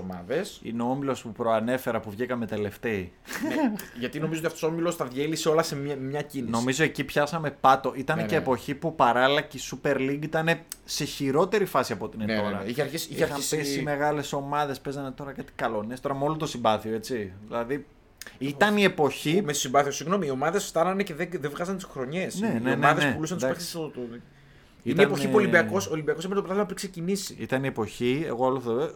ομάδες. 0.00 0.60
Είναι 0.62 0.82
ο 0.82 0.86
όμιλος 0.90 1.22
που 1.22 1.32
προανέφερα 1.32 2.00
που 2.00 2.10
βγήκαμε 2.10 2.46
τελευταίοι. 2.46 3.12
ναι, 3.48 3.72
γιατί 3.98 4.20
νομίζω 4.20 4.38
ότι 4.38 4.46
αυτός 4.46 4.62
ο 4.62 4.66
όμιλος 4.66 4.96
τα 4.96 5.04
διέλυσε 5.04 5.48
όλα 5.48 5.62
σε 5.62 5.76
μια, 5.76 5.96
μια 5.96 6.22
κίνηση. 6.22 6.50
Νομίζω 6.50 6.84
εκεί 6.84 7.04
πιάσαμε 7.04 7.50
πάτο. 7.50 7.92
Ήταν 7.96 8.16
Ναι, 8.16 8.24
και 8.24 8.34
ναι. 8.34 8.40
εποχή 8.40 8.74
που 8.74 8.94
παράλληλα 8.94 9.40
και 9.40 9.56
η 9.56 9.60
Super 9.70 9.96
League 9.96 10.22
ήταν 10.22 10.48
σε 10.84 11.04
χειρότερη 11.04 11.64
φάση 11.64 11.92
από 11.92 12.04
ό,τι 12.04 12.16
είναι 12.16 12.24
Ναι, 12.26 12.34
ναι, 12.34 12.40
τώρα. 12.48 12.62
ναι. 12.62 12.70
Είχε 12.70 12.82
αρχίσει- 12.82 13.10
είχε 13.10 13.18
Είχαν 13.22 13.32
αρχίσει- 13.32 13.56
πέσει 13.56 13.82
μεγάλες 13.82 14.32
ομάδες, 14.32 14.80
παίζανε 14.80 15.10
τώρα 15.10 15.32
κάτι 15.32 15.52
καλονές. 15.56 16.00
Τώρα 16.00 16.14
με 16.14 16.24
όλο 16.24 16.36
το 16.36 16.46
συμπάθειο, 16.46 16.94
έτσι. 16.94 17.32
Δηλαδή 17.46 17.86
ήταν 18.38 18.76
η 18.76 18.82
εποχή. 18.82 19.42
Με 19.44 19.52
συμπάθειο, 19.52 19.92
συγγνώμη, 19.92 20.26
οι 20.26 20.30
ομάδες 20.30 20.64
φτάνανε 20.64 21.02
και 21.02 21.14
δεν, 21.14 21.28
δεν 21.40 21.50
βγάζαν 21.50 21.76
τις 21.76 21.84
χρονιές. 21.84 22.40
Ναι, 22.40 22.46
οι 22.46 22.52
ναι, 22.52 22.58
ναι, 22.58 22.72
ομάδες 22.72 23.04
ναι, 23.04 23.12
πουλούσαν 23.14 23.36
τους 23.38 23.46
εντάξει. 23.46 23.78
Παίκτες 24.84 24.92
στο... 24.92 24.92
το- 24.92 24.92
Είναι 24.92 24.92
η 24.92 24.92
Ήταν, 24.92 25.04
εποχή 25.04 25.26
που 25.26 25.34
ο 25.34 25.38
ε, 25.38 25.42
Ολυμπιακός, 25.42 25.86
ο 25.86 25.90
Ολυμπιακός 25.92 26.24
έπαιρνε 26.24 26.42
το 26.42 26.46
πρωτάθλημα 26.46 26.64
πριν 26.64 26.76
ξεκινήσει. 26.76 27.36
Ήταν 27.38 27.64
η 27.64 27.66
εποχή, 27.66 28.24
εγώ 28.26 28.44
όλο 28.46 28.56
αυτό, 28.56 28.94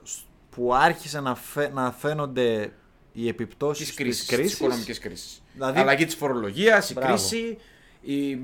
που 0.50 0.75
άρχισε 0.75 1.21
να, 1.21 1.35
φαι- 1.35 1.73
να 1.73 1.92
φαίνονται 1.92 2.73
οι 3.12 3.28
επιπτώσεις 3.28 3.87
Της 3.87 3.95
της 3.95 4.04
κρίσης, 4.04 4.26
της 4.26 4.37
κρίσης. 4.37 4.59
οικονομικής 4.59 4.99
κρίσης. 4.99 5.42
Δηλαδή- 5.52 5.80
Αλλαγή 5.80 6.04
της 6.04 6.14
φορολογίας, 6.14 6.90
η 6.90 6.92
Μπράβο. 6.92 7.12
κρίση, 7.12 7.59
η, 8.00 8.30
ε, 8.33 8.37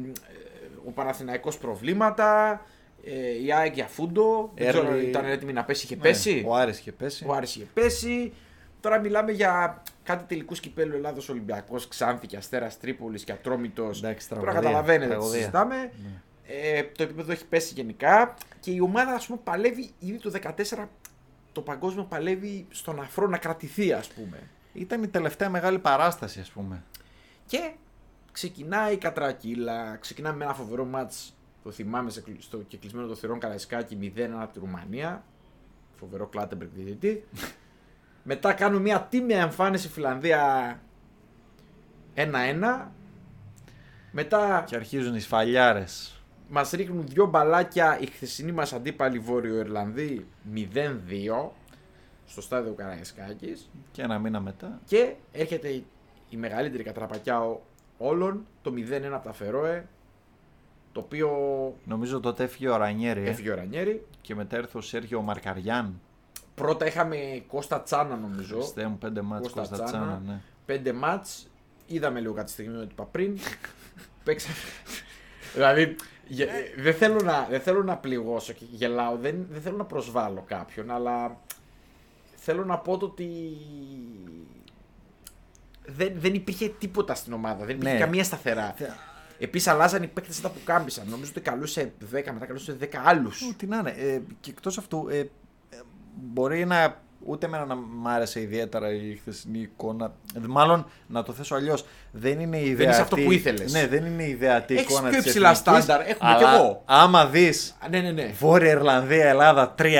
ο 0.87 0.91
Παναθηναϊκός 0.91 1.59
προβλήματα, 1.59 2.61
ε, 3.05 3.45
η 3.45 3.53
ΑΕΚ 3.53 3.75
για 3.75 3.87
φούντο. 3.87 4.53
Δεν 4.55 4.69
ξέρω, 4.69 4.89
Early- 4.93 5.03
ήταν 5.09 5.25
έτοιμη 5.25 5.53
να 5.53 5.65
πέσει, 5.65 5.85
είχε 5.85 5.97
πέσει. 5.97 6.35
Ναι, 6.35 6.49
Ο 6.49 6.55
Άρης 6.57 6.79
είχε 6.79 6.93
πέσει. 6.93 7.25
Ο 7.29 7.33
Άρης 7.35 7.57
είχε 7.57 7.67
πέσει. 7.75 8.33
Τώρα 8.81 8.99
μιλάμε 9.01 9.33
για 9.33 9.83
κάτι 10.03 10.25
τελικού 10.29 10.55
κυπέλου 10.55 10.95
Ελλάδο 10.97 11.21
Ολυμπιακό, 11.31 11.81
Ξάνθη 11.89 12.27
και 12.27 12.37
Αστέρα 12.37 12.71
Τρίπολη 12.81 13.21
και 13.25 13.33
Ατρόμητος. 13.33 13.99
Εντάξει, 14.03 14.29
Τώρα 14.29 14.41
τραγωδία, 14.41 14.69
καταλαβαίνετε 14.69 15.05
τις 15.05 15.11
τραγωδία. 15.15 15.39
συζητάμε. 15.39 15.77
Ναι. 15.77 16.21
Ε, 16.47 16.83
το 16.83 17.03
επίπεδο 17.03 17.33
έχει 17.33 17.47
πέσει 17.47 17.75
γενικά 17.75 18.35
και 18.61 18.71
η 18.71 18.81
ομάδα 18.81 19.13
ας 19.13 19.27
πούμε 19.27 19.41
παλεύει 19.45 19.91
ήδη 19.99 20.19
το 20.19 20.33
14 20.77 20.87
το 21.53 21.61
παγκόσμιο 21.61 22.05
παλεύει 22.05 22.67
στον 22.71 23.01
αφρό 23.01 23.27
να 23.29 23.39
κρατηθεί 23.39 23.93
ας 23.93 24.09
πούμε. 24.09 24.43
Ήταν 24.73 25.03
η 25.03 25.09
τελευταία 25.09 25.49
μεγάλη 25.51 25.79
παράσταση, 25.79 26.41
ας 26.41 26.51
πούμε. 26.51 26.83
Και 27.47 27.73
ξεκινάει 28.33 28.93
η 28.95 28.97
κατρακύλα, 28.97 29.97
ξεκινάμε 29.97 30.37
με 30.37 30.45
ένα 30.45 30.55
φοβερό 30.55 30.85
μάτς, 30.85 31.37
το 31.63 31.71
θυμάμαι 31.71 32.11
σε 32.11 32.21
κλει- 32.21 32.43
στο 32.43 32.59
κεκλεισμένο 32.59 33.07
των 33.07 33.17
θηρών 33.17 33.39
Καραϊσκάκη 33.39 34.13
0-1 34.17 34.43
από 34.43 34.53
τη 34.53 34.59
Ρουμανία. 34.59 35.25
Φοβερό 35.97 36.27
Κλάτεμπεργκ 36.27 36.71
διαιτητή. 36.75 37.25
Μετά 38.23 38.53
κάνουν 38.53 38.83
μια 38.83 39.03
τίμια 39.03 39.41
εμφάνιση 39.41 39.89
Φιλανδία 39.89 40.81
1-1. 42.15 42.25
Μετά 44.13 44.65
Και 44.67 44.77
αρχίζουν 44.77 45.15
οι 45.15 45.21
σφαλιάρες. 45.21 46.14
Μας 46.49 46.71
ρίχνουν 46.71 47.07
δυο 47.07 47.27
μπαλάκια 47.27 47.99
οι 48.01 48.07
χθεσινοί 48.07 48.53
μας 48.53 48.73
αντίπαλοι 48.73 49.19
Βόρειο 49.19 49.59
Ιρλανδοί 49.59 50.27
0-2 50.55 51.49
στο 52.27 52.41
στάδιο 52.43 52.73
Καραϊσκάκης. 52.73 53.71
Και 53.93 54.03
ένα 54.03 54.19
μήνα 54.19 54.41
μετά. 54.41 54.81
Και 54.87 55.15
έρχεται 55.33 55.69
η, 55.69 55.85
η 56.29 56.37
μεγαλύτερη 56.37 56.83
κατραπακιά 56.83 57.41
ο- 57.45 57.61
όλων, 57.99 58.47
το 58.63 58.73
0-1 58.77 59.03
από 59.13 59.25
τα 59.27 59.33
Φερόε, 59.33 59.87
το 60.93 61.01
οποίο 61.01 61.29
Νομίζω 61.85 62.21
τότε 62.21 62.45
έφυγε 62.45 62.69
ο 62.69 62.77
Ρανιέρη. 62.77 63.21
ε. 63.27 63.29
έφυγε 63.31 63.51
ο 63.51 63.55
Ρανιέρη. 63.55 64.07
Και 64.21 64.35
μετά 64.35 64.57
έρθει 64.57 64.79
ο 64.79 64.81
Σέργιο 64.81 65.21
Μαρκαριάν. 65.21 66.01
Πρώτα 66.55 66.87
είχαμε 66.87 67.17
Κώστα 67.49 67.83
Τσάνα 67.83 68.17
νομίζω, 68.17 68.55
Χριστέ 68.57 68.87
μου, 68.87 68.99
πέντε 68.99 69.21
μάτς 69.23 69.43
Κώστα 69.43 69.61
Κώστα 69.61 69.75
Τσάνα. 69.85 69.89
Τσάνα, 70.07 70.23
ναι. 70.27 70.41
πέντε 70.67 70.93
μάτς, 70.93 71.47
είδαμε 71.87 72.21
λίγο 72.21 72.33
κάτι 72.35 72.51
στιγμή 72.51 72.77
ότι 72.77 72.89
είπα 72.91 73.05
πριν, 73.05 73.39
παίξαμε. 74.25 74.55
δηλαδή, 75.55 75.83
γε- 75.83 75.97
δεν, 76.77 76.95
θέλω 76.95 77.21
να, 77.21 77.47
δεν 77.51 77.61
θέλω 77.61 77.83
να 77.83 77.97
πληγώσω 77.97 78.53
και 78.53 78.65
γελάω, 78.71 79.17
δεν, 79.17 79.47
δεν 79.51 79.63
θέλω 79.63 79.77
να 79.77 79.85
προσβάλλω 79.85 80.45
κάποιον, 80.47 80.91
αλλά 80.91 81.41
θέλω 82.37 82.65
να 82.65 82.79
πω 82.79 82.97
το 82.99 83.07
ότι 83.07 83.29
δεν, 85.87 86.13
δεν 86.17 86.35
υπήρχε 86.35 86.69
τίποτα 86.69 87.15
στην 87.15 87.33
ομάδα, 87.33 87.65
δεν 87.65 87.77
υπήρχε 87.77 87.95
Ναι. 87.95 88.01
καμία 88.01 88.25
σταθερά. 88.25 88.75
Επίσης, 89.39 89.69
αλλάζαν 89.69 90.03
οι 90.03 90.07
παίκτες 90.07 90.41
τα 90.41 90.51
που 90.51 90.59
κάμπησαν. 90.65 91.09
Νομίζω 91.09 91.31
ότι 91.31 91.41
καλούσε 91.41 91.93
10, 92.13 92.23
μετά 92.33 92.47
καλούσε 92.47 92.77
10 92.81 92.87
άλλους. 93.05 93.41
Ου, 93.43 93.55
Τι 93.57 93.67
να 93.67 93.77
είναι. 93.79 93.91
Ε, 93.91 94.21
και 94.41 94.51
εκτός 94.51 94.79
αυτού, 94.79 95.07
ε, 95.11 95.19
ε, 95.19 95.29
μπορεί 96.15 96.65
να. 96.65 97.03
Ούτε 97.27 97.47
εμένα 97.47 97.65
να 97.65 97.75
μ' 97.75 98.09
άρεσε 98.09 98.41
ιδιαίτερα 98.41 98.93
η 98.93 99.17
χθεσινή 99.21 99.59
εικόνα. 99.59 100.13
Ε, 100.37 100.39
Μάλλον 100.47 100.87
να 101.07 101.23
το 101.23 101.33
θέσω 101.33 101.55
αλλιώς. 101.55 101.85
Δεν 102.13 102.41
είναι 102.41 102.59
η 102.59 102.69
ιδέα. 102.69 102.91
είσαι 102.91 103.01
αυτό 103.01 103.17
που 103.17 103.33
ήθελες. 103.33 103.73
Ναι, 103.73 103.87
δεν 103.87 104.05
είναι 104.05 104.23
η 104.23 104.29
ιδεατή 104.31 104.75
Έχεις 104.75 104.87
εικόνα 104.91 105.09
πιο 105.09 105.19
της 105.19 105.27
υψηλά 105.27 105.51
εθνικής, 105.51 105.83
στάνταρ, 105.85 106.01
έχουμε 106.09 106.31
αλλά 106.31 106.39
κι 106.39 106.45
εγώ. 106.57 106.83
Άμα 106.85 107.27
δεις 107.27 107.77
Ναι, 107.91 108.01
ναι, 108.01 108.11
ναι. 108.11 108.33
Βόρεια 108.39 108.71
Ιρλανδία, 108.71 109.29
Ελλάδα 109.29 109.75
3-1, 109.79 109.83
Ναι, 109.83 109.91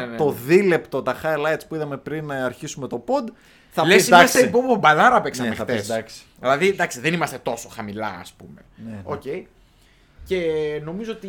ναι, 0.00 0.06
ναι. 0.06 0.16
το 0.16 0.30
δίλεπτο, 0.30 1.02
τα 1.02 1.16
highlights 1.22 1.60
που 1.68 1.74
είδαμε 1.74 1.96
πριν 1.96 2.24
να 2.26 2.44
αρχίσουμε 2.44 2.86
το 2.88 3.04
pod, 3.08 3.32
θα 3.70 3.86
Λες 3.86 3.96
πεις 3.96 4.06
είμαστε 4.08 4.38
εντάξει. 4.38 4.58
υπόμο 4.58 4.76
μπαλάρα 4.76 5.20
παίξαμε 5.20 5.48
Ναι, 5.48 5.54
θα 5.54 5.62
χτες. 5.62 5.76
πεις 5.80 5.90
εντάξει. 5.90 6.22
Δηλαδή, 6.40 6.68
εντάξει, 6.68 7.00
δεν 7.00 7.12
είμαστε 7.12 7.38
τόσο 7.42 7.68
χαμηλά, 7.68 8.18
ας 8.20 8.32
πούμε. 8.32 8.60
Ναι, 8.76 8.90
ναι. 8.90 9.00
Οκ. 9.04 9.22
Και 10.24 10.40
νομίζω 10.84 11.12
ότι 11.12 11.28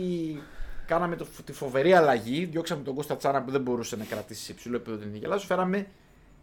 κάναμε 0.85 1.15
το, 1.15 1.27
τη 1.45 1.53
φοβερή 1.53 1.93
αλλαγή. 1.93 2.45
Διώξαμε 2.45 2.83
τον 2.83 2.95
Κώστα 2.95 3.17
Τσάνα 3.17 3.41
που 3.43 3.51
δεν 3.51 3.61
μπορούσε 3.61 3.95
να 3.95 4.03
κρατήσει 4.03 4.43
σε 4.43 4.51
υψηλό 4.51 4.75
επίπεδο 4.75 4.97
την 4.97 5.15
Ιγελάσου. 5.15 5.45
Φέραμε 5.45 5.87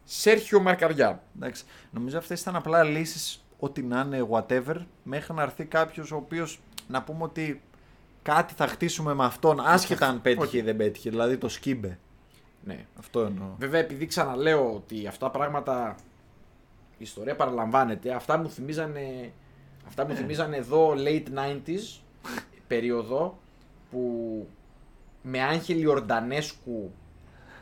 Σέρχιο 0.04 0.60
Μαρκαριάν. 0.60 1.22
Εντάξει. 1.36 1.64
Νομίζω 1.90 2.18
αυτές 2.18 2.40
ήταν 2.40 2.56
απλά 2.56 2.82
λύσεις, 2.82 3.44
ό,τι 3.58 3.82
να 3.82 4.00
είναι, 4.00 4.26
whatever, 4.30 4.76
μέχρι 5.02 5.34
να 5.34 5.42
έρθει 5.42 5.64
κάποιος 5.64 6.12
ο 6.12 6.16
οποίος 6.16 6.60
να 6.88 7.02
πούμε 7.02 7.22
ότι 7.22 7.62
κάτι 8.22 8.54
θα 8.54 8.66
χτίσουμε 8.66 9.14
με 9.14 9.24
αυτόν, 9.24 9.60
άσχετα 9.60 10.06
αν 10.06 10.20
πέτυχε 10.20 10.46
Όχι. 10.46 10.56
ή 10.56 10.62
δεν 10.62 10.76
πέτυχε. 10.76 11.10
Δηλαδή 11.10 11.36
το 11.36 11.48
Σκίμπε. 11.48 11.98
Ναι. 12.64 12.86
Αυτό 12.98 13.20
εννοώ. 13.20 13.48
Βέβαια, 13.58 13.80
επειδή 13.80 14.06
ξαναλέω 14.06 14.74
ότι 14.74 15.06
αυτά 15.06 15.26
τα 15.26 15.38
πράγματα 15.38 15.96
η 16.98 17.04
ιστορία 17.04 17.36
παραλαμβάνεται, 17.36 18.12
αυτά 18.12 18.36
μου 18.36 18.50
θυμίζανε, 18.50 19.32
αυτά 19.86 20.06
μου 20.06 20.14
θυμίζανε 20.14 20.56
εδώ 20.56 20.94
late 20.96 21.26
90s 21.34 22.00
περίοδο 22.68 23.38
που 23.92 24.46
με 25.22 25.42
Άγχελ 25.42 25.80
Ιορντανέσκου 25.80 26.92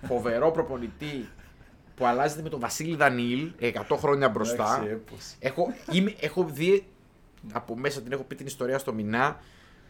φοβερό 0.02 0.50
προπονητή 0.50 1.28
που 1.94 2.06
αλλάζεται 2.06 2.42
με 2.42 2.48
τον 2.48 2.60
Βασίλη 2.60 2.96
Δανίλ 2.96 3.52
100 3.60 3.70
χρόνια 3.96 4.28
μπροστά. 4.28 4.76
Εντάξει, 4.76 4.90
έπος. 4.90 5.34
Έχω, 5.38 5.66
είμαι, 5.92 6.14
έχω 6.20 6.44
δει 6.44 6.86
από 7.52 7.76
μέσα 7.76 8.02
την 8.02 8.12
έχω 8.12 8.22
πει 8.22 8.34
την 8.34 8.46
ιστορία 8.46 8.78
στο 8.78 8.92
Μινά. 8.92 9.40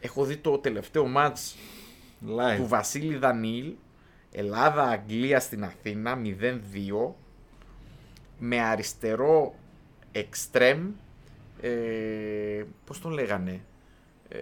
Έχω 0.00 0.24
δει 0.24 0.36
το 0.36 0.58
τελευταίο 0.58 1.06
μάτς 1.06 1.56
Live. 2.26 2.56
του 2.56 2.66
Βασίλη 2.66 3.16
Δανίλ 3.16 3.72
Ελλάδα-Αγγλία 4.32 5.40
στην 5.40 5.64
Αθήνα 5.64 6.18
0-2 6.24 7.12
με 8.38 8.60
αριστερό 8.60 9.54
εξτρέμ 10.12 10.90
ε, 11.60 12.64
πώς 12.84 13.00
τον 13.00 13.10
λέγανε 13.12 13.60
ε, 14.28 14.38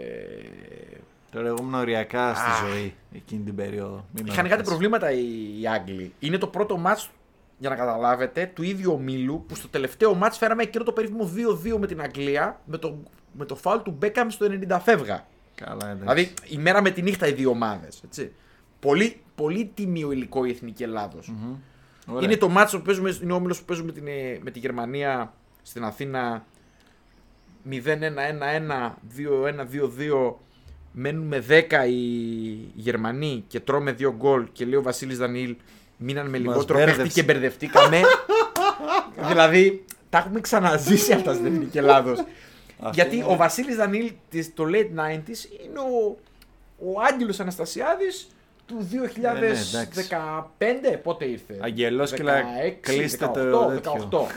Τώρα 1.31 1.47
εγώ 1.47 1.57
ήμουν 1.61 1.75
οριακά 1.75 2.35
στη 2.35 2.51
Αχ. 2.51 2.69
ζωή 2.69 2.95
εκείνη 3.15 3.45
την 3.45 3.55
περίοδο. 3.55 4.05
Μην 4.13 4.25
με 4.25 4.33
είχαν 4.33 4.43
κάτι 4.43 4.51
ρωτάς. 4.51 4.69
προβλήματα 4.69 5.11
οι, 5.11 5.61
οι 5.61 5.67
Άγγλοι 5.69 6.13
είναι 6.19 6.39
το 6.39 6.47
πρώτο 6.47 6.77
μάτς 6.77 7.11
για 7.59 7.69
να 7.69 7.77
καταλάβετε 7.77 8.51
του 8.55 8.63
ίδιου 8.63 8.93
ομίλου 8.93 9.45
που 9.49 9.55
στο 9.55 9.69
τελευταίο 9.69 10.15
μάτς 10.15 10.39
φέραμε 10.39 10.63
εκείνο 10.63 10.85
το 10.85 10.93
περίφημο 10.93 11.31
2-2 11.75 11.79
με 11.79 11.87
την 11.87 12.01
Αγγλία 12.01 12.61
με 12.65 12.79
το, 12.79 12.99
με 13.33 13.45
το 13.45 13.57
φάουλ 13.57 13.81
του 13.81 13.91
Μπέκαμ 13.99 14.29
στο 14.29 14.47
90 14.69 14.79
φεύγα 14.83 15.27
Καλά, 15.55 15.91
εντάξει. 15.91 15.99
Δηλαδή 15.99 16.35
η 16.49 16.59
μέρα 16.59 16.83
με 16.83 16.91
τη 16.91 17.03
νύχτα 17.03 17.27
οι 17.27 17.33
δύο 17.33 17.51
ομάδες 17.51 18.01
έτσι. 18.05 18.33
Πολύ, 18.81 19.21
πολύ 19.35 19.71
τιμίο 19.75 20.13
υλικό 20.13 20.45
η 20.45 20.51
Εθνική 20.51 20.83
Ελλάδος 20.83 21.29
Μμμ. 21.29 21.55
Ωραία. 22.07 22.23
Είναι 22.25 22.37
το 22.37 22.49
μάτσο 22.49 22.79
που 22.79 22.85
παίζουμε, 22.85 23.19
είναι 23.23 23.33
ο 23.33 23.37
όμιλος 23.37 23.59
που 23.59 23.65
παίζουμε 23.65 23.87
με, 23.87 23.93
την, 23.93 24.07
ε, 24.07 24.39
με 24.43 24.51
τη 24.51 24.59
Γερμανία 24.59 25.35
στην 25.63 25.85
Αθήνα 25.85 26.45
0-1-1-1, 27.71 28.95
2-1-2-2. 29.17 30.35
Μένουμε 30.93 31.45
10 31.49 31.53
οι, 31.89 31.93
οι 32.51 32.71
Γερμανοί 32.75 33.45
και 33.49 33.61
τρώμε 33.61 33.93
δύο 33.93 34.15
γκολ 34.17 34.47
και 34.53 34.65
λέει 34.65 34.75
ο 34.79 34.83
Βασίλης 34.83 35.19
Δανίλ 35.19 35.57
μείναν 35.97 36.25
με 36.29 36.39
Μας 36.39 36.41
λιγότερο 36.41 36.79
μπέρδεψε. 36.79 37.03
παίχτη 37.03 37.21
και 37.21 37.23
μπερδευτήκαμε. 37.23 38.01
δηλαδή 39.29 39.85
τα 40.11 40.19
έχουμε 40.19 40.41
ξαναζήσει 40.41 41.13
αυτά 41.13 41.33
στην 41.35 41.47
Εθνική 41.47 41.79
Ελλάδος. 41.79 42.19
Αυτό 42.19 42.91
Γιατί 42.95 43.17
είναι- 43.17 43.25
ο 43.29 43.37
Βασίλης 43.37 43.77
Δανίλ 43.77 44.13
της, 44.31 44.55
το 44.55 44.65
late 44.67 45.01
90s 45.01 45.65
είναι 45.65 45.79
ο, 45.79 46.17
ο 46.79 47.01
Άγγελος 47.13 47.41
Αναστασιάδης 47.41 48.29
του 48.67 48.89
ναι, 48.91 49.39
εντάξει. 49.39 49.89
2015. 50.59 50.99
Πότε 51.03 51.25
ήρθε. 51.25 51.59
Αγγελόσκυλα, 51.61 52.43
16, 52.43 52.45
κλείστε 52.81 53.27
το 53.35 53.67
18, 53.69 53.73
τέτοιο. 53.75 54.09
18. 54.13 54.35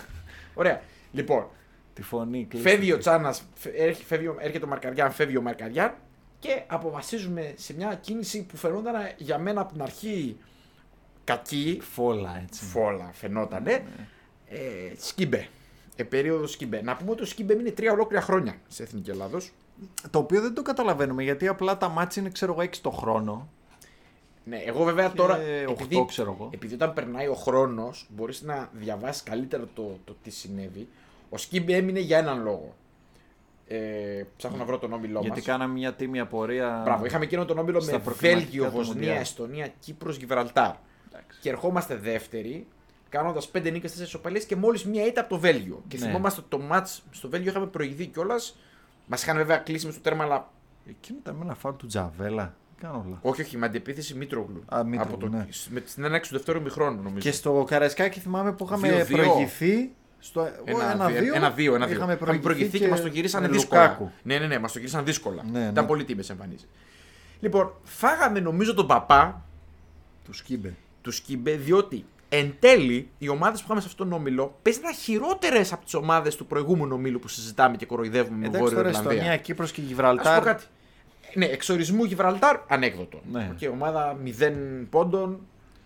Ωραία. 0.54 0.82
Λοιπόν, 1.12 1.46
Τη 1.94 2.02
φωνή 2.02 2.46
κλείστε. 2.50 2.70
φεύγει 2.70 2.92
ο 2.92 2.98
Τσάνας, 2.98 3.42
έρχεται 4.42 4.66
ο 4.66 4.68
Μαρκαριάν, 4.68 5.12
φεύγει 5.12 5.38
ο 5.38 5.42
Μαρκαριάν 5.42 5.94
και 6.42 6.64
αποφασίζουμε 6.68 7.54
σε 7.58 7.74
μια 7.74 7.96
κίνηση 8.02 8.44
που 8.46 8.58
φαινόταν 8.58 8.94
για 9.18 9.38
μένα 9.38 9.62
από 9.62 9.72
την 9.72 9.82
αρχή 9.82 10.38
κακή. 11.24 11.80
Φόλα 11.82 12.42
έτσι. 12.44 12.64
Φόλα 12.66 13.10
φαινότανε. 13.14 13.84
Ε, 14.48 14.58
σκύμπε. 14.98 15.48
Ε, 15.96 16.04
περίοδο 16.04 16.48
σκύμπε. 16.48 16.82
Να 16.82 16.96
πούμε 16.96 17.12
ότι 17.12 17.22
ο 17.22 17.26
σκύμπε 17.26 17.54
είναι 17.54 17.72
τρία 17.72 17.92
ολόκληρα 17.92 18.22
χρόνια 18.24 18.56
σε 18.68 18.84
Εθνική 18.84 19.10
Ελλάδος. 19.10 19.52
Το 20.10 20.20
οποίο 20.20 20.42
δεν 20.42 20.54
το 20.54 20.62
καταλαβαίνουμε 20.62 21.24
γιατί 21.24 21.48
απλά 21.48 21.78
τα 21.78 21.90
μάτια 21.90 22.22
είναι 22.22 22.32
ξέρω 22.32 22.52
εγώ 22.58 22.62
6 22.62 22.76
το 22.82 22.90
χρόνο. 22.90 23.50
Ναι, 24.46 24.58
εγώ 24.58 24.84
βέβαια 24.84 25.12
τώρα. 25.12 25.36
οκτώ, 25.68 25.84
Επειδή, 25.84 26.06
ξέρω 26.08 26.36
εγώ. 26.40 26.50
επειδή 26.54 26.74
όταν 26.74 26.94
περνάει 26.94 27.28
ο 27.28 27.34
χρόνος 27.34 28.08
μπορείς 28.10 28.42
να 28.42 28.70
διαβάσεις 28.74 29.24
καλύτερα 29.24 29.64
το, 29.74 30.00
το 30.06 30.16
τι 30.24 30.30
συνέβη. 30.30 30.88
Ο 31.30 31.38
Σκύμπε 31.38 31.76
έμεινε 31.76 32.00
για 32.00 32.18
έναν 32.18 32.42
λόγο. 32.44 32.76
Ε, 33.74 34.24
ψάχνω 34.38 34.58
να 34.58 34.66
βρω 34.66 34.78
τον 34.78 34.94
όμιλό 34.94 35.20
Γιατί 35.22 35.38
μας. 35.38 35.46
κάναμε 35.46 35.74
μια 35.74 35.94
τίμια 35.94 36.26
πορεία. 36.26 36.82
Μπράβο, 36.84 37.06
είχαμε 37.06 37.24
εκείνο 37.24 37.46
τον 37.46 37.58
όμιλο 37.58 37.80
στα 37.80 37.92
με 37.92 38.00
προκριματικά 38.00 38.40
Βέλγιο, 38.46 38.66
του 38.66 38.72
Βοσνία, 38.72 38.94
Μουντιάλ. 38.96 39.18
Εστονία, 39.22 39.68
Κύπρος, 39.80 40.18
Γιβραλτάρ. 40.18 40.74
Εντάξει. 41.10 41.40
Και 41.42 41.50
ερχόμαστε 41.50 41.96
δεύτεροι, 41.96 42.68
κάνοντας 43.10 43.50
5 43.52 43.72
νίκες, 43.72 43.92
4 43.92 44.02
ισοπαλίε 44.02 44.42
και 44.42 44.56
μόλις 44.56 44.86
μία 44.86 45.06
ήττα 45.06 45.22
από 45.22 45.30
το 45.30 45.40
Βέλγιο. 45.40 45.84
Και 45.88 45.98
Ναι. 45.98 46.06
θυμόμαστε 46.06 46.42
το 46.50 46.60
match 46.72 47.00
στο 47.12 47.30
Βέλγιο 47.30 47.50
είχαμε 47.52 47.66
προηγηθεί 47.68 48.06
κιόλας. 48.06 48.58
Μας 49.08 49.24
είχαν 49.24 49.38
βέβαια 49.38 49.58
κλείσει 49.58 49.86
μες 49.86 49.94
στο 49.94 50.04
τέρμα, 50.04 50.24
αλλά 50.24 50.50
Εκείνο 50.90 51.18
ήταν 51.22 51.36
με 51.36 51.44
ένα 51.46 51.56
φάουλ 51.56 51.76
του 51.76 51.88
Τζαβέλα. 51.88 52.56
Κάνω 52.82 53.04
όλα. 53.08 53.20
όχι, 53.22 53.42
όχι, 53.42 53.58
με 53.58 53.66
αντεπίθεση 53.66 54.16
Μήτρογλου. 54.16 54.64
Α, 54.76 54.84
Μήτρογλου, 54.84 55.14
από 55.16 55.24
το, 55.24 55.30
ναι. 55.38 55.48
με, 55.70 55.82
στην 55.86 56.04
έναρξη 56.04 56.32
του 56.32 56.36
δεύτερου 56.38 56.62
μηχρόνου, 56.62 57.02
νομίζω. 57.02 57.20
Και 57.20 57.32
στο 57.32 57.66
Καραϊσκάκι 57.68 58.20
θυμάμαι 58.20 58.52
που 58.54 58.66
είχαμε 58.66 58.88
Δύο-δύο. 58.90 59.18
προηγηθεί. 59.18 59.92
Στο 60.24 60.50
Ένα, 60.66 60.92
ένα-δύο. 60.92 61.22
δύο, 61.22 61.34
ένα, 61.36 61.50
δύο, 61.52 61.76
ένα, 61.76 61.86
δύο. 61.86 61.96
Είχαμε 61.96 62.14
Είχαμε 62.22 62.38
προηγηθεί 62.38 62.70
και, 62.78 62.78
και 62.78 62.88
μας 62.88 63.02
το 63.02 63.08
γυρίσανε 63.08 63.48
με 63.48 63.54
δύσκολα. 63.54 63.82
Λουκάκου. 63.82 64.12
Ναι, 64.24 64.38
ναι, 64.38 64.48
ναι, 64.48 64.60
μας 64.60 64.72
το 64.72 64.80
γυρίσανε 64.80 65.04
δύσκολα. 65.04 65.44
Ναι, 65.52 65.60
Ήταν 65.60 65.74
ναι. 65.74 65.84
πολύ 65.84 66.04
τίμες 66.04 66.30
εμφανίσεις. 66.30 66.68
Λοιπόν, 67.40 67.74
φάγαμε 67.84 68.40
νομίζω 68.40 68.74
τον 68.74 68.88
παπά 68.88 69.46
Του 70.26 70.34
Σκύμπε. 70.34 70.74
του 71.02 71.12
Σκύμπε, 71.12 71.56
διότι 71.56 72.06
εν 72.30 72.56
τέλει 72.60 73.10
οι 73.18 73.30
ομάδες 73.30 73.60
που 73.60 73.66
είχαμε 73.66 73.82
σε 73.82 73.88
αυτόν 73.88 74.10
τον 74.10 74.18
όμιλο 74.20 74.58
παίζαν 74.62 74.94
χειρότερες 74.94 75.74
από 75.74 75.84
τις 75.84 75.94
ομάδες 75.94 76.36
του 76.36 76.46
προηγούμενου 76.46 76.96
ομίλου 76.96 77.20
που 77.20 77.28
συζητάμε 77.28 77.76
και 77.78 77.86
κοροϊδεύουμε 77.86 78.38
με 78.38 78.46
Εντάξει 78.46 78.62
Βόρειο 78.62 78.78
τώρα 78.78 78.90
Ιρλανδία. 78.90 79.12
Εστονία, 79.14 79.38
Κύπρος 79.38 79.72
και 79.72 79.82
Ας 79.82 79.88
πω 79.88 79.94
Γιβραλτάρ. 79.94 80.44
κάτι. 80.44 80.64
Ναι, 81.34 81.46
εξορισμού 81.46 82.04
Γιβραλτάρ, 82.04 82.58
ανέκδοτο. 82.68 83.22
Ναι. 83.32 83.52
Και 83.58 83.68
ομάδα 83.68 84.18
0 84.26 84.86
πόντων 84.90 85.40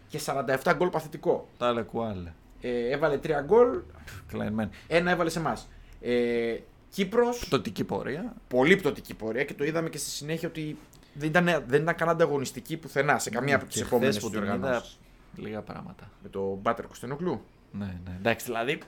και 0.07 0.19
47 0.63 0.73
γκολ 0.75 0.89
παθητικό. 0.89 1.47
Τα 1.57 1.67
άλλα 1.67 1.81
κουάλε. 1.81 2.31
Ε, 2.67 2.89
έβαλε 2.89 3.17
3 3.23 3.29
γκολ, 3.45 3.79
Κλαϊνμένη. 4.27 4.69
ένα 4.87 5.11
έβαλε 5.11 5.29
σε 5.29 5.39
εμάς. 5.39 5.67
Ε, 6.01 6.55
Κύπρος, 6.89 7.45
Πτωτική 7.45 7.83
πορεία. 7.83 8.33
πολύ 8.47 8.75
πτωτική 8.75 9.13
πορεία 9.13 9.43
και 9.43 9.53
το 9.53 9.63
είδαμε 9.63 9.89
και 9.89 9.97
στη 9.97 10.09
συνέχεια 10.09 10.47
ότι 10.47 10.77
δεν 11.13 11.29
ήταν, 11.29 11.63
δεν 11.67 11.81
ήταν 11.81 11.95
καν 11.95 12.09
ανταγωνιστική 12.09 12.77
πουθενά 12.77 13.19
σε 13.19 13.29
καμία 13.29 13.55
από 13.55 13.65
τις 13.65 13.75
Και 13.75 13.81
επόμενες 13.81 14.17
χθες 14.17 14.23
που 14.29 14.35
την 14.35 14.43
είδα, 14.43 14.55
διοργανώσεις. 14.57 14.99
Λίγα 15.35 15.61
πράγματα. 15.61 16.09
Με 16.23 16.29
το 16.29 16.59
Μπάτερ 16.61 16.85
Κωνσταντινοκλού. 16.85 17.41
Ναι, 17.71 17.85
ναι. 17.85 18.15
Εντάξει, 18.17 18.45
δηλαδή. 18.45 18.79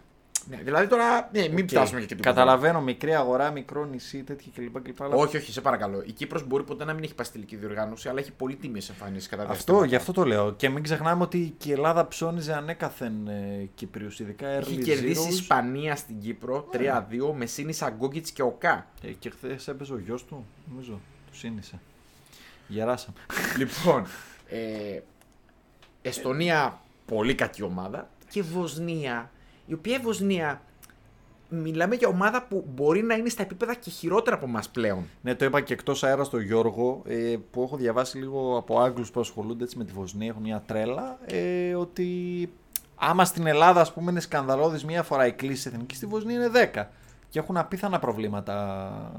Ναι, 0.49 0.57
δηλαδή 0.63 0.87
τώρα 0.87 1.29
ναι, 1.33 1.47
μην 1.47 1.63
οκ. 1.63 1.69
φτάσουμε 1.69 1.99
και 2.01 2.13
εκεί. 2.13 2.21
Καταλαβαίνω 2.23 2.81
μικρή 2.81 3.15
αγορά, 3.15 3.51
μικρό 3.51 3.85
νησί, 3.85 4.23
τέτοια 4.23 4.51
κλπ. 4.55 4.81
κλπ 4.81 5.01
αλλά 5.01 5.15
Όχι, 5.15 5.37
όχι, 5.37 5.51
σε 5.51 5.61
παρακαλώ. 5.61 6.03
Η 6.05 6.11
Κύπρος 6.11 6.47
μπορεί 6.47 6.63
ποτέ 6.63 6.85
να 6.85 6.93
μην 6.93 7.03
έχει 7.03 7.15
πάει 7.15 7.25
στη 7.25 7.33
τελική 7.35 7.55
διοργάνωση, 7.55 8.09
αλλά 8.09 8.19
έχει 8.19 8.31
πολύ 8.31 8.55
τίμιες 8.55 8.89
εμφανίσεις 8.89 9.27
κατά 9.29 9.41
Αυτό, 9.41 9.53
διαστήματα. 9.55 9.85
γι' 9.85 9.95
αυτό 9.95 10.11
το 10.11 10.23
λέω. 10.25 10.53
Και 10.53 10.69
μην 10.69 10.83
ξεχνάμε 10.83 11.23
ότι 11.23 11.53
και 11.57 11.69
η 11.69 11.71
Ελλάδα 11.71 12.07
ψώνιζε 12.07 12.53
ανέκαθεν 12.53 13.27
ε, 13.27 13.69
Κύπριους, 13.75 14.19
ειδικά 14.19 14.47
early 14.59 14.61
Έχει 14.61 14.77
κερδίσει 14.77 15.21
η 15.21 15.25
zeros. 15.27 15.31
Ισπανία 15.33 15.95
στην 15.95 16.19
Κύπρο 16.19 16.69
3-2 16.73 16.77
με 17.35 17.45
σύνησα 17.45 17.89
Γκόγκιτς 17.89 18.31
και 18.31 18.41
Οκά. 18.41 18.87
Ε, 19.01 19.07
και 19.11 19.29
χθες 19.29 19.67
έπαιζε 19.67 19.93
ο 19.93 19.97
γιος 19.99 20.25
του, 20.25 20.45
νομίζω. 20.69 20.99
Του 21.31 21.37
σύνησε. 21.37 21.79
Γεράσαμε. 22.67 23.17
λοιπόν, 23.57 24.05
ε, 24.49 24.99
Εστονία 26.01 26.81
πολύ 27.05 27.35
κακή 27.35 27.63
ομάδα 27.63 28.09
και 28.29 28.41
Βοσνία, 28.41 29.31
η 29.67 29.73
οποία 29.73 29.95
η 29.95 29.99
Βοσνία 29.99 30.61
μιλάμε 31.49 31.95
για 31.95 32.07
ομάδα 32.07 32.43
που 32.43 32.65
μπορεί 32.75 33.03
να 33.03 33.15
είναι 33.15 33.29
στα 33.29 33.41
επίπεδα 33.41 33.73
και 33.75 33.89
χειρότερα 33.89 34.35
από 34.35 34.45
εμάς 34.45 34.69
πλέον. 34.69 35.05
Ναι, 35.21 35.35
το 35.35 35.45
είπα 35.45 35.61
και 35.61 35.73
εκτός 35.73 36.03
αέρα 36.03 36.23
στο 36.23 36.39
Γιώργο, 36.39 37.01
ε, 37.05 37.35
που 37.51 37.63
έχω 37.63 37.77
διαβάσει 37.77 38.17
λίγο 38.17 38.57
από 38.57 38.79
Άγγλους 38.79 39.11
που 39.11 39.19
ασχολούνται 39.19 39.63
έτσι 39.63 39.77
με 39.77 39.83
τη 39.83 39.93
Βοσνία, 39.93 40.27
έχουν 40.27 40.41
μια 40.41 40.63
τρέλα, 40.65 41.17
ε, 41.25 41.75
ότι 41.75 42.49
άμα 42.95 43.25
στην 43.25 43.47
Ελλάδα 43.47 43.81
ας 43.81 43.93
πούμε 43.93 44.11
είναι 44.11 44.19
σκανδαλώδης 44.19 44.85
μία 44.85 45.03
φορά 45.03 45.27
η 45.27 45.31
κλίση 45.31 45.69
εθνικής, 45.73 45.97
στη 45.97 46.05
Βοσνία 46.05 46.35
είναι 46.35 46.49
10. 46.49 46.91
Και 47.29 47.39
έχουν 47.39 47.57
απίθανα 47.57 47.99
προβλήματα 47.99 49.11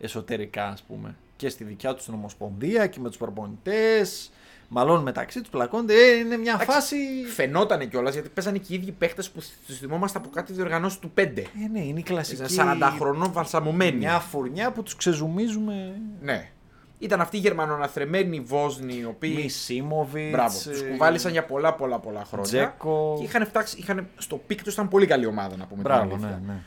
εσωτερικά 0.00 0.66
ας 0.66 0.82
πούμε. 0.82 1.14
Και 1.36 1.48
στη 1.48 1.64
δικιά 1.64 1.94
τους 1.94 2.04
την 2.04 2.14
Ομοσπονδία 2.14 2.86
και 2.86 3.00
με 3.00 3.08
τους 3.08 3.16
προπονητές. 3.16 4.30
Μαλώνουν 4.68 5.02
μεταξύ 5.02 5.40
τους, 5.40 5.48
πλακώνται. 5.50 5.94
Ε, 5.94 6.16
είναι 6.16 6.36
μια 6.36 6.58
φάση... 6.58 6.96
Φαινότανε 7.34 7.84
κιόλας 7.84 8.12
γιατί 8.12 8.28
παίζανε 8.28 8.58
και 8.58 8.72
οι 8.72 8.76
ίδιοι 8.76 8.92
παίχτες 8.92 9.30
που 9.30 9.40
τους 9.66 9.78
θυμόμαστε 9.78 10.18
από 10.18 10.28
κάτι 10.28 10.52
διοργανώσεις 10.52 10.98
του 10.98 11.12
5. 11.16 11.20
Ε, 11.20 11.44
ναι, 11.72 11.80
είναι 11.80 11.98
η 11.98 12.02
κλασική... 12.02 12.42
40 12.58 12.92
χρονών 12.98 13.32
βαλσαμωμένοι. 13.32 13.96
Μια 13.96 14.18
φουρνιά 14.18 14.72
που 14.72 14.82
τους 14.82 14.96
ξεζουμίζουμε... 14.96 16.00
Ναι. 16.20 16.50
Ήταν 16.98 17.20
αυτοί 17.20 17.36
οι 17.36 17.40
Γερμανοαναθρεμμένοι 17.40 18.40
Βόσνοι, 18.40 18.94
οι 18.94 19.04
οποίοι. 19.04 19.40
Μισίμοβιτς... 19.42 20.30
Μπράβο, 20.30 20.58
τους 20.70 20.80
ε, 20.80 20.84
κουβάλισαν 20.90 21.32
για 21.32 21.44
πολλά 21.44 21.74
πολλά 21.74 21.98
πολλά 21.98 22.24
χρόνια. 22.24 22.48
Τζέκο. 22.48 23.14
Και 23.18 23.24
είχαν 23.24 23.46
φτάσει, 23.46 23.78
είχαν, 23.78 24.08
στο 24.16 24.36
peak 24.46 24.62
τους 24.62 24.72
ήταν 24.72 24.88
πολύ 24.88 25.06
καλή 25.06 25.26
ομάδα 25.26 25.56
να 25.56 25.64
πούμε. 25.66 25.82
την 25.82 25.92
Μπράβο, 25.92 26.14
αλήθεια. 26.14 26.40
ναι, 26.46 26.52
ναι. 26.52 26.60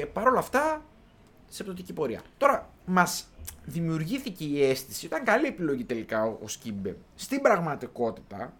Ε, 0.00 0.04
Παρ' 0.04 0.26
όλα 0.26 0.38
αυτά, 0.38 0.82
σε 1.48 1.62
πτωτική 1.62 1.92
πορεία. 1.92 2.20
Τώρα, 2.38 2.68
μας 2.84 3.24
δημιουργήθηκε 3.64 4.44
η 4.44 4.64
αίσθηση, 4.64 5.06
ήταν 5.06 5.24
καλή 5.24 5.46
επιλογή 5.46 5.84
τελικά 5.84 6.24
ο, 6.24 6.38
ο 6.42 6.48
Σκίμπε. 6.48 6.96
Στην 7.14 7.40
πραγματικότητα, 7.40 8.52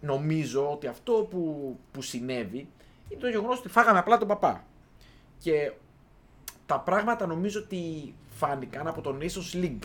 νομίζω 0.00 0.70
ότι 0.70 0.86
αυτό 0.86 1.12
που, 1.30 1.76
που 1.92 2.02
συνέβη 2.02 2.68
είναι 3.08 3.20
το 3.20 3.28
γεγονός 3.28 3.58
ότι 3.58 3.68
φάγαμε 3.68 3.98
απλά 3.98 4.18
τον 4.18 4.28
παπά. 4.28 4.64
Και 5.38 5.72
τα 6.66 6.80
πράγματα 6.80 7.26
νομίζω 7.26 7.60
ότι 7.60 8.14
φάνηκαν 8.28 8.86
από 8.86 9.00
τον 9.00 9.18
Nations 9.20 9.64
League. 9.64 9.84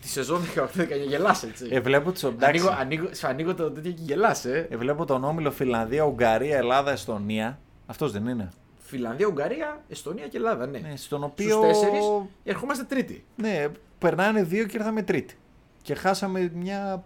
Τη 0.00 0.08
σεζόν 0.08 0.40
18-19 0.56 0.66
γελάς 1.06 1.42
έτσι. 1.42 1.68
Ε, 1.70 1.80
βλέπω 1.80 2.12
τους 2.12 2.22
εντάξει. 2.22 2.44
ανοίγω, 2.46 2.76
ανοίγω, 2.78 3.14
σου 3.14 3.26
ανοίγω 3.26 3.54
το 3.54 3.70
τέτοιο 3.70 3.92
και 3.92 4.02
γελάς, 4.02 4.44
ε. 4.44 4.66
Ε, 4.70 4.76
βλέπω 4.76 5.04
τον 5.04 5.24
όμιλο 5.24 5.50
Φιλανδία, 5.50 6.02
Ουγγαρία, 6.02 6.56
Ελλάδα, 6.56 6.90
Εστονία. 6.90 7.58
Αυτός 7.86 8.12
δεν 8.12 8.26
είναι. 8.26 8.50
Φιλανδία, 8.96 9.26
Ουγγαρία, 9.26 9.82
Εστονία 9.88 10.28
και 10.28 10.36
Ελλάδα, 10.36 10.66
ναι. 10.66 10.78
Ναι, 10.78 10.96
στον 10.96 11.18
Στους 11.18 11.22
οποίο. 11.30 11.60
τέσσερις 11.60 12.04
ερχόμαστε 12.44 12.84
τρίτη. 12.84 13.24
Ναι, 13.36 13.66
περνάνε 13.98 14.42
δύο 14.42 14.66
και 14.66 14.76
ήρθαμε 14.76 15.02
τρίτη. 15.02 15.36
Και 15.82 15.94
χάσαμε 15.94 16.50
μια 16.54 17.04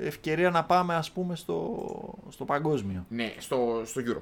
ευκαιρία 0.00 0.50
να 0.50 0.64
πάμε, 0.64 0.94
ας 0.94 1.10
πούμε, 1.10 1.36
στο, 1.36 1.84
στο 2.28 2.44
παγκόσμιο. 2.44 3.04
Ναι, 3.08 3.32
στο, 3.38 3.82
στο 3.84 4.00
Euro. 4.06 4.20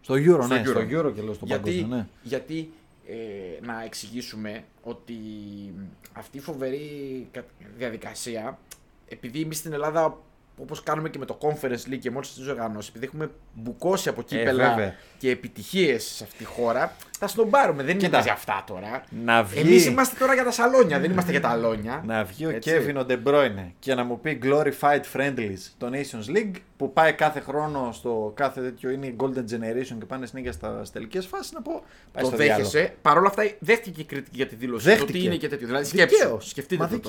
Στο 0.00 0.14
Euro, 0.14 0.42
Στο 0.44 0.54
ναι, 0.54 0.62
Euro. 0.64 0.68
στο 0.68 0.80
Euro 0.80 1.12
και 1.14 1.22
λέω 1.22 1.32
στο 1.34 1.44
γιατί 1.46 1.62
παγκόσμιο, 1.70 1.96
ναι. 1.96 2.06
γιατί 2.22 2.72
ε, 3.06 3.64
να 3.66 3.82
εξηγήσουμε 3.84 4.64
ότι 4.82 5.14
αυτή 6.12 6.36
η 6.36 6.40
φοβερή 6.40 6.88
κα- 7.30 7.44
διαδικασία, 7.76 8.58
επειδή 9.08 9.40
εμείς 9.40 9.56
στην 9.58 9.72
Ελλάδα, 9.72 10.18
όπως 10.62 10.82
κάνουμε 10.82 11.08
και 11.08 11.18
με 11.18 11.24
το 11.24 11.38
Conference 11.42 11.92
League 11.92 11.98
και 12.00 12.10
με 12.10 12.16
όλες 12.16 12.34
τις 12.34 12.48
οργανώσει, 12.48 12.88
επειδή 12.90 13.04
έχουμε 13.06 13.30
μπουκώσει 13.54 14.08
από 14.08 14.22
κύπελα 14.22 14.64
Ε, 14.64 14.68
βέβαια. 14.68 14.94
και 15.18 15.30
επιτυχίες 15.30 16.04
σε 16.04 16.24
αυτή 16.24 16.36
τη 16.38 16.44
χώρα, 16.44 16.96
θα 17.18 17.26
στον 17.26 17.50
πάρουμε. 17.50 17.82
Δεν 17.82 17.96
Κοίτα. 17.98 18.06
είναι 18.16 18.22
για 18.24 18.32
αυτά 18.32 18.64
τώρα. 18.66 19.04
Να 19.24 19.42
βγει, 19.42 19.60
Εμείς 19.60 19.86
είμαστε 19.86 20.16
τώρα 20.18 20.34
για 20.34 20.44
τα 20.44 20.50
σαλόνια, 20.50 20.98
δεν 21.00 21.10
είμαστε 21.10 21.30
για 21.30 21.40
τα 21.40 21.48
αλώνια. 21.48 22.02
να 22.06 22.24
βγει 22.24 22.46
ο 22.46 22.50
Έτσι. 22.50 22.70
Kevin 22.86 22.94
ο 23.02 23.06
De 23.08 23.18
Bruyne 23.28 23.70
και 23.78 23.94
να 23.94 24.04
μου 24.04 24.20
πει 24.20 24.38
glorified 24.42 25.00
friendlies 25.12 25.58
το 25.78 25.90
Nations 25.92 26.36
League 26.36 26.54
που 26.76 26.92
πάει 26.92 27.12
κάθε 27.12 27.40
χρόνο 27.40 27.90
στο 27.92 28.32
κάθε 28.36 28.60
τέτοιο 28.60 28.90
είναι 28.90 29.06
η 29.06 29.16
Golden 29.20 29.38
Generation 29.38 29.96
και 29.98 30.04
πάνε 30.06 30.26
συνέχεια 30.26 30.52
στα 30.52 30.82
τελικές 30.92 31.26
φάσεις 31.26 31.52
να 31.52 31.62
πω 31.62 31.82
πάει 32.12 32.22
το 32.22 32.28
στο 32.28 32.36
διάλογο. 32.38 32.68
δέχεσαι. 32.70 32.94
Παρ' 33.02 33.16
όλα 33.18 33.28
αυτά, 33.28 33.42
δέχτηκε 33.58 34.00
η 34.00 34.04
κριτική 34.04 34.36
για 34.36 34.46
τη 34.46 34.54
δήλωση. 34.54 34.84
Δέχτηκε. 34.88 35.12
Το 35.12 35.18
τι 35.18 35.24
είναι 35.24 35.36
και 35.36 35.48
τέτοιο. 35.48 35.66
Δηλαδή, 35.66 35.84
Δικαίως. 35.84 36.10
σκέψου. 36.10 36.48
Σκεφτείτε 36.48 36.82
Μα 36.82 36.88
το 36.88 37.00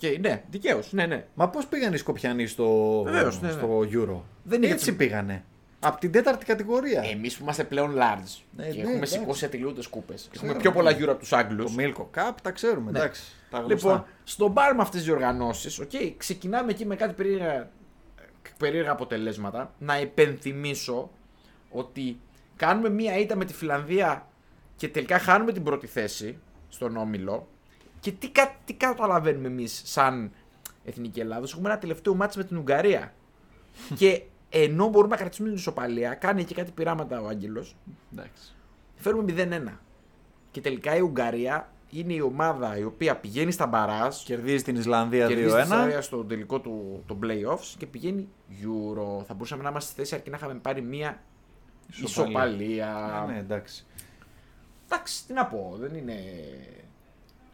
τώρα. 0.00 0.12
δικαίως. 0.12 0.16
Οκ, 0.16 0.20
ναι, 0.32 0.42
δικαίως. 0.50 0.92
Ναι, 0.92 1.06
ναι. 1.06 1.24
Μα 1.34 1.48
πώς 1.48 1.66
πήγαν 1.66 1.92
οι 1.92 1.96
Σκοπιανοί 1.96 2.46
στο, 2.46 3.02
Βεβαίως, 3.06 3.40
ναι, 3.40 3.46
ναι. 3.48 3.52
στο 3.52 3.80
Euro; 3.92 4.20
Δεν 4.42 4.62
είναι 4.62 4.72
Έτσι 4.72 4.84
γιατί- 4.84 4.92
πήγανε. 4.98 5.44
Από 5.84 6.00
την 6.00 6.12
τέταρτη 6.12 6.44
κατηγορία. 6.44 7.02
Εμείς 7.12 7.36
που 7.36 7.42
είμαστε 7.42 7.64
πλέον 7.64 7.90
large 7.94 8.42
Ναι, 8.56 8.64
και 8.64 8.72
ναι, 8.72 8.78
έχουμε 8.80 8.94
εντάξει. 8.96 9.12
σηκώσει 9.18 9.44
ατελείωτες 9.44 9.80
κούπες. 9.90 10.24
Έχουμε 10.34 10.46
Ξέρω, 10.48 10.60
πιο 10.60 10.72
πολλά 10.72 10.90
ναι. 10.90 10.96
γύρω 10.96 11.10
από 11.10 11.20
τους 11.20 11.32
Άγγλους. 11.32 11.74
Το 11.74 11.82
Milko 11.82 12.02
Cup 12.18 12.34
τα 12.42 12.50
ξέρουμε, 12.50 12.90
Ναι. 12.90 12.98
εντάξει. 12.98 13.22
Τα 13.50 13.58
γνωστά. 13.58 13.74
Λοιπόν, 13.74 14.04
στον 14.24 14.50
μπαρ 14.50 14.74
με 14.74 14.82
αυτές 14.82 14.96
τις 15.00 15.08
διοργανώσεις, 15.08 15.80
okay, 15.82 16.14
ξεκινάμε 16.16 16.70
εκεί 16.70 16.86
με 16.86 16.96
κάτι 16.96 17.12
περίεργα, 17.14 17.70
περίεργα 18.58 18.90
αποτελέσματα. 18.90 19.74
Να 19.78 20.00
υπενθυμίσω 20.00 21.10
ότι 21.70 22.20
κάνουμε 22.56 22.88
μία 22.90 23.18
ήττα 23.18 23.36
με 23.36 23.44
τη 23.44 23.52
Φιλανδία 23.54 24.26
και 24.76 24.88
τελικά 24.88 25.18
χάνουμε 25.18 25.52
την 25.52 25.62
πρώτη 25.62 25.86
θέση 25.86 26.38
στον 26.68 26.96
όμιλο. 26.96 27.48
Και 28.02 28.12
τι, 28.12 28.28
κα- 28.30 28.56
τι 28.64 28.74
καταλαβαίνουμε 28.74 29.46
εμείς 29.48 29.82
σαν 29.84 30.30
Εθνική 30.84 31.20
Ελλάδα, 31.20 31.46
έχουμε 31.52 31.68
ένα 31.70 31.78
τελευταίο 31.78 32.14
μάτς 32.14 32.36
με 32.36 32.44
την 32.44 32.56
Ουγγαρία. 32.56 33.12
και 33.98 34.22
ενώ 34.48 34.88
μπορούμε 34.88 35.14
να 35.14 35.20
κρατήσουμε 35.20 35.48
την 35.48 35.56
ισοπαλία, 35.56 36.14
κάνει 36.14 36.44
και 36.44 36.54
κάτι 36.54 36.70
πειράματα 36.70 37.20
ο 37.20 37.26
Άγγελος, 37.26 37.76
εντάξει. 38.12 38.54
φέρουμε 38.96 39.34
0-1. 39.36 39.78
Και 40.50 40.60
τελικά 40.60 40.96
η 40.96 41.00
Ουγγαρία 41.00 41.72
είναι 41.90 42.12
η 42.12 42.20
ομάδα 42.20 42.78
η 42.78 42.84
οποία 42.84 43.16
πηγαίνει 43.16 43.50
στα 43.52 43.66
μπαράζ, 43.66 44.16
Κερδίζει 44.22 44.62
την 44.62 44.76
Ισλανδία 44.76 45.26
κερδίζει 45.26 45.54
τη 45.54 45.62
2-1. 45.62 45.66
Σαρία 45.66 46.00
στο 46.00 46.24
τελικό 46.24 46.60
του 46.60 47.02
των 47.06 47.18
playoffs 47.22 47.74
και 47.78 47.86
πηγαίνει 47.86 48.28
Euro. 48.50 49.24
Θα 49.26 49.34
μπορούσαμε 49.34 49.62
να 49.62 49.68
είμαστε 49.68 49.90
στη 49.90 50.00
θέση 50.00 50.14
αρκεί 50.14 50.30
να 50.30 50.36
είχαμε 50.36 50.54
πάρει 50.54 50.82
μία 50.82 51.22
ισοπαλία. 52.02 53.24
Ναι, 53.28 53.38
εντάξει. 53.38 53.86
Εντάξει, 54.84 55.26
τι 55.26 55.32
να 55.32 55.46
πω, 55.46 55.76
δεν 55.80 55.94
είναι. 55.94 56.14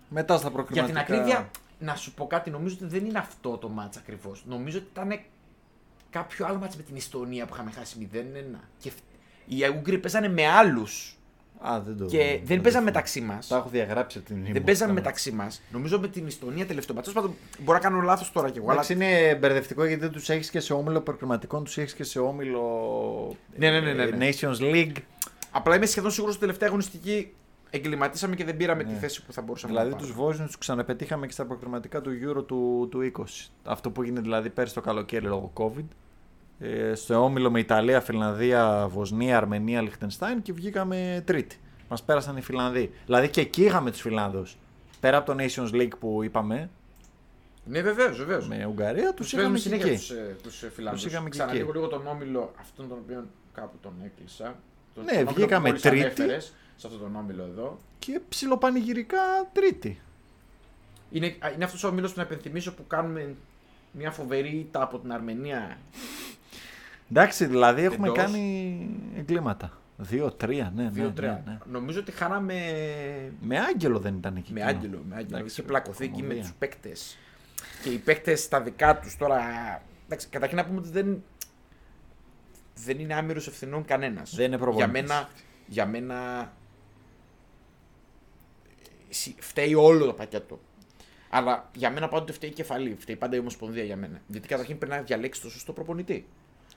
Μετά 0.08 0.34
στα 0.36 0.42
Για 0.48 0.56
προκριματικά. 0.56 1.04
την 1.04 1.14
ακρίβεια, 1.14 1.50
να 1.78 1.94
σου 1.94 2.14
πω 2.14 2.26
κάτι, 2.26 2.50
νομίζω 2.50 2.76
ότι 2.82 2.86
δεν 2.98 3.06
είναι 3.06 3.18
αυτό 3.18 3.56
το 3.56 3.68
μάτς 3.68 3.96
ακριβώς. 3.96 4.44
Νομίζω 4.48 4.78
ότι 4.78 4.86
ήταν 4.92 5.20
κάποιο 6.10 6.46
άλλο 6.46 6.58
μάτς 6.58 6.76
με 6.76 6.82
την 6.82 6.96
Ιστονία 6.96 7.46
που 7.46 7.54
είχαμε 7.54 7.70
χάσει 7.70 8.08
0-1. 8.12 8.58
Και 8.78 8.90
φ- 8.90 8.98
οι 9.46 9.56
Ούγγροι 9.76 9.98
παίζανε 9.98 10.28
με 10.28 10.46
άλλους. 10.46 11.12
Α, 11.60 11.80
δεν 11.80 11.96
το 11.96 12.04
Και 12.04 12.18
δεν 12.18 12.28
το 12.28 12.44
παίζαμε 12.46 12.62
θυμάμαι. 12.68 12.84
μεταξύ 12.84 13.20
μας. 13.20 13.46
Τα 13.46 13.56
έχω 13.56 13.68
διαγράψει 13.68 14.18
από 14.18 14.26
την 14.26 14.36
Δεν 14.42 14.50
ήμουν. 14.50 14.64
παίζαμε 14.64 14.88
Τα- 14.92 14.98
μεταξύ 15.00 15.30
μας. 15.32 15.60
Νομίζω 15.72 16.00
με 16.00 16.08
την 16.08 16.26
Ιστονία 16.26 16.66
τελευταίο 16.66 16.94
μάτσο. 16.96 17.12
Πάντων, 17.12 17.34
μπορώ 17.58 17.78
να 17.78 17.84
κάνω 17.84 18.00
λάθος 18.00 18.32
τώρα 18.32 18.50
κι 18.50 18.58
εγώ. 18.58 18.66
Αλλά... 18.70 18.74
Εντάξει, 18.74 18.92
είναι 18.92 19.34
μπερδευτικό 19.34 19.84
γιατί 19.84 20.00
δεν 20.00 20.10
τους 20.12 20.28
έχεις 20.28 20.50
και 20.50 20.60
σε 20.60 20.72
όμιλο 20.72 21.00
προκριματικών, 21.00 21.64
τους 21.64 21.78
έχεις 21.78 21.94
και 21.94 22.04
σε 22.04 22.18
όμιλο. 22.18 22.62
Ναι, 23.56 23.70
ναι, 23.70 23.80
ναι, 23.80 23.92
ναι, 23.92 24.04
ναι. 24.06 24.26
ε, 24.26 24.32
Nations 24.40 24.60
League. 24.60 24.96
Απλά 25.50 25.76
είμαι 25.76 25.86
σχεδόν 25.86 26.10
σίγουρος 26.10 26.34
ότι 26.34 26.44
τελευταία 26.44 26.68
αγωνιστική 26.68 27.32
εγκληματίσαμε 27.70 28.34
και 28.36 28.44
δεν 28.44 28.56
πήραμε 28.56 28.84
τη 28.84 28.92
Ναι. 28.92 28.98
θέση 28.98 29.24
που 29.24 29.32
θα 29.32 29.42
μπορούσαμε 29.42 29.72
Δηλαδή 29.72 29.90
να 29.90 29.96
τους 29.96 30.06
πάρουμε. 30.08 30.24
Βόσνιου 30.26 30.46
τους 30.46 30.58
ξαναπετύχαμε 30.58 31.26
και 31.26 31.32
στα 31.32 31.44
προκριματικά 31.46 32.00
του 32.00 32.10
Euro 32.10 32.46
του, 32.46 32.88
του 32.90 33.00
20. 33.18 33.24
Αυτό 33.64 33.90
που 33.90 34.02
έγινε 34.02 34.20
δηλαδή 34.20 34.50
πέρσι 34.50 34.74
το 34.74 34.80
καλοκαίρι 34.80 35.26
λόγω 35.26 35.52
COVID. 35.54 35.84
Ε, 36.60 36.94
στο 36.94 37.24
όμιλο 37.24 37.50
με 37.50 37.58
Ιταλία, 37.58 38.00
Φιλανδία, 38.00 38.86
Βοσνία, 38.90 39.36
Αρμενία, 39.36 39.82
Λιχτενστάιν 39.82 40.42
και 40.42 40.52
βγήκαμε 40.52 41.22
τρίτη. 41.26 41.60
Μας 41.88 42.02
πέρασαν 42.02 42.36
οι 42.36 42.40
Φιλανδοί. 42.42 42.90
Δηλαδή 43.06 43.28
και 43.28 43.40
εκεί 43.40 43.64
είχαμε 43.64 43.90
τους 43.90 44.00
Φιλάνδους. 44.00 44.56
Πέρα 45.00 45.16
από 45.16 45.32
το 45.34 45.44
Nations 45.44 45.74
League 45.74 45.98
που 45.98 46.22
είπαμε 46.22 46.70
Ναι, 47.64 47.82
βεβαίως, 47.82 48.18
βεβαίως. 48.18 48.48
με 48.48 48.66
Ουγγαρία, 48.68 49.14
τους 49.14 49.30
Τους 49.30 49.32
είχαμε 49.32 49.48
παίζουμε 49.52 49.76
και 49.76 49.82
συνέχεια 49.84 50.14
εκεί. 50.16 50.32
τους 50.42 50.52
τους, 50.52 50.62
ε, 50.62 50.70
Φιλανδούς. 50.70 51.02
Τους 51.02 51.12
είχαμε 51.12 51.28
και 51.28 51.38
Ξαναλέγω 51.38 51.68
εκεί. 51.68 51.72
λίγο 51.78 51.88
τον 51.88 52.06
όμιλο 52.06 52.52
αυτόν 52.60 52.88
τον 52.88 52.98
οποίο 53.04 53.24
κάπου 53.54 53.76
τον 53.82 53.92
έκλεισα. 54.04 54.54
Τον- 54.94 55.04
Ναι, 55.04 55.10
τον 55.10 55.20
όμιλο 55.20 55.32
βγήκαμε 55.36 55.62
που 55.62 55.66
μόλις 55.68 55.82
τρίτη. 55.82 56.00
ανέφερες, 56.04 56.54
Σε 56.80 56.86
αυτόν 56.86 57.00
τον 57.02 57.16
όμιλο 57.16 57.42
εδώ. 57.42 57.78
Και 57.98 58.20
ψιλοπανηγυρικά 58.28 59.18
τρίτη. 59.52 60.00
Είναι, 61.10 61.36
είναι 61.54 61.64
αυτός 61.64 61.84
ο 61.84 61.88
όμιλος 61.88 62.10
που 62.12 62.18
να 62.18 62.24
υπενθυμίσω 62.24 62.74
που 62.74 62.86
κάνουμε 62.86 63.34
μια 63.92 64.10
φοβερή 64.10 64.48
ήττα 64.48 64.82
από 64.82 64.98
την 64.98 65.12
Αρμενία. 65.12 65.78
Εντάξει, 67.10 67.46
δηλαδή 67.46 67.82
έχουμε 67.82 68.08
Εντός. 68.08 68.24
κάνει 68.24 68.90
εγκλήματα. 69.16 69.72
Δύο-τρία, 70.00 70.72
ναι, 70.76 70.82
ναι, 70.82 71.06
2-3. 71.08 71.20
ναι, 71.20 71.42
ναι. 71.44 71.58
Νομίζω 71.70 72.00
ότι 72.00 72.12
χάναμε. 72.12 72.54
Με 73.40 73.58
άγγελο 73.58 73.98
δεν 73.98 74.14
ήταν 74.14 74.36
εκεί. 74.36 74.52
Με 74.52 74.60
εκείνο. 74.60 74.76
άγγελο, 74.78 75.02
με 75.08 75.14
άγγελο. 75.16 75.36
Εντάξει, 75.36 75.52
Είχε 75.60 75.62
πλακωθεί 75.68 76.04
εκεί 76.04 76.12
με 76.14 76.20
κομμωδία. 76.20 76.42
τους 76.42 76.52
παίκτες. 76.58 77.18
Και 77.82 77.90
οι 77.90 77.98
παίκτες 77.98 78.40
στα 78.42 78.60
δικά 78.60 78.98
τους 78.98 79.16
τώρα. 79.16 79.40
Εντάξει, 80.06 80.28
καταρχήν 80.28 80.56
να 80.58 80.64
πούμε 80.66 80.78
ότι 80.78 80.88
δεν, 80.88 81.22
δεν 82.74 82.98
είναι 82.98 83.14
άμυρος 83.14 83.46
ευθυνών 83.46 83.84
κανένας. 83.84 84.30
Δεν 84.34 84.46
είναι 84.46 84.56
για 84.56 84.64
προπονητής. 84.64 84.92
μένα, 85.02 85.28
για 85.66 85.86
μένα. 85.86 86.52
Συ- 89.08 89.36
Φταίει 89.42 89.74
όλο 89.74 90.06
το 90.06 90.12
πακέτο. 90.12 90.58
Αλλά 91.30 91.70
για 91.74 91.90
μένα 91.90 92.08
πάντοτε 92.08 92.32
φταίει 92.32 92.50
η 92.50 92.52
κεφαλή. 92.52 92.96
Φταίει 92.98 93.16
πάντα 93.16 93.36
η 93.36 93.38
Ομοσπονδία 93.38 93.82
για 93.84 93.96
μένα. 93.96 94.20
Γιατί 94.26 94.48
καταρχήν 94.48 94.78
πρέπει 94.78 94.92
να 94.94 95.00
διαλέξει 95.02 95.40
το 95.42 95.50
σωστό 95.50 95.72
προπονητή. 95.72 96.26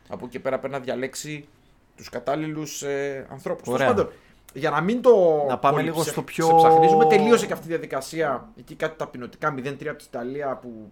Από 0.09 0.25
εκεί 0.25 0.39
πέρα 0.39 0.59
πρέπει 0.59 0.73
να 0.73 0.79
διαλέξει 0.79 1.47
τους 1.95 2.09
κατάλληλους 2.09 2.81
ε, 2.83 3.27
ανθρώπους. 3.31 3.67
Ωραία. 3.67 4.07
Για 4.53 4.69
να 4.69 4.81
μην 4.81 5.01
το. 5.01 5.45
Να 5.47 5.57
πάμε 5.57 5.75
πολύ 5.75 5.87
λίγο 5.89 5.99
ψε- 5.99 6.11
στο 6.11 6.23
πιο- 6.23 6.47
ξεψαχνίζουμε, 6.55 7.05
τελείωσε 7.05 7.45
και 7.45 7.53
αυτή 7.53 7.65
η 7.65 7.69
διαδικασία. 7.69 8.49
Εκεί 8.57 8.75
κάτι 8.75 8.97
ταπεινωτικά 8.97 9.53
0-3 9.57 9.87
από 9.87 9.97
την 9.97 10.07
Ιταλία 10.07 10.55
που. 10.55 10.91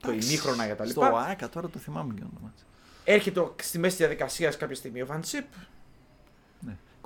Το 0.00 0.10
Εντάξει, 0.10 0.28
ημίχρονα 0.28 0.64
για 0.66 0.76
τα 0.76 0.84
Στο 0.86 1.00
λοιπά. 1.02 1.20
ΆΚΑ 1.26 1.48
τώρα 1.48 1.68
το 1.68 1.78
θυμάμαι 1.78 2.14
και 2.14 2.22
όνομα. 2.32 2.52
Έρχεται 3.04 3.40
ο- 3.40 3.54
στη 3.62 3.78
μέση 3.78 3.96
της 3.96 4.06
διαδικασίας 4.06 4.56
κάποια 4.56 4.76
στιγμή 4.76 5.02
ο 5.02 5.06
Βαντσίπ. 5.06 5.44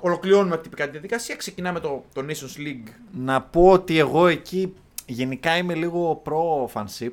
Ναι. 0.03 0.09
Ολοκληρώνουμε 0.09 0.59
τυπικά 0.59 0.85
τη 0.85 0.91
διαδικασία. 0.91 1.37
Ξεκινάμε 1.37 1.81
το, 1.81 2.05
το 2.13 2.25
Nations 2.29 2.61
League. 2.61 2.89
Να 3.13 3.43
πω 3.43 3.71
ότι 3.71 3.99
εγώ 3.99 4.27
εκεί 4.27 4.75
γενικά 5.07 5.57
είμαι 5.57 5.75
λίγο 5.75 6.21
προ 6.23 6.71
fanship. 6.75 7.13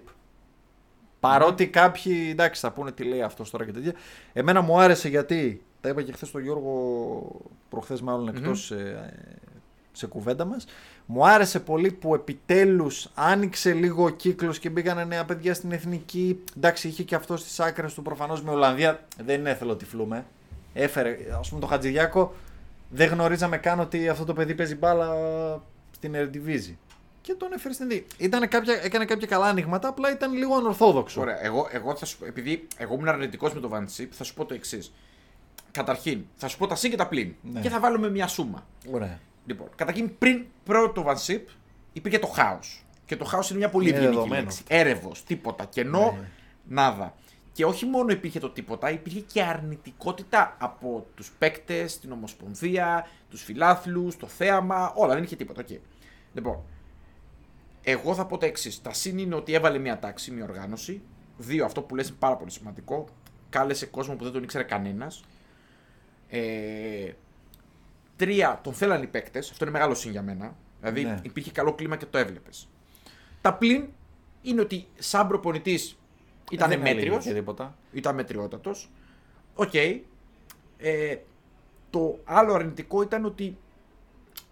Παρότι 1.19 1.67
κάποιοι 1.67 2.27
εντάξει 2.31 2.61
θα 2.61 2.71
πούνε 2.71 2.91
τι 2.91 3.03
λέει 3.03 3.21
αυτός 3.21 3.49
τώρα 3.49 3.65
και 3.65 3.71
τέτοια. 3.71 3.93
Εμένα 4.33 4.61
μου 4.61 4.79
άρεσε 4.79 5.09
γιατί, 5.09 5.63
τα 5.81 5.89
είπα 5.89 6.01
και 6.01 6.11
χθες 6.11 6.27
στον 6.27 6.41
Γιώργο, 6.41 7.41
προχθές 7.69 8.01
μάλλον 8.01 8.27
εκτός 8.27 8.71
ε, 8.71 9.13
σε 9.91 10.07
κουβέντα 10.07 10.45
μας. 10.45 10.65
Μου 11.05 11.27
άρεσε 11.27 11.59
πολύ 11.59 11.91
που 11.91 12.15
επιτέλους 12.15 13.09
άνοιξε 13.13 13.73
λίγο 13.73 14.03
ο 14.03 14.09
κύκλος 14.09 14.59
και 14.59 14.69
μπήκανε 14.69 15.03
νέα 15.03 15.25
παιδιά 15.25 15.53
στην 15.53 15.71
εθνική. 15.71 16.43
Εντάξει, 16.57 16.87
είχε 16.87 17.03
και 17.03 17.15
αυτό 17.15 17.37
στις 17.37 17.59
άκρες 17.59 17.93
του 17.93 18.01
προφανώς 18.01 18.43
με 18.43 18.51
Ολλανδία. 18.51 19.05
Δεν 19.25 19.39
είναι 19.39 19.49
εθελοτυφλούμε. 19.49 20.25
Έφερε, 20.73 21.17
ας 21.39 21.49
πούμε, 21.49 21.61
το 21.61 21.67
Χατζηδιάκο. 21.67 22.33
Δεν 22.95 23.10
γνωρίζαμε 23.10 23.58
καν 23.58 23.79
ότι 23.79 24.10
αυτό 24.10 24.25
το 24.25 24.34
παιδί 24.34 24.56
παίζει 24.56 24.75
μπάλα 24.75 25.13
στην 25.91 26.13
Eredivisie. 26.15 26.75
Και 27.21 27.34
τον 27.34 27.53
έφερε 27.53 27.73
στην 27.73 27.86
Εθνική. 27.91 28.06
Ήτανε 28.17 28.47
κάποια, 28.47 28.79
έκανε 28.84 29.06
κάποια 29.06 29.27
καλά 29.27 29.45
ανοίγματα, 29.45 29.88
απλά 29.88 30.12
ήταν 30.12 30.34
λίγο 30.34 30.56
ανορθόδοξο. 30.56 31.21
Ωραία, 31.21 31.43
εγώ, 31.45 31.67
εγώ 31.71 31.95
θα 31.95 32.06
σου 32.06 32.17
πω, 32.17 32.25
επειδή 32.25 32.67
εγώ 32.77 32.93
ήμουν 32.93 33.08
αρνητικός 33.08 33.53
με 33.53 33.60
το 33.60 33.67
Βαντσίπ, 33.69 34.12
θα 34.15 34.23
σου 34.23 34.34
πω 34.34 34.45
το 34.45 34.53
εξής. 34.53 34.93
Καταρχήν, 35.71 36.25
θα 36.36 36.47
σου 36.47 36.58
πω 36.58 36.67
τα 36.67 36.75
συν 36.75 36.89
και 36.89 36.95
τα 36.95 37.08
πλην. 37.08 37.34
Ναι. 37.41 37.60
Και 37.62 37.69
θα 37.69 37.79
βάλουμε 37.79 38.10
μια 38.10 38.27
σούμα. 38.27 38.65
Ωραία. 38.91 39.19
Λοιπόν, 39.45 39.67
καταρχήν 39.75 40.17
πριν 40.17 40.45
πρώτο 40.63 41.01
Βανσίπ 41.01 41.47
υπήρχε 41.93 42.19
το 42.19 42.27
χάος. 42.27 42.86
Και 43.06 43.15
το 43.17 43.25
χάος 43.25 43.49
είναι 43.49 43.60
μια 43.60 43.69
πολύ 43.69 43.88
Είναι 43.88 43.95
ευγενική 43.97 44.17
δεδομένο 44.19 44.41
λέξη. 44.43 44.60
αυτό. 44.63 44.75
Έρευος, 44.75 45.23
τίποτα. 45.23 45.65
Κενό, 45.65 46.17
Ναι. 46.19 46.27
νάδα. 46.67 47.13
Και 47.53 47.65
όχι 47.65 47.85
μόνο 47.85 48.11
υπήρχε 48.11 48.39
το 48.39 48.49
τίποτα, 48.49 48.91
υπήρχε 48.91 49.19
και 49.19 49.43
αρνητικότητα 49.43 50.55
από 50.59 51.07
τους 51.15 51.31
παίκτες, 51.31 51.99
την 51.99 52.11
Ομοσπονδία, 52.11 53.07
τους 53.29 53.43
φιλάθλους, 53.43 54.17
το 54.17 54.27
θέαμα, 54.27 54.93
όλα. 54.95 55.13
Δεν 55.13 55.23
είχε 55.23 55.35
τίποτα. 55.35 55.63
Okay. 55.67 55.79
Λοιπόν, 56.33 56.63
εγώ 57.81 58.13
θα 58.15 58.25
πω 58.25 58.37
τα 58.37 58.45
εξής. 58.45 58.81
Τα 58.81 58.93
συν 58.93 59.17
είναι 59.17 59.35
ότι 59.35 59.53
έβαλε 59.53 59.77
μια 59.77 59.99
τάξη, 59.99 60.31
μια 60.31 60.43
οργάνωση. 60.43 61.01
Δύο, 61.37 61.65
αυτό 61.65 61.81
που 61.81 61.95
λες 61.95 62.07
είναι 62.07 62.17
πάρα 62.19 62.35
πολύ 62.35 62.51
σημαντικό. 62.51 63.05
Κάλεσε 63.49 63.85
κόσμο 63.85 64.15
που 64.15 64.23
δεν 64.23 64.33
τον 64.33 64.43
ήξερε 64.43 64.63
κανένας. 64.63 65.23
Ε, 66.29 67.11
τρία, 68.15 68.59
τον 68.63 68.73
θέλανε 68.73 69.03
οι 69.03 69.07
παίκτες. 69.07 69.49
Αυτό 69.51 69.63
είναι 69.65 69.73
μεγάλο 69.73 69.93
συν 69.93 70.11
για 70.11 70.21
μένα. 70.21 70.55
Δηλαδή 70.79 71.03
Ναι. 71.03 71.19
υπήρχε 71.23 71.51
καλό 71.51 71.73
κλίμα 71.73 71.95
και 71.97 72.05
το 72.05 72.17
έβλεπες. 72.17 72.67
Τα 73.41 73.53
πλην 73.53 73.87
είναι 74.41 74.61
ότι 74.61 74.87
σαν 74.99 75.27
προπονητής 75.27 75.97
ήταν 76.51 76.69
Δεν 76.69 76.79
έλεγε 76.86 76.95
μέτριος. 76.95 77.23
και 77.23 77.34
τίποτα. 77.34 77.75
Ήταν 77.91 78.15
μετριότατος. 78.15 78.89
Οκ. 79.56 79.73
Ε, 80.77 81.17
το 81.89 82.19
άλλο 82.23 82.53
αρνητικό 82.53 83.01
ήταν 83.01 83.25
ότι 83.25 83.58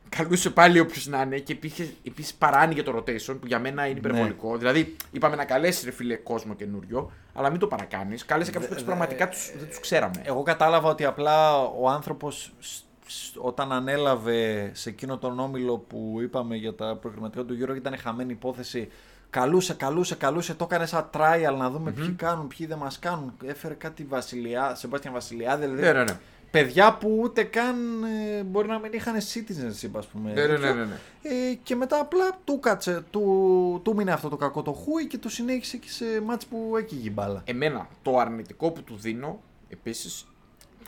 καλούσε 0.09 0.49
πάλι 0.49 0.79
όποιος 0.79 1.07
να 1.07 1.21
είναι 1.21 1.37
και 1.39 1.53
υπήρχε 1.53 1.89
επίσης 2.03 2.37
παράνοιγε 2.37 2.83
το 2.83 2.97
rotation 2.97 3.37
που 3.39 3.47
για 3.47 3.59
μένα 3.59 3.87
είναι 3.87 3.97
υπερβολικό. 3.99 4.57
Δηλαδή, 4.57 4.95
είπαμε 5.11 5.35
να 5.35 5.45
καλέσει 5.45 5.85
ρε 5.85 5.91
φίλε 5.91 6.15
κόσμο 6.15 6.53
καινούριο, 6.53 7.11
αλλά 7.33 7.49
μην 7.49 7.59
το 7.59 7.67
παρακάνεις. 7.67 8.25
Κάλεσε 8.25 8.51
κάποιους 8.51 8.69
Δε- 8.69 8.75
που 8.75 8.81
δε- 8.81 8.87
πραγματικά 8.87 9.29
τους, 9.29 9.51
δεν 9.57 9.67
τους 9.67 9.79
ξέραμε. 9.79 10.21
Εγώ 10.23 10.43
κατάλαβα 10.43 10.89
ότι 10.89 11.05
απλά 11.05 11.57
ο 11.63 11.89
άνθρωπος 11.89 12.53
σ- 12.59 12.83
σ- 13.07 13.35
όταν 13.37 13.71
ανέλαβε 13.71 14.71
σε 14.73 14.89
εκείνο 14.89 15.17
τον 15.17 15.39
όμιλο 15.39 15.77
που 15.77 16.17
είπαμε 16.21 16.55
για 16.55 16.75
τα 16.75 16.95
προκριματικά 17.01 17.43
του 17.43 17.57
Euro 17.61 17.75
ήταν 17.75 17.97
χαμένη 17.97 18.31
υπόθεση. 18.31 18.89
Καλούσε, 19.31 19.73
καλούσε, 19.73 20.15
καλούσε, 20.15 20.53
το 20.53 20.63
έκανε 20.63 20.85
σαν 20.85 21.09
trial 21.13 21.55
να 21.57 21.69
δουμε 21.69 21.91
ποιοι 21.91 22.11
κάνουν, 22.11 22.47
ποιοι 22.47 22.65
δεν 22.67 22.77
μας 22.77 22.99
κάνουν. 22.99 23.33
Έφερε 23.45 23.73
κάτι 23.73 24.03
Βασιλιά, 24.03 24.75
Σεμπάστιαν 24.75 25.13
Βασιλιάδη, 25.13 25.65
δηλαδή 25.65 25.81
Ναι, 25.81 25.91
ναι, 25.91 26.03
ναι. 26.03 26.17
παιδιά 26.51 26.97
που 26.97 27.19
ούτε 27.21 27.43
καν 27.43 28.03
ε, 28.03 28.43
μπορεί 28.43 28.67
να 28.67 28.79
μην 28.79 28.93
είχαν 28.93 29.15
citizenship, 29.15 29.89
ας 29.97 30.05
πούμε. 30.05 30.33
Ναι, 30.33 30.41
ναι, 30.41 30.47
ναι, 30.47 30.57
τέτοιο. 30.57 30.73
ναι, 30.73 30.83
ναι. 30.83 30.95
Ε, 31.21 31.53
και 31.63 31.75
μετά 31.75 31.99
απλά 31.99 32.39
του 32.43 32.59
κάτσε, 32.59 33.03
του, 33.09 33.81
του 33.83 33.95
μείνε 33.95 34.11
αυτό 34.11 34.29
το 34.29 34.37
κακό 34.37 34.61
το 34.61 34.71
χούι 34.71 35.07
και 35.07 35.17
το 35.17 35.29
συνέχισε 35.29 35.77
και 35.77 35.89
σε 35.89 36.05
μάτς 36.25 36.45
που 36.45 36.73
έκυγε 36.77 37.07
η 37.07 37.11
μπάλα. 37.13 37.41
Εμένα 37.45 37.87
το 38.01 38.17
αρνητικό 38.17 38.71
που 38.71 38.81
του 38.83 38.95
δίνω, 38.95 39.39
επίσης, 39.69 40.25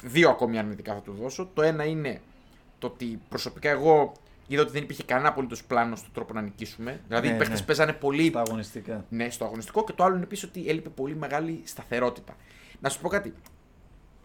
δύο 0.02 0.30
ακόμη 0.30 0.58
αρνητικά 0.58 0.94
θα 0.94 1.00
του 1.00 1.16
δώσω. 1.22 1.50
Το 1.54 1.62
ένα 1.62 1.86
είναι 1.86 2.22
το 2.80 2.88
ότι 2.88 3.22
προσωπικά 3.30 3.70
εγώ 3.70 4.14
είδα 4.48 4.62
ότι 4.62 4.72
δεν 4.72 4.84
υπήρχε 4.84 5.04
κανένα 5.04 5.28
απολύτως 5.30 5.64
πλάνο 5.64 5.96
στον 5.96 6.10
τρόπο 6.14 6.34
να 6.34 6.42
νικήσουμε. 6.42 7.00
Δηλαδή 7.08 7.28
Ναι, 7.28 7.34
οι 7.34 7.38
παίχτες 7.38 7.60
ναι. 7.60 7.66
παίζανε 7.66 7.94
πολύ 7.94 8.30
Τα 8.30 8.40
αγωνιστικά. 8.40 9.06
ναι, 9.10 9.30
στο 9.30 9.46
αγωνιστικό 9.46 9.84
και 9.84 9.94
το 9.94 10.04
άλλο 10.04 10.16
είναι 10.16 10.24
επίσης 10.24 10.44
ότι 10.44 10.70
έλειπε 10.70 10.90
πολύ 10.90 11.16
μεγάλη 11.16 11.62
σταθερότητα. 11.66 12.36
Να 12.80 12.90
σου 12.90 13.00
πω 13.02 13.10
κάτι. 13.10 13.34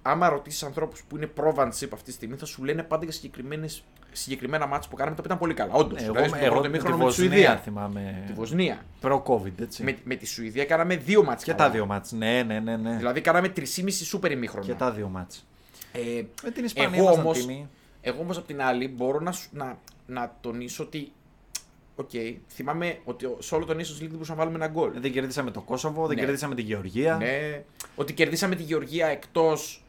Άμα 0.03 0.29
ρωτήσεις 0.29 0.63
ανθρώπους 0.63 1.03
που 1.09 1.17
είναι 1.17 1.27
προ 1.27 1.55
Βαντσίπ 1.55 1.93
αυτή 1.93 2.05
τη 2.05 2.13
στιγμή, 2.13 2.37
θα 2.37 2.45
σου 2.47 2.65
λένε 2.65 2.83
πάντα 2.83 3.05
για 3.05 3.13
συγκεκριμένες, 3.13 3.83
συγκεκριμένα 4.13 4.67
μάτια 4.67 4.89
που 4.91 4.97
κάναμε 4.97 5.17
τα 5.17 5.23
οποία 5.25 5.37
ήταν 5.37 5.39
πολύ 5.39 5.55
καλά. 5.55 5.73
Όντως. 5.73 6.03
Εγώ, 6.03 6.13
δηλαδή, 6.13 6.29
στον 6.29 6.41
εγώ 6.43 6.53
πρώτο 6.55 6.69
με 6.69 6.79
τη 6.79 6.79
ημίχρονο 6.79 6.97
με 7.05 7.11
τη 7.11 7.17
Βοσνία 7.17 7.31
Σουηδία. 7.31 7.57
θυμάμαι. 7.57 8.23
Τη 8.27 8.33
Βοσνία. 8.33 8.85
Προ-COVID, 9.01 9.61
έτσι. 9.61 9.83
Με, 9.83 9.99
με 10.05 10.15
τη 10.15 10.27
Σουηδία 10.27 10.65
κάναμε 10.65 10.97
δύο 10.97 11.25
μάτια. 11.25 11.53
Και 11.53 11.59
τα 11.59 11.71
δύο 11.71 11.87
μάτς. 11.87 12.13
Ναι, 12.13 12.43
ναι, 12.43 12.61
ναι. 12.61 12.77
ναι. 12.77 12.97
Δηλαδή 12.97 13.21
κάναμε 13.21 13.53
3,5 13.57 13.63
σούπερ 13.91 14.31
ημίχρονα. 14.31 14.67
Και 14.67 14.75
τα 14.75 14.91
δύο 14.93 15.09
μάτς. 15.09 15.47
Ε, 15.93 16.23
Με 16.43 16.51
την 16.51 16.65
Ισπανία 16.65 16.91
εγώ 16.95 17.03
ήμασταν 17.03 17.25
όμως, 17.25 17.39
τίμιοι. 17.39 17.69
εγώ 18.01 18.21
όμως 18.21 18.37
απ' 18.37 18.47
την 18.47 18.63
άλλη 18.63 18.89
μπορώ 18.89 19.21
να, 19.21 19.33
σου- 19.33 19.49
να, 19.53 19.79
να 20.09 20.37
τονίσω 20.41 20.85
ότι 20.85 21.13
Οκ, 22.01 22.11
θυμάμαι 22.49 22.99
ότι 23.05 23.29
σε 23.39 23.55
όλο 23.55 23.65
τον 23.65 23.77
Nations 23.77 23.81
League 23.81 23.99
δεν 23.99 24.09
μπορούσαμε 24.11 24.39
να 24.39 24.45
βάλουμε 24.49 24.65
ένα 24.65 24.75
γκολ. 24.75 25.01
Δεν 25.01 25.13
κερδίσαμε 25.13 25.51
το 25.51 25.61
Κόσοβο, 25.61 26.07
δεν 26.07 26.17
Ναι. 26.17 26.23
κερδίσαμε 26.23 26.55
τη 26.55 26.63
Γεωργία. 26.63 27.17
Ναι, 27.17 27.63
ότι 27.97 28.13
κερδίσαμε 28.13 28.55
τη 28.55 28.63
Γεωργία 28.63 29.07
εκτός 29.07 29.85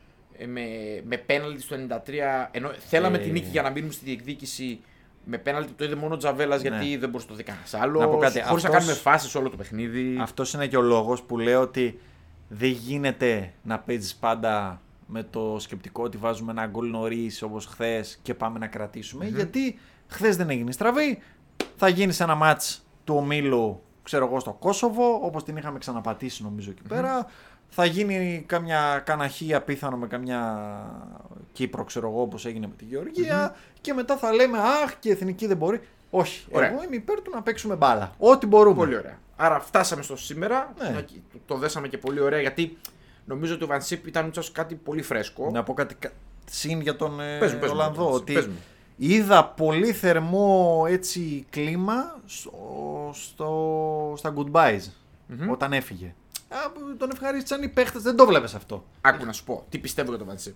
με, 0.47 0.61
με 1.05 1.17
πέναλτι 1.17 1.61
στο 1.61 1.75
93. 1.75 2.49
Ενώ 2.51 2.71
θέλαμε 2.87 3.17
Ε. 3.17 3.19
τη 3.21 3.31
νίκη 3.31 3.47
για 3.51 3.61
να 3.61 3.69
μείνουμε 3.69 3.93
στη 3.93 4.05
διεκδίκηση. 4.05 4.79
Με 5.25 5.37
πέναλτι 5.37 5.67
που 5.69 5.75
το 5.77 5.83
είδε 5.83 5.95
μόνο 5.95 6.13
ο 6.13 6.17
Τζαβέλας 6.17 6.61
γιατί 6.61 6.97
δεν 6.97 7.09
μπορούσε 7.09 7.25
να 7.29 7.31
το 7.31 7.35
δει 7.37 7.43
κανένας 7.43 7.73
άλλος. 7.73 7.99
Ναι. 7.99 8.05
Να 8.05 8.11
πω 8.11 8.17
κάτι, 8.17 8.41
Χωρίς 8.41 8.63
να 8.63 8.69
αυτός- 8.69 8.71
κάνουμε 8.85 8.93
φάσεις 8.93 9.35
όλο 9.35 9.49
το 9.49 9.57
παιχνίδι. 9.57 10.17
Αυτός 10.21 10.53
είναι 10.53 10.67
και 10.67 10.77
ο 10.77 10.81
λόγος 10.81 11.21
που 11.23 11.37
λέω 11.37 11.61
ότι 11.61 11.99
δεν 12.47 12.69
γίνεται 12.69 13.53
να 13.63 13.79
παίζεις 13.79 14.15
πάντα 14.15 14.81
με 15.07 15.23
το 15.23 15.55
σκεπτικό 15.59 16.03
ότι 16.03 16.17
βάζουμε 16.17 16.51
ένα 16.51 16.65
γκολ 16.67 16.89
νωρίς 16.89 17.41
όπως 17.41 17.65
χθες 17.65 18.19
και 18.21 18.33
πάμε 18.33 18.59
να 18.59 18.67
κρατησουμε 18.67 19.25
Γιατί 19.27 19.79
χθες 20.09 20.35
δεν 20.35 20.49
έγινε 20.49 20.71
στραβή. 20.71 21.21
Θα 21.77 21.87
γίνει 21.87 22.11
σε 22.11 22.23
ένα 22.23 22.35
μάτς 22.35 22.85
του 23.03 23.15
ομίλου, 23.15 23.81
ξέρω 24.03 24.25
εγώ, 24.25 24.39
στο 24.39 24.51
Κόσοβο, 24.51 25.19
όπως 25.21 25.43
την 25.43 25.57
είχαμε 25.57 25.79
ξαναπατήσει 25.79 26.43
νομίζω 26.43 26.69
εκεί 26.71 26.81
πέρα. 26.87 27.27
Θα 27.69 27.85
γίνει 27.85 28.43
καμιά 28.47 29.01
καναχή 29.05 29.53
απίθανο 29.53 29.97
με 29.97 30.07
καμιά 30.07 30.41
Κύπρο, 31.51 31.83
ξέρω 31.83 32.09
εγώ, 32.09 32.21
όπως 32.21 32.45
έγινε 32.45 32.67
με 32.67 32.73
τη 32.77 32.83
γεωργια 32.85 33.55
Και 33.81 33.93
μετά 33.93 34.17
θα 34.17 34.33
λέμε 34.33 34.57
Αχ, 34.57 34.99
και 34.99 35.09
η 35.09 35.11
εθνική 35.11 35.47
δεν 35.47 35.57
μπορεί. 35.57 35.81
Όχι. 36.09 36.45
Ωραία. 36.51 36.71
Εγώ 36.71 36.83
είμαι 36.83 36.95
υπέρ 36.95 37.21
του 37.21 37.31
να 37.33 37.41
παίξουμε 37.41 37.75
μπάλα. 37.75 38.11
Ό,τι 38.17 38.45
μπορούμε. 38.45 38.75
Πολύ 38.75 38.97
ωραία. 38.97 39.17
Άρα 39.35 39.59
φτάσαμε 39.59 40.01
στο 40.01 40.17
σήμερα. 40.17 40.73
Ναι. 40.83 40.89
Να- 40.89 41.05
Το 41.45 41.55
δέσαμε 41.57 41.87
και 41.87 41.97
πολύ 41.97 42.19
ωραία 42.19 42.39
γιατί 42.41 42.77
νομίζω 43.25 43.53
ότι 43.53 43.63
ο 43.63 43.67
Βανσίπ 43.67 44.07
ήταν 44.07 44.25
ούτως 44.27 44.51
κάτι 44.51 44.75
πολύ 44.75 45.01
φρέσκο. 45.01 45.49
Να 45.51 45.63
πω 45.63 45.73
κάτι 45.73 45.95
κα- 45.95 46.11
συν 46.45 46.81
για 46.81 46.95
τον 46.95 47.19
ε, 47.21 47.37
Πες 47.39 47.53
μου, 47.53 47.59
πες 47.59 47.69
μου, 47.69 47.75
Ολλανδό. 47.75 48.01
πες 48.03 48.09
μου, 48.09 48.15
ότι 48.15 48.33
πες 48.33 48.47
μου. 48.47 48.57
Είδα 48.99 49.45
πολύ 49.45 49.91
θερμό 49.93 50.85
έτσι 50.87 51.45
κλίμα 51.49 52.19
στο, 52.25 52.51
στο, 53.13 54.13
στα 54.17 54.33
goodbyes 54.37 54.81
όταν 55.49 55.73
έφυγε. 55.73 56.13
Α, 56.49 56.57
τον 56.97 57.09
ευχαρίστησαν 57.11 57.63
οι 57.63 57.69
παίχτες, 57.69 58.01
δεν 58.01 58.15
το 58.15 58.25
βλέπεις 58.25 58.53
αυτό. 58.53 58.85
Άκου 59.01 59.25
να 59.25 59.31
σου 59.31 59.43
πω 59.43 59.65
τι 59.69 59.77
πιστεύω 59.77 60.09
για 60.09 60.17
τον 60.17 60.27
Βανσίπ. 60.27 60.55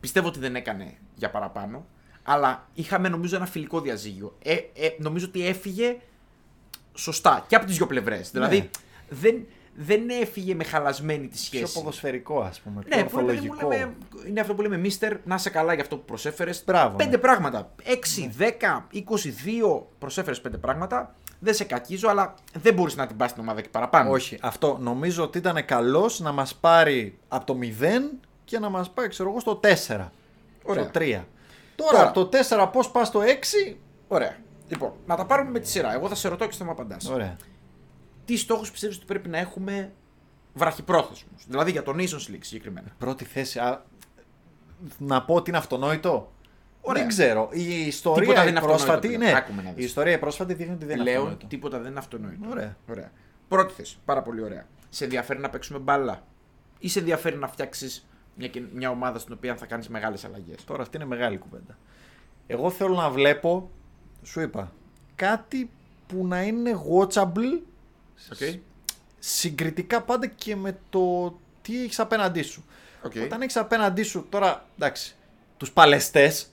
Πιστεύω 0.00 0.28
ότι 0.28 0.38
δεν 0.38 0.56
έκανε 0.56 0.94
για 1.14 1.30
παραπάνω. 1.30 1.86
Αλλά 2.22 2.68
είχαμε 2.74 3.08
νομίζω 3.08 3.36
ένα 3.36 3.46
φιλικό 3.46 3.80
διαζύγιο. 3.80 4.36
Ε, 4.42 4.52
ε, 4.54 4.88
νομίζω 4.98 5.26
ότι 5.26 5.46
έφυγε 5.46 5.96
σωστά 6.94 7.44
και 7.48 7.56
από 7.56 7.66
τις 7.66 7.76
δύο 7.76 7.86
πλευρές. 7.86 8.30
Δηλαδή 8.30 8.58
Ναι. 8.58 8.68
δεν, 9.08 9.46
δεν 9.74 10.08
έφυγε 10.08 10.54
με 10.54 10.64
χαλασμένη 10.64 11.28
τη 11.28 11.36
Πιο 11.50 11.58
σχέση. 11.58 11.72
ποδοσφαιρικό, 11.78 12.40
ας 12.40 12.60
πούμε. 12.60 12.82
Πιο 12.82 12.96
Ναι, 12.96 13.04
που 13.04 13.18
είναι, 13.20 13.30
ορθολογικό. 13.30 13.68
λέμε, 13.68 13.94
είναι 14.28 14.40
αυτό 14.40 14.54
που 14.54 14.62
λέμε 14.62 14.76
Μίστερ, 14.76 15.16
να 15.24 15.34
είσαι 15.34 15.50
καλά 15.50 15.72
για 15.72 15.82
αυτό 15.82 15.96
που 15.96 16.04
προσέφερες. 16.04 16.62
Μπράβο, 16.66 16.96
Πέντε 16.96 17.10
ναι. 17.10 17.18
πράγματα. 17.18 17.70
6, 17.84 18.30
10, 18.38 18.86
22 18.92 19.86
προσέφερες 19.98 20.40
πέντε 20.40 20.56
πράγματα. 20.56 21.14
Δεν 21.40 21.54
σε 21.54 21.64
κακίζω, 21.64 22.08
αλλά 22.08 22.34
δεν 22.54 22.74
μπορείς 22.74 22.96
να 22.96 23.06
την 23.06 23.16
πας 23.16 23.30
στην 23.30 23.42
ομάδα 23.42 23.60
και 23.60 23.68
παραπάνω. 23.68 24.10
Όχι, 24.10 24.38
αυτό 24.40 24.78
νομίζω 24.80 25.22
ότι 25.22 25.38
ήταν 25.38 25.64
καλός 25.64 26.20
να 26.20 26.32
μας 26.32 26.54
πάρει 26.54 27.18
από 27.28 27.44
το 27.44 27.54
0 27.54 28.18
και 28.44 28.58
να 28.58 28.68
μας 28.68 28.90
πάει, 28.90 29.08
ξέρω 29.08 29.28
εγώ, 29.30 29.40
στο 29.40 29.54
4. 29.54 30.12
Ωραία. 30.62 30.82
Στο 30.82 30.90
3. 30.92 31.24
Τώρα, 31.76 31.90
Τώρα. 31.90 32.08
από 32.08 32.24
το 32.24 32.38
4 32.38 32.66
πώς 32.72 32.90
πας 32.90 33.08
στο 33.08 33.20
6. 33.22 33.76
Ωραία. 34.08 34.36
Λοιπόν, 34.68 34.92
να 35.06 35.16
τα 35.16 35.26
πάρουμε 35.26 35.50
με 35.50 35.58
τη 35.58 35.68
σειρά. 35.68 35.92
Εγώ 35.94 36.08
θα 36.08 36.14
σε 36.14 36.28
ρωτώ 36.28 36.46
και 36.46 36.56
θα 36.56 36.64
μου 36.64 36.70
απαντάς. 36.70 37.08
Ωραία. 37.08 37.36
Τι 38.28 38.36
στόχους 38.36 38.70
πιστεύεις 38.70 38.96
ότι 38.96 39.04
πρέπει 39.06 39.28
να 39.28 39.38
έχουμε 39.38 39.92
βραχυπρόθεσμους; 40.54 41.44
Δηλαδή 41.46 41.70
για 41.70 41.82
το 41.82 41.92
Nations 41.96 42.30
League 42.32 42.38
συγκεκριμένα. 42.40 42.86
Πρώτη 42.98 43.24
θέση. 43.24 43.58
Α, 43.58 43.82
να 44.98 45.24
πω 45.24 45.34
ότι 45.34 45.50
είναι 45.50 45.58
αυτονόητο. 45.58 46.32
Ωραία. 46.80 47.00
Δεν 47.02 47.10
ξέρω. 47.10 47.48
Η 47.52 47.86
ιστορία 47.86 48.20
Τίποτα 48.20 48.38
δεν 48.44 48.46
η 48.46 48.50
είναι 48.50 48.58
αυτονόητο 48.58 48.84
πρόσφατη. 48.84 49.06
πλέον. 49.16 49.22
Ναι, 49.32 49.36
Άκουμε 49.38 49.62
να 49.62 49.70
δεις. 49.70 49.82
η 49.82 49.86
ιστορία 49.86 50.12
η 50.12 50.18
πρόσφατη 50.18 50.54
δείχνει 50.54 50.74
ότι 50.74 50.84
δεν 50.84 50.94
είναι 50.94 51.04
Λέω 51.04 51.14
αυτονόητο. 51.14 51.46
τίποτα 51.46 51.78
δεν 51.78 51.90
είναι 51.90 51.98
αυτονόητο. 51.98 52.48
Ωραία. 52.50 52.76
ωραία. 52.90 53.10
Πρώτη 53.48 53.72
θέση. 53.72 53.98
Πάρα 54.04 54.22
πολύ 54.22 54.42
ωραία. 54.42 54.66
Σε 54.88 55.04
ενδιαφέρει 55.04 55.40
να 55.40 55.50
παίξουμε 55.50 55.78
μπάλα; 55.78 56.22
Ή 56.78 56.88
σε 56.88 56.98
ενδιαφέρει 56.98 57.36
να 57.36 57.48
φτιάξεις 57.48 58.06
μια, 58.34 58.48
και- 58.48 58.62
μια 58.72 58.90
ομάδα 58.90 59.18
στην 59.18 59.34
οποία 59.34 59.56
θα 59.56 59.66
κάνεις 59.66 59.88
μεγάλες 59.88 60.24
αλλαγές; 60.24 60.64
Τώρα 60.64 60.82
αυτή 60.82 60.96
είναι 60.96 61.06
μεγάλη 61.06 61.38
κουβέντα. 61.38 61.78
Εγώ 62.46 62.70
θέλω 62.70 62.94
να 62.94 63.10
βλέπω, 63.10 63.70
σου 64.22 64.40
είπα, 64.40 64.72
κάτι 65.14 65.70
που 66.06 66.26
να 66.26 66.42
είναι 66.42 66.70
watchable 66.90 67.60
Okay. 68.38 68.58
συγκριτικά 69.18 70.02
πάντα 70.02 70.26
και 70.26 70.56
με 70.56 70.78
το 70.90 71.34
τι 71.62 71.82
έχεις 71.82 71.98
απέναντί 71.98 72.42
σου. 72.42 72.64
Okay. 73.06 73.22
Όταν 73.24 73.42
έχεις 73.42 73.56
απέναντί 73.56 74.02
σου 74.02 74.26
τώρα, 74.28 74.66
εντάξει, 74.76 75.16
τους 75.56 75.72
παλαιστές, 75.72 76.50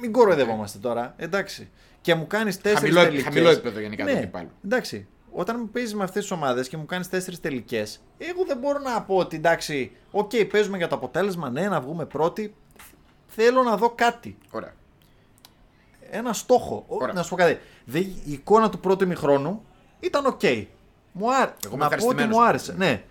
μην 0.00 0.12
κοροϊδευόμαστε 0.12 0.78
τώρα, 0.78 1.14
εντάξει. 1.16 1.68
Και 2.00 2.14
μου 2.14 2.26
κάνεις 2.26 2.60
τέσσερις 2.60 2.80
Χαμηλό- 2.82 3.02
τελικές. 3.02 3.24
χαμηλό 3.24 3.48
επίπεδο 3.50 3.80
γενικά 3.80 4.04
του 4.04 4.10
ναι, 4.12 4.18
αντιπάλου. 4.18 4.50
Εντάξει. 4.64 5.06
Όταν 5.32 5.56
μου 5.60 5.68
παίζεις 5.68 5.94
με 5.94 6.04
αυτές 6.04 6.22
τις 6.22 6.30
ομάδες 6.30 6.68
και 6.68 6.76
μου 6.76 6.86
κάνεις 6.86 7.08
τέσσερις 7.08 7.40
τελικές, 7.40 8.02
εγώ 8.18 8.44
δεν 8.46 8.58
μπορώ 8.58 8.78
να 8.78 9.02
πω 9.02 9.16
ότι 9.16 9.36
εντάξει, 9.36 9.92
οκ, 10.10 10.30
παίζουμε 10.50 10.76
για 10.76 10.88
το 10.88 10.94
αποτέλεσμα, 10.94 11.50
ναι, 11.50 11.68
να 11.68 11.80
βγούμε 11.80 12.04
πρώτοι. 12.06 12.54
Θέλω 13.26 13.62
να 13.62 13.76
δω 13.76 13.90
κάτι. 13.90 14.38
Ωραία. 14.50 14.74
Ένα 16.10 16.32
στόχο. 16.32 16.84
Ο- 16.88 16.94
Ωραία. 16.94 17.12
Να 17.14 17.22
σου 17.22 17.28
πω 17.30 17.36
κάτι. 17.36 17.58
Δεν- 17.84 18.02
η 18.02 18.32
εικόνα 18.32 18.70
του 18.70 18.78
πρώτου 18.80 19.04
ημιχρόνου 19.04 19.64
ήταν 20.00 20.26
οκ. 20.26 20.40
Μου 21.12 21.34
άρεσε. 21.34 21.54
Εγώ 21.64 21.74
είμαι 21.74 21.84
να 21.84 21.88
πω 21.88 21.94
ότι 21.94 21.94
ευχαριστημένος. 21.94 22.36
μου 22.36 22.42
άρεσε. 22.44 22.74
Ναι. 22.76 23.02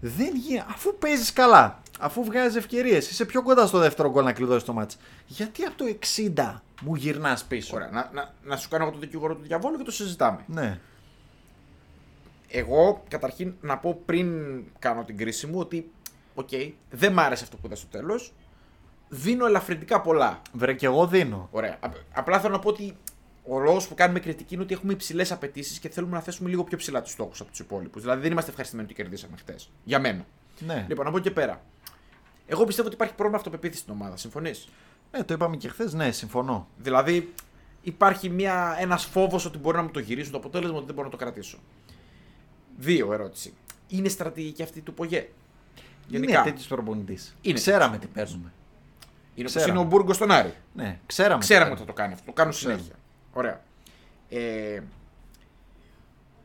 Δεν 0.00 0.34
γίνει. 0.36 0.62
Αφού 0.68 0.98
παίζεις 0.98 1.32
καλά, 1.32 1.82
αφού 2.00 2.24
βγάζεις 2.24 2.56
ευκαιρίες, 2.56 3.10
είσαι 3.10 3.24
πιο 3.24 3.42
κοντά 3.42 3.66
στο 3.66 3.78
δεύτερο 3.78 4.10
γκολ 4.10 4.24
να 4.24 4.32
κλειδώσεις 4.32 4.64
το 4.64 4.72
ματς. 4.72 4.98
Γιατί 5.26 5.64
από 5.64 5.76
το 5.76 5.84
60 5.84 6.62
μου 6.80 6.94
γυρνάς 6.94 7.44
πίσω; 7.44 7.76
Ωραία. 7.76 7.88
Να, 7.92 8.10
να, 8.12 8.34
να 8.44 8.56
σου 8.56 8.68
κάνω 8.68 8.84
εγώ 8.84 8.92
το 8.92 8.98
δικηγόρο 8.98 9.34
του 9.34 9.42
διαβόλου 9.42 9.76
και 9.76 9.82
το 9.84 9.90
συζητάμε. 9.90 10.44
Ναι. 10.46 10.78
Εγώ, 12.48 13.02
καταρχήν, 13.08 13.54
να 13.60 13.78
πω 13.78 14.00
πριν 14.06 14.28
κάνω 14.78 15.04
την 15.04 15.16
κρίση 15.16 15.46
μου 15.46 15.58
ότι, 15.58 15.90
οκ, 16.34 16.48
δεν 16.90 17.12
μ' 17.12 17.18
άρεσε 17.18 17.44
αυτό 17.44 17.56
που 17.56 17.66
είδα 17.66 17.76
στο 17.76 17.86
τέλος. 17.86 18.32
Δίνω 19.08 19.46
ελαφρυντικά 19.46 20.00
πολλά. 20.00 20.40
Βρε 20.52 20.72
και 20.72 20.86
εγώ 20.86 21.06
δίνω. 21.06 21.48
Ωραία. 21.50 21.76
Απ- 21.80 21.94
Απλά 22.14 22.40
θέλω 22.40 22.52
να 22.52 22.58
πω 22.58 22.68
ότι 22.68 22.96
ο 23.48 23.58
λόγος 23.58 23.88
που 23.88 23.94
κάνουμε 23.94 24.20
κριτική 24.20 24.54
είναι 24.54 24.62
ότι 24.62 24.74
έχουμε 24.74 24.92
υψηλές 24.92 25.32
απαιτήσεις 25.32 25.78
και 25.78 25.88
θέλουμε 25.88 26.12
να 26.12 26.20
θέσουμε 26.20 26.48
λίγο 26.48 26.64
πιο 26.64 26.76
ψηλά 26.78 27.02
τους 27.02 27.12
στόχους 27.12 27.40
από 27.40 27.50
τους 27.50 27.58
υπόλοιπους. 27.58 28.02
Δηλαδή 28.02 28.20
δεν 28.22 28.30
είμαστε 28.32 28.50
ευχαριστημένοι 28.50 28.88
ότι 28.92 29.02
κερδίσαμε 29.02 29.36
χτες. 29.36 29.54
Για 29.84 29.98
μένα. 29.98 30.26
Ναι. 30.58 30.84
Λοιπόν, 30.88 31.06
από 31.06 31.16
εκεί 31.16 31.28
και 31.28 31.34
πέρα. 31.34 31.62
Εγώ 32.46 32.64
πιστεύω 32.64 32.86
ότι 32.86 32.96
υπάρχει 32.96 33.14
πρόβλημα 33.14 33.38
αυτοπεποίθησης 33.38 33.82
στην 33.82 33.94
ομάδα. 33.94 34.16
Συμφωνείς; 34.16 34.68
ναι, 35.10 35.24
το 35.24 35.34
είπαμε 35.34 35.56
και 35.56 35.68
χθες. 35.68 35.92
Ναι, 35.92 36.10
συμφωνώ. 36.10 36.68
Δηλαδή 36.76 37.32
υπάρχει 37.82 38.28
μια, 38.28 38.76
ένας 38.78 39.04
φόβος 39.04 39.44
ότι 39.44 39.58
μπορεί 39.58 39.76
να 39.76 39.82
μου 39.82 39.90
το 39.90 39.98
γυρίσουν 40.00 40.32
το 40.32 40.38
αποτέλεσμα 40.38 40.76
ότι 40.76 40.86
δεν 40.86 40.94
μπορώ 40.94 41.06
να 41.06 41.12
το 41.12 41.18
κρατήσω. 41.24 41.58
Δύο 42.76 43.12
ερώτηση. 43.12 43.54
Είναι 43.88 44.08
στρατηγική 44.08 44.62
αυτή 44.62 44.80
του 44.80 44.94
Πογέ; 44.94 45.28
Γενικά. 46.06 46.32
Είναι 46.32 46.42
τέτοιος 46.50 46.66
προπονητής. 46.66 47.36
Είναι 47.42 47.54
Ξέραμε 47.54 47.98
τι 47.98 48.06
παίζουμε. 48.06 48.52
είναι 49.34 49.48
όπως 49.48 49.50
ξέραμε. 49.52 49.72
είναι 49.72 49.80
ο 49.80 49.84
Μπουργκο 49.84 50.12
στον 50.12 50.30
Άρη. 50.30 50.54
Ναι, 50.74 50.98
ξέραμε. 51.06 51.40
τι 51.40 51.46
Ξέραμε 51.46 51.70
ότι 51.70 51.74
παίζουμε. 51.74 51.76
θα 51.78 51.84
το 51.84 51.92
κάνει 51.92 52.12
αυτό. 52.12 52.26
Το 52.26 52.32
κάνουν 52.32 52.52
Ξέραμε. 52.52 52.78
συνέχεια. 52.78 52.98
Ωραία. 53.32 53.60
Ε, 54.28 54.80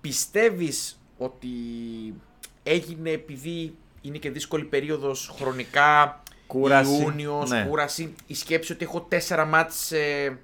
πιστεύεις 0.01 0.99
ότι 1.17 1.49
έγινε 2.63 3.09
επειδή 3.09 3.75
είναι 4.01 4.17
και 4.17 4.31
δύσκολη 4.31 4.63
περίοδος 4.63 5.33
χρονικά, 5.37 6.23
Κούραση, 6.47 7.01
Ιούνιος, 7.01 7.49
ναι. 7.49 7.65
κούραση, 7.69 8.13
η 8.27 8.33
σκέψη 8.33 8.71
ότι 8.71 8.85
έχω 8.85 9.01
τέσσερα 9.01 9.45
μάτς 9.45 9.91
ε, 9.91 10.37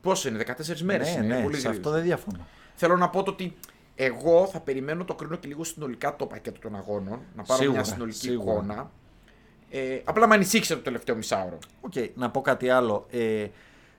Πόσο 0.00 0.28
είναι, 0.28 0.44
14 0.46 0.80
μέρες. 0.80 1.16
Ναι, 1.16 1.24
είναι, 1.24 1.34
ναι, 1.34 1.42
πολύ 1.42 1.54
σε 1.54 1.60
γρήγορα. 1.60 1.76
αυτό 1.76 1.90
δεν 1.90 2.02
διαφωνώ. 2.02 2.46
Θέλω 2.74 2.96
να 2.96 3.08
πω 3.08 3.22
το 3.22 3.30
ότι 3.30 3.56
εγώ 3.94 4.46
θα 4.46 4.60
περιμένω 4.60 5.04
το 5.04 5.14
κρίνω 5.14 5.36
και 5.36 5.48
λίγο 5.48 5.64
συνολικά 5.64 6.16
το 6.16 6.26
πακέτο 6.26 6.60
των 6.60 6.76
αγώνων. 6.76 7.20
Να 7.36 7.42
πάρω 7.42 7.60
Σίγουρα, 7.60 7.80
μια 7.80 7.90
συνολική 7.92 8.18
σίγουρα. 8.18 8.52
εικόνα. 8.52 8.90
Ε, 9.70 10.00
απλά 10.04 10.26
με 10.26 10.34
ανησύχησε 10.34 10.74
το 10.74 10.80
τελευταίο 10.80 11.16
μισάωρο. 11.16 11.58
Οκ, 11.80 11.92
να 12.14 12.30
πω 12.30 12.40
κάτι 12.40 12.68
άλλο. 12.68 13.06
Ε, 13.10 13.46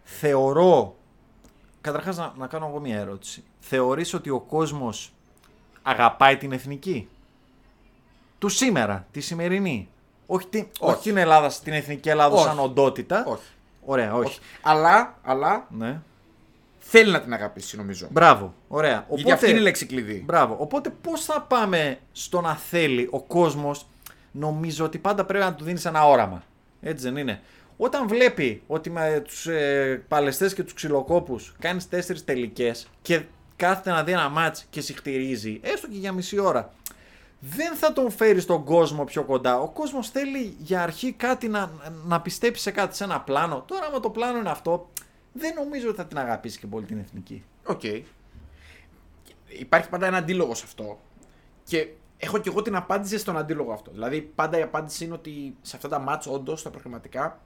θεωρώ. 0.03 0.95
Καταρχάς 1.81 2.17
να, 2.17 2.33
να 2.37 2.47
κάνω 2.47 2.67
εγώ 2.67 2.79
μια 2.79 2.97
ερώτηση. 2.99 3.43
Θεωρείς 3.59 4.13
ότι 4.13 4.29
ο 4.29 4.39
κόσμος 4.39 5.13
αγαπάει 5.81 6.37
την 6.37 6.51
εθνική; 6.51 7.09
Του 8.39 8.49
σήμερα, 8.49 9.07
τη 9.11 9.21
σημερινή; 9.21 9.89
Όχι 10.27 10.47
την, 10.47 10.67
όχι. 10.79 10.93
Όχι. 10.93 11.01
την 11.01 11.17
Ελλάδα, 11.17 11.51
την 11.63 11.73
εθνική 11.73 12.09
Ελλάδα 12.09 12.35
Όχι. 12.35 12.43
σαν 12.43 12.59
οντότητα; 12.59 13.23
Όχι. 13.27 13.41
Ωραία, 13.85 14.15
όχι. 14.15 14.39
Αλλά, 14.61 15.15
αλλά 15.23 15.67
Ναι. 15.69 16.01
θέλει 16.79 17.11
να 17.11 17.21
την 17.21 17.33
αγαπήσει 17.33 17.77
νομίζω. 17.77 18.07
Μπράβο, 18.11 18.53
ωραία. 18.67 19.05
Γιατί 19.09 19.31
αυτή 19.31 19.49
είναι 19.49 19.59
η 19.59 19.61
λέξη 19.61 19.85
κλειδί. 19.85 20.23
Μπράβο. 20.25 20.55
Οπότε 20.59 20.89
πώς 20.89 21.25
θα 21.25 21.41
πάμε 21.41 21.99
στο 22.11 22.41
να 22.41 22.55
θέλει 22.55 23.07
ο 23.11 23.21
κόσμος, 23.21 23.85
νομίζω 24.31 24.85
ότι 24.85 24.97
πάντα 24.97 25.25
πρέπει 25.25 25.43
να 25.43 25.53
του 25.53 25.63
δίνεις 25.63 25.85
ένα 25.85 26.07
όραμα. 26.07 26.43
Έτσι 26.81 27.03
δεν 27.03 27.17
είναι. 27.17 27.41
Όταν 27.83 28.07
βλέπει 28.07 28.61
ότι 28.67 28.89
με 28.89 29.21
τους 29.25 29.47
ε, 29.47 30.03
παλαιστές 30.07 30.53
και 30.53 30.63
τους 30.63 30.73
ξυλοκόπους 30.73 31.55
κάνεις 31.59 31.89
τέσσερις 31.89 32.23
τελικές 32.23 32.87
και 33.01 33.23
κάθεται 33.55 33.89
να 33.89 34.03
δει 34.03 34.11
ένα 34.11 34.29
μάτς 34.29 34.65
και 34.69 34.81
συχτηρίζει, 34.81 35.59
έστω 35.63 35.87
και 35.87 35.97
για 35.97 36.11
μισή 36.11 36.39
ώρα, 36.39 36.73
δεν 37.39 37.75
θα 37.75 37.93
τον 37.93 38.11
φέρεις 38.11 38.43
στον 38.43 38.63
κόσμο 38.63 39.03
πιο 39.03 39.23
κοντά. 39.23 39.59
Ο 39.59 39.69
κόσμος 39.69 40.09
θέλει 40.09 40.55
για 40.57 40.83
αρχή 40.83 41.11
κάτι 41.11 41.47
να, 41.47 41.71
να 42.05 42.21
πιστέψει 42.21 42.61
σε 42.61 42.71
κάτι, 42.71 42.95
σε 42.95 43.03
ένα 43.03 43.21
πλάνο. 43.21 43.63
Τώρα, 43.67 43.85
άμα 43.85 43.99
το 43.99 44.09
πλάνο 44.09 44.37
είναι 44.37 44.49
αυτό, 44.49 44.89
δεν 45.33 45.53
νομίζω 45.53 45.87
ότι 45.87 45.97
θα 45.97 46.05
την 46.05 46.17
αγαπήσει 46.17 46.59
και 46.59 46.67
πολύ 46.67 46.85
την 46.85 46.97
εθνική. 46.97 47.43
Οκ. 47.65 47.83
Υπάρχει 49.47 49.89
πάντα 49.89 50.05
ένα 50.05 50.17
αντίλογο 50.17 50.55
σε 50.55 50.63
αυτό. 50.65 50.99
Και 51.63 51.87
έχω 52.17 52.37
και 52.37 52.49
εγώ 52.49 52.61
την 52.61 52.75
απάντηση 52.75 53.17
στον 53.17 53.37
αντίλογο 53.37 53.71
αυτό. 53.71 53.91
Δηλαδή, 53.91 54.21
πάντα 54.21 54.57
η 54.57 54.61
απάντηση 54.61 55.03
είναι 55.03 55.13
ότι 55.13 55.55
σε 55.61 55.75
αυτά 55.75 55.87
τα 55.87 55.99
μάτς, 55.99 56.27
όντως, 56.27 56.61
τα 56.61 56.69
προγραμματικά, 56.69 57.39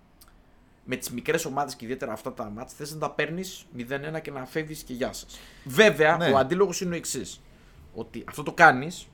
με 0.85 0.95
τις 0.95 1.09
μικρές 1.11 1.45
ομάδες 1.45 1.75
και 1.75 1.85
ιδιαίτερα 1.85 2.11
αυτά 2.11 2.33
τα 2.33 2.49
μάτς, 2.49 2.73
θες 2.73 2.93
να 2.93 2.99
τα 2.99 3.11
παίρνεις 3.11 3.65
0-1 3.77 4.19
και 4.21 4.31
να 4.31 4.45
φεύγεις 4.45 4.83
και 4.83 4.93
γεια 4.93 5.13
σας. 5.13 5.39
Βέβαια, 5.63 6.17
Ναι. 6.17 6.29
ο 6.29 6.37
αντίλογος 6.37 6.81
είναι 6.81 6.93
ο 6.93 6.97
εξής. 6.97 7.41
Ότι 7.93 8.23
αυτό 8.27 8.43
το 8.43 8.51
κάνεις 8.53 9.07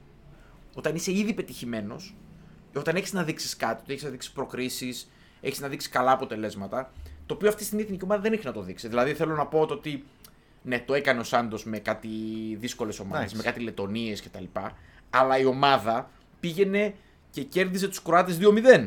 όταν 0.75 0.95
είσαι 0.95 1.11
ήδη 1.11 1.33
πετυχημένος, 1.33 2.15
όταν 2.75 2.95
έχεις 2.95 3.13
να 3.13 3.23
δείξεις 3.23 3.55
κάτι, 3.55 3.81
ότι 3.83 3.91
έχεις 3.91 4.03
να 4.03 4.09
δείξεις 4.09 4.31
προκρίσεις, 4.31 5.11
έχεις 5.41 5.59
να 5.59 5.67
δείξεις 5.67 5.89
καλά 5.89 6.11
αποτελέσματα, 6.11 6.91
το 7.25 7.33
οποίο 7.33 7.47
αυτή 7.47 7.59
τη 7.59 7.65
στιγμή 7.65 7.83
η 7.83 7.85
εθνική 7.85 8.03
ομάδα 8.03 8.21
δεν 8.21 8.33
έχει 8.33 8.45
να 8.45 8.51
το 8.51 8.61
δείξει. 8.61 8.87
Δηλαδή, 8.87 9.13
θέλω 9.13 9.35
να 9.35 9.45
πω 9.45 9.65
το 9.65 9.73
ότι 9.73 10.03
ναι, 10.63 10.79
το 10.79 10.93
έκανε 10.93 11.19
ο 11.19 11.23
Σάντος 11.23 11.65
με 11.65 11.79
κάτι 11.79 12.07
δύσκολες 12.59 12.99
ομάδες, 12.99 13.17
Εντάξει. 13.19 13.35
με 13.35 13.43
κάτι 13.43 13.59
Λετωνίες 13.59 14.21
κτλ. 14.21 14.43
Αλλά 15.09 15.37
η 15.39 15.45
ομάδα 15.45 16.09
πήγαινε 16.39 16.93
και 17.31 17.43
κέρδιζε 17.43 17.87
τους 17.87 18.01
Κροάτες 18.01 18.37
2-0. 18.37 18.83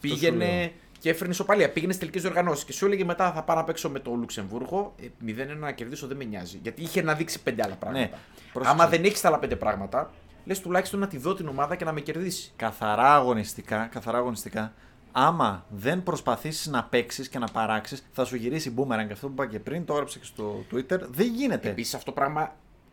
Πήγαινε 0.00 0.44
λέω. 0.60 0.70
Και 1.00 1.10
έφερνε 1.10 1.32
ισοπαλία. 1.32 1.70
Πήγαινε 1.70 1.92
στις 1.92 1.98
τελικές 2.06 2.22
διοργανώσεις 2.30 2.64
και 2.64 2.72
σου 2.72 2.86
έλεγε 2.86 3.04
μετά 3.04 3.32
θα 3.32 3.42
πάω 3.42 3.56
να 3.56 3.64
παίξω 3.64 3.90
με 3.90 3.98
το 3.98 4.14
Λουξεμβούργο. 4.14 4.94
Ε, 5.02 5.06
0-1 5.54 5.56
να 5.58 5.72
κερδίσω 5.72 6.06
δεν 6.06 6.16
με 6.16 6.24
νοιάζει. 6.24 6.58
Γιατί 6.62 6.82
είχε 6.82 7.02
να 7.02 7.14
δείξει 7.14 7.42
πέντε 7.42 7.62
άλλα 7.64 7.74
πράγματα. 7.74 8.04
Ναι, 8.04 8.10
πρόσεξε. 8.52 8.80
Άμα 8.82 8.90
δεν 8.90 9.04
έχεις 9.04 9.20
τα 9.20 9.28
άλλα 9.28 9.38
πέντε 9.38 9.56
πράγματα, 9.56 10.10
λες 10.44 10.60
τουλάχιστον 10.60 11.00
να 11.00 11.06
τη 11.06 11.18
δω 11.18 11.34
την 11.34 11.48
ομάδα 11.48 11.76
και 11.76 11.84
να 11.84 11.92
με 11.92 12.00
κερδίσει. 12.00 12.52
καθαρά 12.56 13.14
αγωνιστικά, 13.14 13.86
καθαρά 13.92 14.18
αγωνιστικά, 14.18 14.72
άμα 15.12 15.66
δεν 15.68 16.02
προσπαθήσεις 16.02 16.66
να 16.66 16.84
παίξεις 16.84 17.28
και 17.28 17.38
να 17.38 17.46
παράξεις, 17.46 18.06
θα 18.12 18.24
σου 18.24 18.36
γυρίσει 18.36 18.74
boomerang. 18.76 19.08
Αυτό 19.12 19.26
που 19.26 19.32
είπα 19.32 19.46
και 19.46 19.58
πριν, 19.58 19.84
το 19.84 19.92
έγραψα 19.92 20.18
και 20.18 20.24
στο 20.24 20.64
Twitter. 20.72 20.98
Δεν 21.10 21.26
γίνεται. 21.26 21.68
Επίσης 21.68 21.94
αυτό 21.94 22.04
το 22.12 22.20
πράγμα 22.20 22.52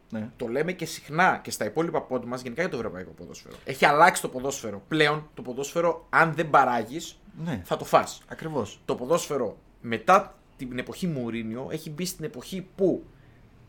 Ναι. 0.10 0.30
το 0.38 0.48
λέμε 0.48 0.72
και 0.72 0.86
συχνά 0.86 1.40
και 1.44 1.52
στα 1.52 1.66
υπόλοιπα 1.66 2.02
πόντου 2.02 2.28
μας 2.28 2.42
γενικά 2.42 2.62
για 2.62 2.72
το 2.72 2.78
ευρωπαϊκό 2.78 3.12
ποδόσφαιρο. 3.12 3.56
Έχει 3.66 3.86
αλλάξει 3.86 4.22
το 4.22 4.28
ποδόσφαιρο. 4.30 4.82
Πλέον 4.88 5.30
το 5.34 5.42
ποδόσφαιρο, 5.42 6.06
αν 6.10 6.34
δεν 6.34 6.50
παράγεις, 6.50 7.20
ναι. 7.44 7.62
θα 7.66 7.78
το 7.78 7.86
φας. 7.86 8.22
Ακριβώς. 8.28 8.80
Το 8.86 8.96
ποδόσφαιρο 8.96 9.58
μετά 9.82 10.36
την 10.58 10.80
εποχή 10.80 11.08
Μουρίνιο 11.08 11.68
έχει 11.72 11.90
μπει 11.90 12.06
στην 12.06 12.26
εποχή 12.26 12.68
που 12.76 13.04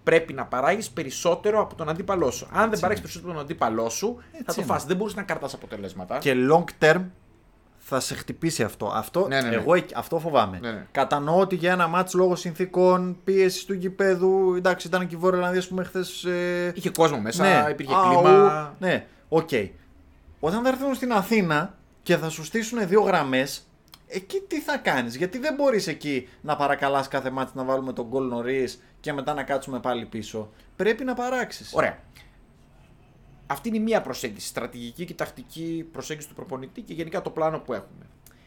πρέπει 0.02 0.32
να 0.32 0.44
παράγεις 0.46 0.90
περισσότερο 0.90 1.60
από 1.60 1.74
τον 1.74 1.88
αντίπαλό 1.88 2.30
σου. 2.30 2.48
Αν 2.52 2.70
δεν 2.70 2.78
παράγεις 2.80 3.02
περισσότερο 3.02 3.30
από 3.32 3.40
τον 3.40 3.50
αντίπαλό 3.50 3.88
σου, 3.88 4.16
θα 4.20 4.36
Έτσι 4.38 4.44
το 4.44 4.54
είναι. 4.56 4.72
φας. 4.72 4.84
Δεν 4.84 4.96
μπορείς 4.96 5.14
να 5.14 5.22
καρτά 5.22 5.48
αποτελέσματα. 5.54 6.18
Και 6.18 6.34
long 6.50 6.64
term 6.84 7.04
θα 7.78 8.00
σε 8.00 8.14
χτυπήσει 8.14 8.62
αυτό. 8.62 8.86
αυτό 8.94 9.28
Ναι, 9.28 9.40
ναι, 9.40 9.48
ναι. 9.48 9.54
Εγώ 9.54 9.74
εκ- 9.74 9.96
αυτό 9.96 10.18
φοβάμαι. 10.18 10.58
Ναι, 10.62 10.72
ναι. 10.72 10.86
Κατανοώ 10.92 11.40
ότι 11.40 11.54
για 11.56 11.72
ένα 11.72 11.86
μάτς 11.86 12.14
λόγω 12.14 12.36
συνθήκων, 12.36 13.16
πίεσης 13.24 13.64
του 13.64 13.72
γηπέδου, 13.72 14.54
εντάξει 14.56 14.86
ήταν 14.86 15.06
και 15.06 15.14
η 15.14 15.18
Βόρεια 15.18 15.36
Ιρλανδία, 15.38 15.60
ας 15.60 15.68
πούμε, 15.68 15.84
χθες, 15.84 16.24
ε, 16.24 16.72
Είχε 16.74 16.90
κόσμο 16.90 17.20
μέσα, 17.20 17.42
ναι, 17.64 17.70
υπήρχε 17.70 17.94
αου, 17.94 18.22
κλίμα. 18.22 18.74
Ναι, 18.78 19.06
οκ. 19.28 19.48
Όταν 20.40 20.62
θα 20.62 20.68
έρθουν 20.68 20.94
στην 20.94 21.12
Αθήνα 21.12 21.74
και 22.08 22.16
θα 22.16 22.28
σου 22.28 22.44
στήσουν 22.44 22.88
δύο 22.88 23.00
γραμμές, 23.00 23.66
εκεί 24.06 24.40
τι 24.46 24.60
θα 24.60 24.78
κάνεις; 24.78 25.16
Γιατί 25.16 25.38
δεν 25.38 25.54
μπορείς 25.54 25.86
εκεί 25.86 26.28
να 26.40 26.56
παρακαλάς 26.56 27.08
κάθε 27.08 27.30
ματς 27.30 27.52
να 27.54 27.64
βάλουμε 27.64 27.92
το 27.92 28.06
γκολ 28.06 28.28
νωρίς 28.28 28.82
και 29.00 29.12
μετά 29.12 29.34
να 29.34 29.42
κάτσουμε 29.42 29.80
πάλι 29.80 30.06
πίσω. 30.06 30.50
Πρέπει 30.76 31.04
να 31.04 31.14
παράξεις. 31.14 31.72
Ωραία. 31.74 31.98
Αυτή 33.46 33.68
είναι 33.68 33.76
η 33.76 33.80
μία 33.80 34.00
προσέγγιση. 34.00 34.46
Στρατηγική 34.46 35.04
και 35.04 35.14
τακτική 35.14 35.88
προσέγγιση 35.92 36.28
του 36.28 36.34
προπονητή 36.34 36.80
και 36.80 36.92
γενικά 36.92 37.22
το 37.22 37.30
πλάνο 37.30 37.58
που 37.58 37.72
έχουμε. 37.72 38.06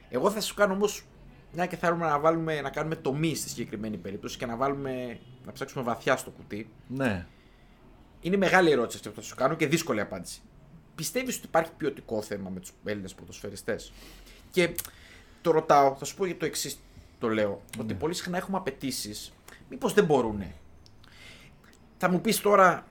Εγώ 0.09 0.31
θα 0.31 0.41
σου 0.41 0.53
κάνω 0.53 0.73
όμως, 0.73 1.05
μια 1.51 1.65
και 1.65 1.75
θέλουμε 1.75 2.05
να, 2.05 2.19
βάλουμε, 2.19 2.61
να 2.61 2.69
κάνουμε 2.69 2.95
τομή 2.95 3.35
στη 3.35 3.49
συγκεκριμένη 3.49 3.97
περίπτωση 3.97 4.37
και 4.37 4.45
να, 4.45 4.55
βάλουμε, 4.55 5.19
να 5.45 5.51
ψάξουμε 5.51 5.83
βαθιά 5.83 6.17
στο 6.17 6.29
κουτί. 6.29 6.69
Ναι. 6.87 7.27
Είναι 8.21 8.37
μεγάλη 8.37 8.71
ερώτηση 8.71 8.97
αυτή 8.97 9.09
που 9.09 9.15
θα 9.15 9.21
σου 9.21 9.35
κάνω 9.35 9.55
και 9.55 9.67
δύσκολη 9.67 9.99
απάντηση. 9.99 10.41
Πιστεύεις 11.01 11.37
ότι 11.37 11.45
υπάρχει 11.45 11.71
ποιοτικό 11.77 12.21
θέμα 12.21 12.49
με 12.49 12.59
τους 12.59 12.71
Έλληνες 12.83 13.13
ποδοσφαιριστές; 13.13 13.93
Και 14.51 14.75
το 15.41 15.51
ρωτάω, 15.51 15.95
θα 15.95 16.05
σου 16.05 16.15
πω 16.15 16.25
για 16.25 16.37
το 16.37 16.45
εξής 16.45 16.79
το 17.19 17.29
λέω. 17.29 17.61
Ότι 17.79 17.93
πολύ 17.93 18.13
συχνά 18.13 18.37
έχουμε 18.37 18.57
απαιτήσεις. 18.57 19.33
Μήπως 19.69 19.93
δεν 19.93 20.05
μπορούν. 20.05 20.43
Θα 21.97 22.09
μου 22.09 22.21
πεις 22.21 22.41
τώρα 22.41 22.87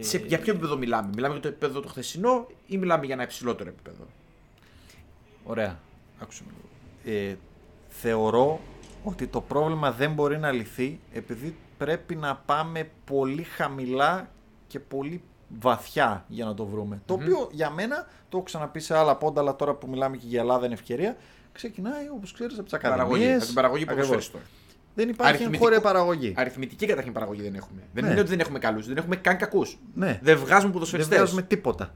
σε, 0.00 0.18
για 0.18 0.38
ποιο 0.38 0.52
επίπεδο 0.52 0.76
μιλάμε. 0.76 1.10
Μιλάμε 1.14 1.32
για 1.32 1.42
το 1.42 1.48
επίπεδο 1.48 1.80
το 1.80 1.88
χθεσινό 1.88 2.46
ή 2.66 2.78
μιλάμε 2.78 3.04
για 3.04 3.14
ένα 3.14 3.24
υψηλότερο 3.24 3.68
επίπεδο; 3.68 4.06
Ωραία. 5.44 5.80
Άκουσε 6.18 6.42
με 6.46 6.52
λίγο. 6.52 7.18
Ε, 7.18 7.36
θεωρώ 7.88 8.60
ότι 9.04 9.26
το 9.26 9.40
πρόβλημα 9.40 9.92
δεν 9.92 10.12
μπορεί 10.12 10.38
να 10.38 10.50
λυθεί 10.50 11.00
επειδή 11.12 11.56
πρέπει 11.78 12.14
να 12.14 12.36
πάμε 12.36 12.90
πολύ 13.04 13.42
χαμηλά 13.42 14.30
και 14.66 14.80
πολύ 14.80 15.22
βαθιά 15.48 16.24
για 16.28 16.44
να 16.44 16.54
το 16.54 16.66
βρουμε 16.66 17.00
Το 17.06 17.14
οποίο 17.14 17.48
για 17.52 17.70
μένα, 17.70 18.06
το 18.28 18.36
έχω 18.36 18.42
ξαναπεί 18.46 18.80
σε 18.80 18.96
άλλα 18.96 19.16
πόντα, 19.16 19.40
αλλά 19.40 19.56
τώρα 19.56 19.74
που 19.74 19.88
μιλάμε 19.88 20.16
και 20.16 20.26
για 20.26 20.40
Ελλάδα 20.40 20.64
είναι 20.64 20.74
ευκαιρία, 20.74 21.16
ξεκινάει 21.52 22.08
όπως 22.14 22.32
ξέρεις 22.32 22.58
από 22.58 22.68
τις 22.68 22.78
Παραγωγή, 22.80 23.02
ακαδημίες. 23.04 23.36
από 23.36 23.44
την 23.44 23.54
παραγωγή 23.54 23.82
Ακριβώς. 23.82 24.06
ποδοσφαιριστών. 24.08 24.40
Δεν 24.94 25.08
υπάρχει 25.08 25.32
Αριθμητικό- 25.34 25.66
εγχώρια 25.68 25.80
παραγωγή. 25.92 26.34
Αριθμητική 26.36 26.86
καταρχήν 26.86 27.12
παραγωγή 27.12 27.42
δεν 27.42 27.54
έχουμε. 27.54 27.80
Δεν 27.92 28.04
Ναι. 28.04 28.10
είναι 28.10 28.20
ότι 28.20 28.28
δεν 28.28 28.40
έχουμε 28.40 28.58
καλούς, 28.58 28.86
δεν 28.86 28.96
έχουμε 28.96 29.16
καν 29.16 29.36
κακούς. 29.36 29.78
Ναι. 29.94 30.18
Δεν 30.22 30.36
βγάζουμε 30.36 30.60
Δεν 30.62 30.70
ποδοσφαιριστές. 30.72 31.16
βγάζουμε 31.16 31.42
τίποτα. 31.42 31.94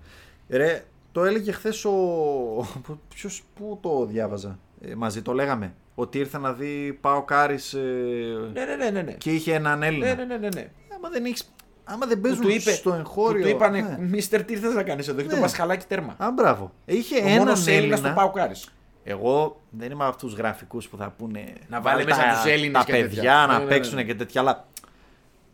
Ρε, 0.49 0.85
το 1.13 1.25
έλεγε 1.25 1.53
χθες 1.53 1.85
ο. 1.85 1.93
Ποιος 3.15 3.43
πού 3.55 3.79
το 3.83 4.07
διάβαζα. 4.07 4.59
Ε, 4.81 4.95
μαζί 4.95 5.23
το 5.23 5.33
λέγαμε. 5.33 5.75
Ότι 5.95 6.19
ήρθε 6.19 6.39
να 6.39 6.53
δει 6.53 6.99
ΠΑΟΚ-Άρης 7.01 7.73
Ναι, 8.53 8.65
ναι, 8.65 8.77
ναι, 8.77 8.91
ναι. 8.91 9.03
ναι. 9.03 9.13
και 9.13 9.31
είχε 9.33 9.55
έναν 9.55 9.83
Έλληνα. 9.83 10.07
Ναι, 10.07 10.15
ναι, 10.15 10.25
ναι, 10.25 10.37
ναι, 10.37 10.49
ναι. 10.55 10.71
Άμα 10.97 11.09
δεν 11.09 11.25
έχεις, 11.25 11.51
άμα 11.93 12.07
δεν 12.07 12.17
Που 12.17 12.23
παίζουν 12.23 12.41
του 12.43 12.49
είπε, 12.51 12.71
στο 12.71 12.93
εγχώριο. 12.95 13.43
Του, 13.43 13.49
του 13.49 13.55
είπανε, 13.57 13.81
ναι. 13.81 13.97
Μίστερ, 14.07 14.45
τι 14.45 14.53
ήρθε 14.53 14.69
να 14.69 14.83
κάνεις 14.83 15.09
εδώ, 15.09 15.19
έχεις 15.19 15.31
Ναι. 15.31 15.37
το 15.37 15.43
Πασχαλάκι 15.43 15.85
τέρμα. 15.89 16.15
Α, 16.19 16.31
μπράβο. 16.31 16.73
Ε, 16.85 16.97
Είχε 16.97 17.17
Ο 17.17 17.23
μόνος 17.23 17.33
έναν 17.33 17.47
Έλληνας 17.47 17.67
Έλληνα. 17.67 17.97
στο 17.97 18.09
ΠΑΟΚ-Άρη. 18.15 18.55
Εγώ 19.05 19.61
δεν 19.71 19.91
είμαι 19.91 20.03
από 20.05 20.13
αυτού 20.13 20.27
τους 20.27 20.35
γραφικούς 20.37 20.89
που 20.89 20.97
θα 20.97 21.15
πούνε. 21.19 21.45
Να 21.69 21.81
βάλει 21.81 22.03
«Βάλε 22.03 22.05
μέσα 22.17 22.29
τα- 22.29 22.35
τους 22.43 22.53
Έλληνες 22.53 22.79
Τα 22.79 22.85
και 22.85 22.93
τέτοια». 22.93 23.07
παιδιά 23.09 23.33
Ναι, 23.41 23.53
να 23.53 23.59
ναι, 23.59 23.65
ναι, 23.65 23.71
παίξουν 23.71 23.95
ναι. 23.95 24.03
και 24.05 24.15
τέτοια. 24.15 24.41
Αλλά 24.41 24.67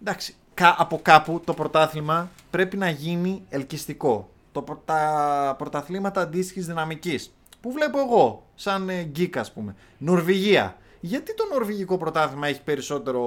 εντάξει, 0.00 0.34
κα- 0.54 0.74
από 0.78 0.98
κάπου 1.02 1.40
το 1.44 1.54
πρωτάθλημα 1.54 2.30
πρέπει 2.50 2.76
να 2.76 2.88
γίνει 2.90 3.42
ελκυστικό. 3.48 4.28
Το, 4.52 4.62
πρω- 4.62 4.82
τα 4.84 5.54
πρωταθλήματα 5.58 6.20
αντίστοιχης 6.20 6.66
δυναμικής. 6.66 7.34
Που 7.60 7.72
βλέπω 7.72 7.98
εγώ, 7.98 8.46
σαν 8.54 8.88
ε, 8.88 9.02
γκίκα, 9.02 9.40
ας 9.40 9.52
πούμε. 9.52 9.74
Νορβηγία. 9.98 10.76
Γιατί 11.06 11.34
το 11.34 11.44
νορβηγικό 11.52 11.98
πρωτάθλημα 11.98 12.46
έχει 12.48 12.62
περισσότερο. 12.62 13.22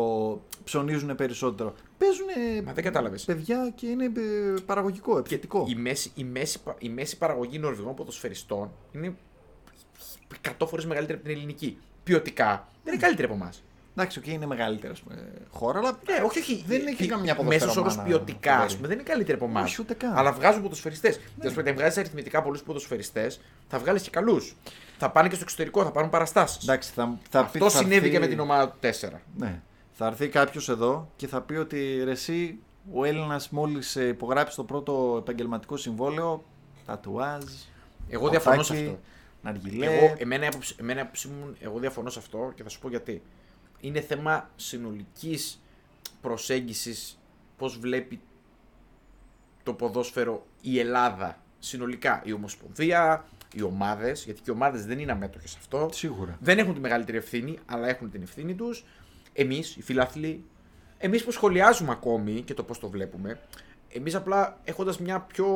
ψωνίζουν 0.63 1.15
περισσότερο; 1.15 1.73
Παίζουν 1.97 2.25
Μα 2.65 2.73
δεν 2.73 2.83
κατάλαβες. 2.83 3.23
παιδιά 3.23 3.71
και 3.75 3.87
είναι 3.87 4.03
ε, 4.05 4.59
παραγωγικό, 4.65 5.17
επιθετικό. 5.17 5.65
Η 5.69 5.75
μέση, 5.75 6.11
η, 6.15 6.23
μέση, 6.23 6.59
πα- 6.63 6.75
η 6.79 6.89
μέση 6.89 7.17
παραγωγή 7.17 7.59
νορβηγών 7.59 7.95
ποδοσφαιριστών 7.95 8.71
είναι 8.91 9.15
100 10.59 10.67
φορές 10.67 10.85
μεγαλύτερη 10.85 11.17
από 11.17 11.27
την 11.27 11.37
ελληνική. 11.37 11.77
Ποιοτικά 12.03 12.67
δεν 12.83 12.93
είναι 12.93 13.01
καλύτερη 13.01 13.27
από 13.27 13.35
εμάς. 13.43 13.63
Εντάξει, 13.95 14.19
οκ, 14.19 14.27
είναι 14.27 14.45
μεγαλύτερη 14.45 14.93
ας 14.93 14.99
πούμε, 14.99 15.31
χώρα, 15.51 15.79
αλλά 15.79 15.99
Ναι, 16.07 16.23
όχι, 16.25 16.39
όχι. 16.39 16.63
Δεν 16.67 16.87
έχει 16.87 17.05
καμιά 17.07 17.35
ποδοσφαιρομάνα 17.35 17.81
Μέσος 17.83 17.97
όρος 17.97 18.07
ποιοτικά, 18.07 18.49
φοβερή. 18.51 18.65
ας 18.67 18.75
πούμε, 18.75 18.87
δεν 18.87 18.97
είναι 18.99 19.07
καλύτερη 19.09 19.37
από 19.37 19.45
εμάς. 19.45 19.63
Όχι, 19.71 19.81
ούτε 19.81 19.93
καν. 19.93 20.17
Αλλά 20.17 20.31
βγάζουν 20.31 20.61
ποδοσφαιριστές. 20.61 21.19
Και 21.41 21.47
α 21.47 21.51
πούμε, 21.51 21.71
βγάζεις 21.71 21.97
αριθμητικά 21.97 22.41
πολλούς 22.41 22.63
ποδοσφαιριστές, 22.63 23.39
θα 23.67 23.79
βγάλεις 23.79 24.01
και 24.01 24.09
καλούς. 24.09 24.55
Θα 25.01 25.09
πάνε 25.11 25.27
και 25.27 25.33
στο 25.35 25.43
εξωτερικό, 25.43 25.83
θα 25.83 25.91
πάρουν 25.91 26.09
παραστάσεις. 26.09 26.63
εντάξει, 26.63 26.91
θα, 26.91 27.17
θα 27.29 27.39
πει- 27.39 27.45
Αυτό 27.45 27.69
θα 27.69 27.77
συνέβη 27.77 27.95
έρθει- 27.95 28.11
και 28.11 28.19
με 28.19 28.27
την 28.27 28.39
ομάδα 28.39 28.69
του 28.69 28.77
4. 28.81 29.21
Ναι. 29.37 29.61
Θα 29.91 30.05
έρθει 30.05 30.27
κάποιος 30.27 30.69
εδώ 30.69 31.09
και 31.15 31.27
θα 31.27 31.41
πει 31.41 31.55
ότι 31.55 32.01
ρε, 32.03 32.11
εσύ, 32.11 32.59
ο 32.93 33.03
Έλληνας 33.05 33.49
μόλις 33.49 33.95
υπογράψει 33.95 34.55
το 34.55 34.63
πρώτο 34.63 35.15
επαγγελματικό 35.19 35.77
συμβόλαιο, 35.77 36.43
τατουάζ. 36.85 37.43
Εγώ 38.09 38.29
διαφωνώ 38.29 38.63
σε 38.63 38.73
ποτάκι, 38.73 38.87
αυτό. 38.89 38.99
Ναργιλέ. 39.41 39.85
Εγώ, 39.85 40.15
εμένα, 40.17 40.43
η 40.43 40.47
άποψη- 40.47 40.79
εμένα 40.79 40.99
η 40.99 41.01
άποψή 41.01 41.27
μου, 41.27 41.55
εγώ 41.59 41.79
διαφωνώ 41.79 42.09
σε 42.09 42.19
αυτό 42.19 42.51
και 42.55 42.63
θα 42.63 42.69
σου 42.69 42.79
πω 42.79 42.89
γιατί. 42.89 43.21
Είναι 43.79 44.01
θέμα 44.01 44.49
συνολικής 44.55 45.61
προσέγγισης 46.21 47.19
πώς 47.57 47.77
βλέπει 47.79 48.19
το 49.63 49.73
ποδόσφαιρο 49.73 50.45
η 50.61 50.79
Ελλάδα 50.79 51.37
συνολικά. 51.59 52.21
Η 52.25 52.33
Ομοσπονδία, 52.33 53.25
οι 53.53 53.61
ομάδες, 53.61 54.23
γιατί 54.25 54.41
και 54.41 54.51
οι 54.51 54.53
ομάδες 54.53 54.85
δεν 54.85 54.99
είναι 54.99 55.11
αμέτωχες 55.11 55.49
σε 55.49 55.57
αυτό. 55.59 55.89
Σίγουρα. 55.91 56.37
Δεν 56.41 56.57
έχουν 56.57 56.73
τη 56.73 56.79
μεγαλύτερη 56.79 57.17
ευθύνη, 57.17 57.59
αλλά 57.65 57.87
έχουν 57.87 58.11
την 58.11 58.21
ευθύνη 58.21 58.53
τους. 58.55 58.85
Εμείς, 59.33 59.75
οι 59.75 59.81
φιλάθλοι, 59.81 60.43
εμείς 60.97 61.23
που 61.23 61.31
σχολιάζουμε 61.31 61.91
ακόμη 61.91 62.41
και 62.41 62.53
το 62.53 62.63
πώς 62.63 62.79
το 62.79 62.89
βλέπουμε, 62.89 63.39
εμείς 63.93 64.15
απλά 64.15 64.59
έχοντας 64.63 64.99
μια 64.99 65.19
πιο 65.19 65.47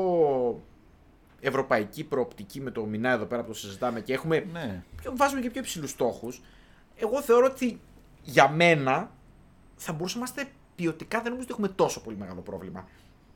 ευρωπαϊκή 1.39 2.03
προοπτική 2.03 2.61
με 2.61 2.71
το 2.71 2.85
Μηνά 2.85 3.11
εδώ 3.11 3.25
πέρα 3.25 3.41
που 3.41 3.47
το 3.47 3.53
συζητάμε 3.57 4.01
και 4.01 4.13
έχουμε 4.13 4.45
Ναι. 4.51 4.83
πιο, 4.95 5.13
βάζουμε 5.15 5.41
και 5.41 5.49
πιο 5.49 5.59
υψηλούς 5.61 5.89
στόχους. 5.89 6.41
Εγώ 6.95 7.21
θεωρώ 7.21 7.45
ότι 7.45 7.79
για 8.23 8.49
μένα 8.49 9.11
θα 9.75 9.93
μπορούσαμε 9.93 10.25
να 10.25 10.31
είμαστε 10.31 10.53
ποιοτικά, 10.75 11.17
δεν 11.21 11.31
νομίζω 11.31 11.43
ότι 11.43 11.51
έχουμε 11.53 11.67
τόσο 11.75 12.01
πολύ 12.01 12.17
μεγάλο 12.17 12.41
πρόβλημα. 12.41 12.87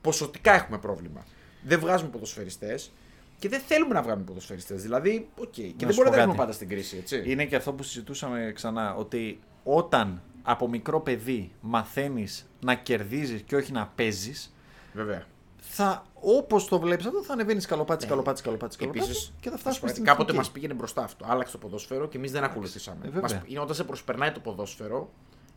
Ποσοτικά 0.01 0.53
έχουμε 0.53 0.77
πρόβλημα. 0.77 1.25
Δεν 1.63 1.79
βγάζουμε 1.79 2.09
ποδοσφαιριστές 2.09 2.91
και 3.39 3.49
δεν 3.49 3.59
θέλουμε 3.59 3.93
να 3.93 4.01
βγάλουμε 4.01 4.23
ποδοσφαιριστές. 4.25 4.81
Δηλαδή, 4.81 5.29
οκ. 5.37 5.51
Και 5.51 5.73
δεν 5.77 5.91
σου 5.91 5.95
μπορεί 5.95 5.97
να 5.97 6.03
πω 6.03 6.11
τα 6.11 6.15
έχουμε 6.17 6.25
κάτι. 6.25 6.37
πάντα 6.37 6.51
στην 6.51 6.69
κρίση, 6.69 6.97
έτσι. 6.97 7.23
Είναι 7.25 7.45
και 7.45 7.55
αυτό 7.55 7.73
που 7.73 7.83
συζητούσαμε 7.83 8.51
ξανά, 8.55 8.95
ότι 8.95 9.39
όταν 9.63 10.21
από 10.43 10.67
μικρό 10.69 10.99
παιδί 11.01 11.51
μαθαίνεις 11.61 12.49
να 12.59 12.75
κερδίζεις 12.75 13.41
και 13.41 13.55
όχι 13.55 13.71
να 13.71 13.87
παίζεις, 13.95 14.55
Βέβαια. 14.93 15.25
θα 15.57 16.05
όπως 16.13 16.67
το 16.67 16.79
βλέπεις 16.79 17.05
αυτό 17.05 17.23
θα 17.23 17.33
ανεβαίνεις 17.33 17.65
καλοπάτι, 17.65 18.03
Ναι. 18.03 18.09
καλοπάτι, 18.09 18.41
καλοπάτι, 18.41 18.77
καλοπάτι 18.77 19.03
Επίσης, 19.07 19.33
και 19.39 19.49
θα 19.49 19.57
φτάσουμε 19.57 19.89
στην 19.89 20.03
Κάποτε 20.03 20.21
εθνική. 20.21 20.37
μας 20.39 20.51
πήγαινε 20.51 20.73
μπροστά 20.73 21.03
αυτό. 21.03 21.25
Άλλαξε 21.29 21.51
το 21.51 21.57
ποδόσφαιρο 21.57 22.07
και 22.07 22.17
εμείς 22.17 22.31
δεν 22.31 22.43
ακολουθήσαμε. 22.43 22.97
Ε, 23.01 23.05
βέβαια. 23.09 23.21
Μας- 23.21 23.41
είναι 23.45 23.59
όταν 23.59 23.75
σε 23.75 23.83
προσπερνάει 23.83 24.31
το 24.31 24.39
ποδόσφαιρο, 24.39 25.09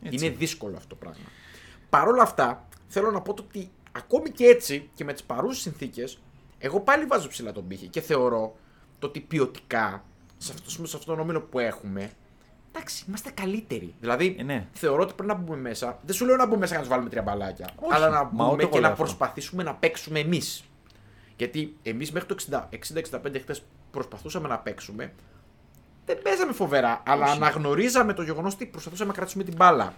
Έτσι. 0.03 0.25
είναι 0.25 0.35
δύσκολο 0.35 0.75
αυτό 0.75 0.87
το 0.87 0.95
πράγμα. 0.95 1.23
Παρ' 1.89 2.07
όλα 2.07 2.21
αυτά, 2.21 2.67
θέλω 2.87 3.11
να 3.11 3.21
πω 3.21 3.33
το 3.33 3.43
ότι 3.47 3.69
ακόμη 3.91 4.29
και 4.29 4.45
έτσι 4.45 4.89
και 4.93 5.03
με 5.03 5.13
τις 5.13 5.23
παρούσες 5.23 5.61
συνθήκες, 5.61 6.19
εγώ 6.61 6.79
πάλι 6.79 7.05
βάζω 7.05 7.27
ψηλά 7.27 7.51
τον 7.51 7.67
πύχη 7.67 7.87
και 7.87 8.01
θεωρώ 8.01 8.55
το 8.99 9.07
ότι 9.07 9.19
ποιοτικά 9.19 10.03
σε 10.37 10.51
αυτό, 10.53 10.69
σε 10.69 10.97
αυτόν 10.97 11.15
τον 11.15 11.19
όμιλο 11.19 11.41
που 11.41 11.59
έχουμε, 11.59 12.11
εντάξει, 12.71 13.05
είμαστε 13.07 13.29
καλύτεροι. 13.29 13.93
Δηλαδή, 13.99 14.35
Ε, 14.39 14.43
ναι. 14.43 14.67
θεωρώ 14.73 15.01
ότι 15.01 15.13
πρέπει 15.13 15.29
να 15.31 15.37
μπούμε 15.37 15.57
μέσα. 15.57 15.99
Δεν 16.05 16.15
σου 16.15 16.25
λέω 16.25 16.35
να 16.35 16.45
μπούμε 16.45 16.57
μέσα 16.57 16.71
και 16.71 16.77
να 16.77 16.83
του 16.83 16.89
βάλουμε 16.89 17.09
τρία 17.09 17.21
μπαλάκια. 17.21 17.69
Όχι, 17.75 17.93
αλλά 17.95 18.09
να 18.09 18.23
μα 18.23 18.29
μπούμε 18.33 18.51
ούτε 18.51 18.61
εγώ 18.61 18.71
και 18.71 18.79
λέω 18.79 18.87
να 18.87 18.93
αυτό. 18.93 19.03
προσπαθήσουμε 19.03 19.63
να 19.63 19.73
παίξουμε 19.75 20.19
εμείς. 20.19 20.63
Γιατί 21.37 21.75
εμείς 21.83 22.11
μέχρι 22.11 22.27
το 22.27 22.35
60-65 22.69 23.39
χθες 23.41 23.63
προσπαθούσαμε 23.91 24.47
να 24.47 24.59
παίξουμε. 24.59 25.13
Δεν 26.05 26.21
παίζαμε 26.21 26.51
φοβερά, 26.53 27.03
αλλά 27.05 27.25
Όχι. 27.25 27.35
αναγνωρίζαμε 27.35 28.13
το 28.13 28.21
γεγονός 28.21 28.53
ότι 28.53 28.65
προσπαθούσαμε 28.65 29.09
να 29.09 29.15
κρατήσουμε 29.15 29.43
την 29.43 29.55
μπάλα. 29.55 29.93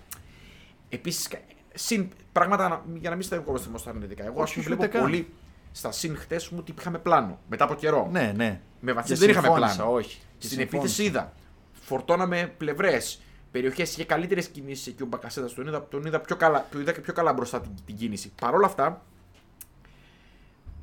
Επίσης, 0.89 1.27
συν 1.73 2.09
πράγματα 2.31 2.67
να- 2.69 2.83
για 2.99 3.09
να 3.09 3.15
μην 3.15 3.25
στενοκόμαστε 3.25 3.67
μόνο 3.67 3.77
στα 3.79 3.89
αρνητικά. 3.89 4.25
Εγώ, 4.25 4.41
ας 4.41 4.49
Όχι, 4.49 4.61
πούμε, 4.61 4.75
ούτε 4.75 4.87
βλέπω 4.87 4.91
καν. 4.97 5.01
πολύ 5.01 5.33
στα 5.75 5.91
συν 5.91 6.17
χτες 6.17 6.49
μου 6.49 6.57
ότι 6.61 6.73
είχαμε 6.79 6.97
πλάνο 6.97 7.39
μετά 7.49 7.63
από 7.63 7.73
καιρό. 7.75 8.07
Ναι, 8.11 8.33
ναι. 8.35 8.61
Με 8.79 8.93
βαθιέ 8.93 9.13
Και 9.15 9.19
δεν 9.19 9.29
είχαμε 9.29 9.47
συμφώνησα, 9.47 9.75
πλάνο. 9.75 9.91
όχι. 9.93 10.17
Και 10.37 10.45
Στην 10.45 10.57
συμφώνησα. 10.59 10.77
επίθεση 10.77 11.03
είδα. 11.03 11.33
Φορτώναμε 11.81 12.53
πλευρές. 12.57 13.21
Περιοχές 13.51 13.91
είχε 13.91 14.05
καλύτερες 14.05 14.47
κινήσεις 14.47 14.87
εκεί 14.87 15.03
ο 15.03 15.05
Μπακασέτα. 15.05 15.53
Τον 15.53 15.67
είδα, 15.67 15.87
τον 15.87 16.05
είδα, 16.05 16.19
πιο 16.19 16.35
καλά, 16.35 16.65
τον 16.71 16.81
είδα 16.81 16.91
και 16.91 16.99
πιο 17.01 17.13
καλά 17.13 17.33
μπροστά 17.33 17.61
την, 17.61 17.71
την 17.85 17.95
κίνηση. 17.95 18.31
Παρ' 18.41 18.53
όλα 18.53 18.65
αυτά, 18.65 19.05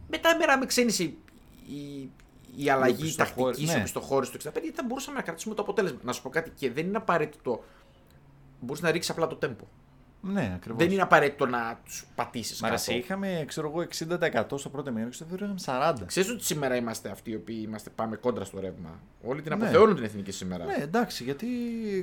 μετά 0.09 0.31
εμένα 0.31 0.59
με 0.59 0.67
ξένησε 0.67 1.03
η, 1.03 1.19
η, 1.69 2.11
η 2.57 2.71
αλλαγή 2.71 3.03
οπισθοχώρη- 3.03 3.37
τακτική, 3.57 3.65
ναι. 3.73 3.79
ναι. 3.81 3.87
στο 3.87 4.01
χώρο 4.01 4.27
του 4.27 4.37
65, 4.39 4.41
γιατί 4.43 4.71
θα 4.75 4.83
μπορούσαμε 4.87 5.17
να 5.17 5.23
κρατήσουμε 5.23 5.55
το 5.55 5.63
αποτέλεσμα. 5.63 5.99
Να 6.03 6.13
σου 6.13 6.23
πω 6.23 6.29
κάτι 6.29 6.51
και 6.57 6.71
δεν 6.71 6.87
είναι 6.87 6.97
απαραίτητο. 6.97 7.65
Μπορείς 8.61 8.83
να 8.83 8.91
ρίξεις 8.91 9.11
απλά 9.11 9.27
το 9.27 9.39
tempo. 9.43 9.65
Ναι, 10.23 10.53
ακριβώς. 10.55 10.83
Δεν 10.83 10.93
είναι 10.93 11.03
απαραίτητο 11.03 11.47
να 11.47 11.81
τους 11.85 12.05
πατήσεις 12.15 12.61
Μα 12.61 12.69
ρε, 12.69 12.75
κάτω. 12.75 12.91
εσύ, 12.91 13.01
είχαμε 13.01 13.45
ξέρω 13.47 13.69
εγώ 13.75 13.87
60% 14.53 14.59
στο 14.59 14.69
πρώτο 14.69 14.93
μήνα 14.93 15.07
και 15.07 15.13
στο 15.13 15.25
δεύτερο 15.29 15.53
είχαμε 15.59 15.93
40. 16.03 16.03
Ξέρεις 16.07 16.31
ότι 16.31 16.45
σήμερα 16.45 16.77
είμαστε 16.77 17.11
αυτοί 17.11 17.31
οι 17.31 17.35
οποίοι 17.35 17.63
είμαστε, 17.67 17.91
πάμε 17.95 18.17
κόντρα 18.17 18.45
στο 18.45 18.61
ρεύμα. 18.61 19.01
Όλοι 19.23 19.43
την 19.43 19.57
Ναι. 19.57 19.63
αποθεώνουν 19.65 19.95
την 19.95 20.05
εθνική 20.05 20.31
σήμερα. 20.33 20.65
Ναι, 20.65 20.77
εντάξει, 20.81 21.25
γιατί 21.25 21.47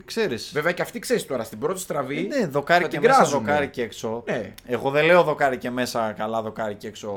ξέρεις. 0.06 0.52
Βέβαια 0.54 0.72
και 0.72 0.82
αυτοί 0.82 1.00
ξέρεις 1.00 1.26
τώρα 1.26 1.44
στην 1.44 1.60
πρώτη 1.60 1.80
στραβή. 1.80 2.28
Ναι, 2.28 2.48
δοκάρι 2.48 2.84
θα 2.84 2.90
και 2.90 2.98
την 2.98 3.08
μέσα, 3.08 3.20
κράζουνε. 3.20 3.46
δοκάρι 3.46 3.68
και 3.70 3.82
έξω. 3.82 4.24
Ναι. 4.28 4.54
Εγώ 4.66 4.90
δεν 4.90 5.06
λέω 5.06 5.24
δοκάρι 5.24 5.58
και 5.58 5.70
μέσα, 5.70 6.12
καλά 6.12 6.42
δοκάρι 6.42 6.76
και 6.76 6.88
έξω. 6.88 7.10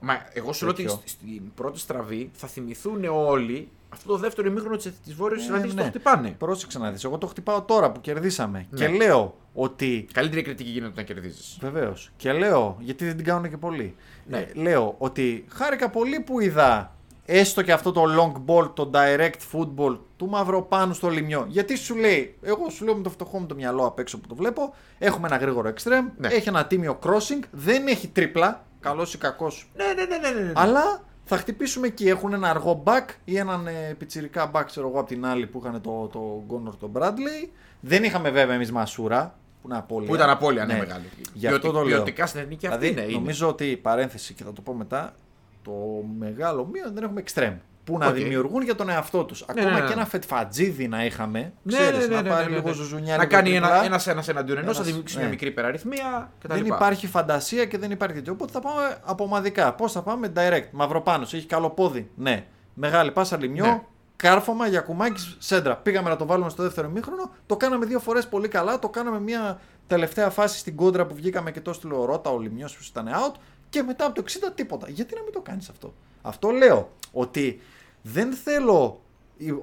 Μα 0.00 0.26
εγώ 0.32 0.52
σου 0.52 0.64
λέω 0.64 0.72
ότι 0.74 0.82
τέτοιο. 0.82 1.00
σ- 1.04 1.08
στην 1.08 1.54
πρώτη 1.54 1.78
στραβή 1.78 2.30
θα 2.32 2.46
θυμηθούν 2.48 3.04
όλοι 3.04 3.68
αυτό 3.92 4.08
το 4.08 4.16
δεύτερο 4.16 4.48
ημίχρονο 4.48 4.76
της 4.76 5.14
Βόρειας 5.16 5.40
Ναι, 5.40 5.46
Ιρλανδία 5.46 5.74
ναι. 5.74 5.80
το 5.82 5.86
χτυπάνε. 5.88 6.34
Πρόσεξε 6.38 6.78
να 6.78 6.90
δεις, 6.90 7.04
εγώ 7.04 7.18
το 7.18 7.26
χτυπάω 7.26 7.62
τώρα 7.62 7.92
που 7.92 8.00
κερδίσαμε. 8.00 8.66
Ναι. 8.70 8.78
Και 8.78 8.88
λέω 8.88 9.36
ότι. 9.54 10.06
Καλύτερη 10.12 10.42
κριτική 10.42 10.70
γίνεται 10.70 10.90
όταν 10.92 11.04
κερδίζεις. 11.04 11.58
Βεβαίως. 11.60 12.10
Και 12.16 12.32
λέω, 12.32 12.76
γιατί 12.80 13.04
δεν 13.04 13.16
την 13.16 13.24
κάνουν 13.24 13.50
και 13.50 13.56
πολύ. 13.56 13.94
Ναι. 14.26 14.38
Ε, 14.38 14.48
λέω 14.54 14.94
ότι 14.98 15.44
χάρηκα 15.48 15.90
πολύ 15.90 16.20
που 16.20 16.40
είδα 16.40 16.94
έστω 17.26 17.62
και 17.62 17.72
αυτό 17.72 17.92
το 17.92 18.02
long 18.18 18.50
ball, 18.50 18.70
το 18.74 18.90
direct 18.94 19.40
football 19.52 19.98
του 20.16 20.28
Μαυροπάνου 20.28 20.94
στο 20.94 21.08
λιμιό. 21.08 21.44
Γιατί 21.48 21.76
σου 21.76 21.96
λέει, 21.96 22.36
εγώ 22.42 22.68
σου 22.70 22.84
λέω 22.84 22.94
με 22.94 23.02
το 23.02 23.10
φτωχό 23.10 23.38
μου 23.38 23.46
το 23.46 23.54
μυαλό 23.54 23.86
απ' 23.86 23.98
έξω 23.98 24.18
που 24.18 24.28
το 24.28 24.34
βλέπω, 24.34 24.74
έχουμε 24.98 25.26
ένα 25.26 25.36
γρήγορο 25.36 25.72
extreme, 25.74 26.10
Ναι. 26.16 26.28
έχει 26.28 26.48
ένα 26.48 26.66
τίμιο 26.66 26.98
crossing, 27.02 27.42
δεν 27.50 27.86
έχει 27.86 28.08
τρίπλα, 28.08 28.64
καλός 28.80 29.14
ή 29.14 29.18
κακός 29.18 29.70
Ναι, 29.76 29.84
ναι, 29.84 29.92
ναι, 30.04 30.16
ναι, 30.16 30.40
ναι, 30.40 30.44
ναι. 30.46 30.52
Αλλά 30.54 31.02
θα 31.30 31.36
χτυπήσουμε 31.36 31.86
εκεί. 31.86 32.08
Έχουν 32.08 32.32
ένα 32.32 32.50
αργό 32.50 32.82
back 32.86 33.04
ή 33.24 33.36
έναν 33.38 33.66
ε, 33.66 33.94
πιτσιρικά 33.98 34.50
back, 34.54 34.62
ξέρω 34.66 34.88
εγώ, 34.88 34.98
από 34.98 35.08
την 35.08 35.26
άλλη 35.26 35.46
που 35.46 35.60
είχαν 35.62 35.80
το, 35.80 36.08
το 36.12 36.42
Γκόνορ 36.46 36.76
τον 36.76 36.92
Bradley. 36.94 37.48
Δεν 37.80 38.04
είχαμε 38.04 38.30
βέβαια 38.30 38.54
εμείς 38.54 38.72
μασούρα. 38.72 39.34
Που, 39.62 39.68
είναι 39.68 39.78
απώλεια. 39.78 40.08
Που 40.08 40.14
ήταν 40.14 40.30
απώλεια, 40.30 40.64
ναι, 40.66 40.78
μεγάλη. 40.78 41.04
Γι' 41.34 41.46
αυτό 41.46 41.58
Ποιοτι- 41.60 41.78
το 41.78 41.84
λέω. 41.84 41.96
Ποιοτικά 41.96 42.26
στην 42.26 42.40
εθνική 42.40 42.66
αυτή 42.66 42.78
δηλαδή, 42.78 43.00
είναι. 43.00 43.10
είναι. 43.10 43.18
νομίζω 43.18 43.48
ότι 43.48 43.76
παρένθεση 43.82 44.34
και 44.34 44.44
θα 44.44 44.52
το 44.52 44.60
πω 44.60 44.72
μετά, 44.72 45.14
το 45.62 45.72
μεγάλο 46.18 46.68
μείον 46.72 46.94
δεν 46.94 47.02
έχουμε 47.02 47.22
εξτρέμ. 47.26 47.56
Που 47.90 47.98
να 47.98 48.06
Οκ. 48.06 48.14
δημιουργούν 48.14 48.62
για 48.62 48.74
τον 48.74 48.88
εαυτό 48.88 49.24
τους. 49.24 49.40
Ναι, 49.54 49.60
Ακόμα 49.60 49.74
ναι, 49.74 49.80
ναι. 49.80 49.86
και 49.86 49.92
ένα 49.92 50.06
Φετφατζίδη 50.06 50.88
να 50.88 51.04
είχαμε. 51.04 51.52
Ναι, 51.62 51.76
ξέρεις, 51.78 51.98
ναι, 51.98 52.06
ναι, 52.06 52.14
να 52.14 52.22
ναι, 52.22 52.28
πάρει 52.28 52.44
ναι, 52.44 52.50
ναι, 52.50 52.56
λίγο 52.56 52.68
ναι. 52.68 52.74
ζουζουνιά. 52.74 53.16
Να 53.16 53.22
λίγο 53.22 53.34
κάνει 53.34 53.50
ντρίπλα. 53.50 53.74
ένα, 53.74 53.84
ένας, 53.84 54.06
ένας 54.06 54.28
εναντίον 54.28 54.58
ενός, 54.58 54.66
θα 54.66 54.72
Ένας- 54.72 54.84
δημιουργήσει 54.86 55.16
ναι. 55.16 55.22
μια 55.22 55.30
μικρή 55.30 55.48
υπεραριθμία 55.48 56.32
κτλ. 56.40 56.54
Δεν 56.54 56.66
υπάρχει 56.66 57.06
φαντασία 57.06 57.64
και 57.64 57.78
δεν 57.78 57.90
υπάρχει 57.90 58.14
τέτοιο. 58.14 58.32
Οπότε 58.32 58.52
θα 58.52 58.60
πάμε 58.60 58.96
πιο 59.04 59.23
ομαδικά. 59.23 59.74
Πώς 59.74 59.92
θα 59.92 60.02
πάμε; 60.02 60.32
Direct. 60.36 60.68
Μαυροπάνος, 60.70 61.22
έχει 61.22 61.46
καλό 61.46 61.70
πόδι. 61.70 62.10
Ναι. 62.14 62.44
Μεγάλη 62.74 63.10
πάσα 63.10 63.36
Λημνιό. 63.36 63.64
Ναι. 63.64 63.82
Κάρφωμα 64.16 64.66
Γιακουμάκη 64.66 65.36
σέντρα. 65.38 65.76
Πήγαμε 65.76 66.08
να 66.08 66.16
το 66.16 66.26
βάλουμε 66.26 66.50
στο 66.50 66.62
δεύτερο 66.62 66.88
ημίχρονο. 66.88 67.30
Το 67.46 67.56
κάναμε 67.56 67.86
δύο 67.86 67.98
φορές 67.98 68.26
πολύ 68.28 68.48
καλά. 68.48 68.78
Το 68.78 68.88
κάναμε 68.88 69.20
μια 69.20 69.60
τελευταία 69.86 70.30
φάση 70.30 70.58
στην 70.58 70.76
κόντρα 70.76 71.06
που 71.06 71.14
βγήκαμε 71.14 71.50
και 71.50 71.60
το 71.60 71.72
στείλε 71.72 71.94
ο 71.94 72.04
Ρότα, 72.04 72.30
ο 72.30 72.38
λιμιός 72.38 72.76
που 72.76 72.82
ήταν 72.88 73.08
out. 73.08 73.34
Και 73.68 73.82
μετά 73.82 74.06
από 74.06 74.14
το 74.14 74.22
60 74.26 74.52
τίποτα. 74.54 74.86
Γιατί 74.90 75.14
να 75.14 75.22
μην 75.22 75.32
το 75.32 75.40
κάνεις 75.40 75.68
αυτό; 75.68 75.94
Αυτό 76.22 76.50
λέω. 76.50 76.90
Ότι 77.12 77.60
δεν 78.02 78.32
θέλω 78.32 79.00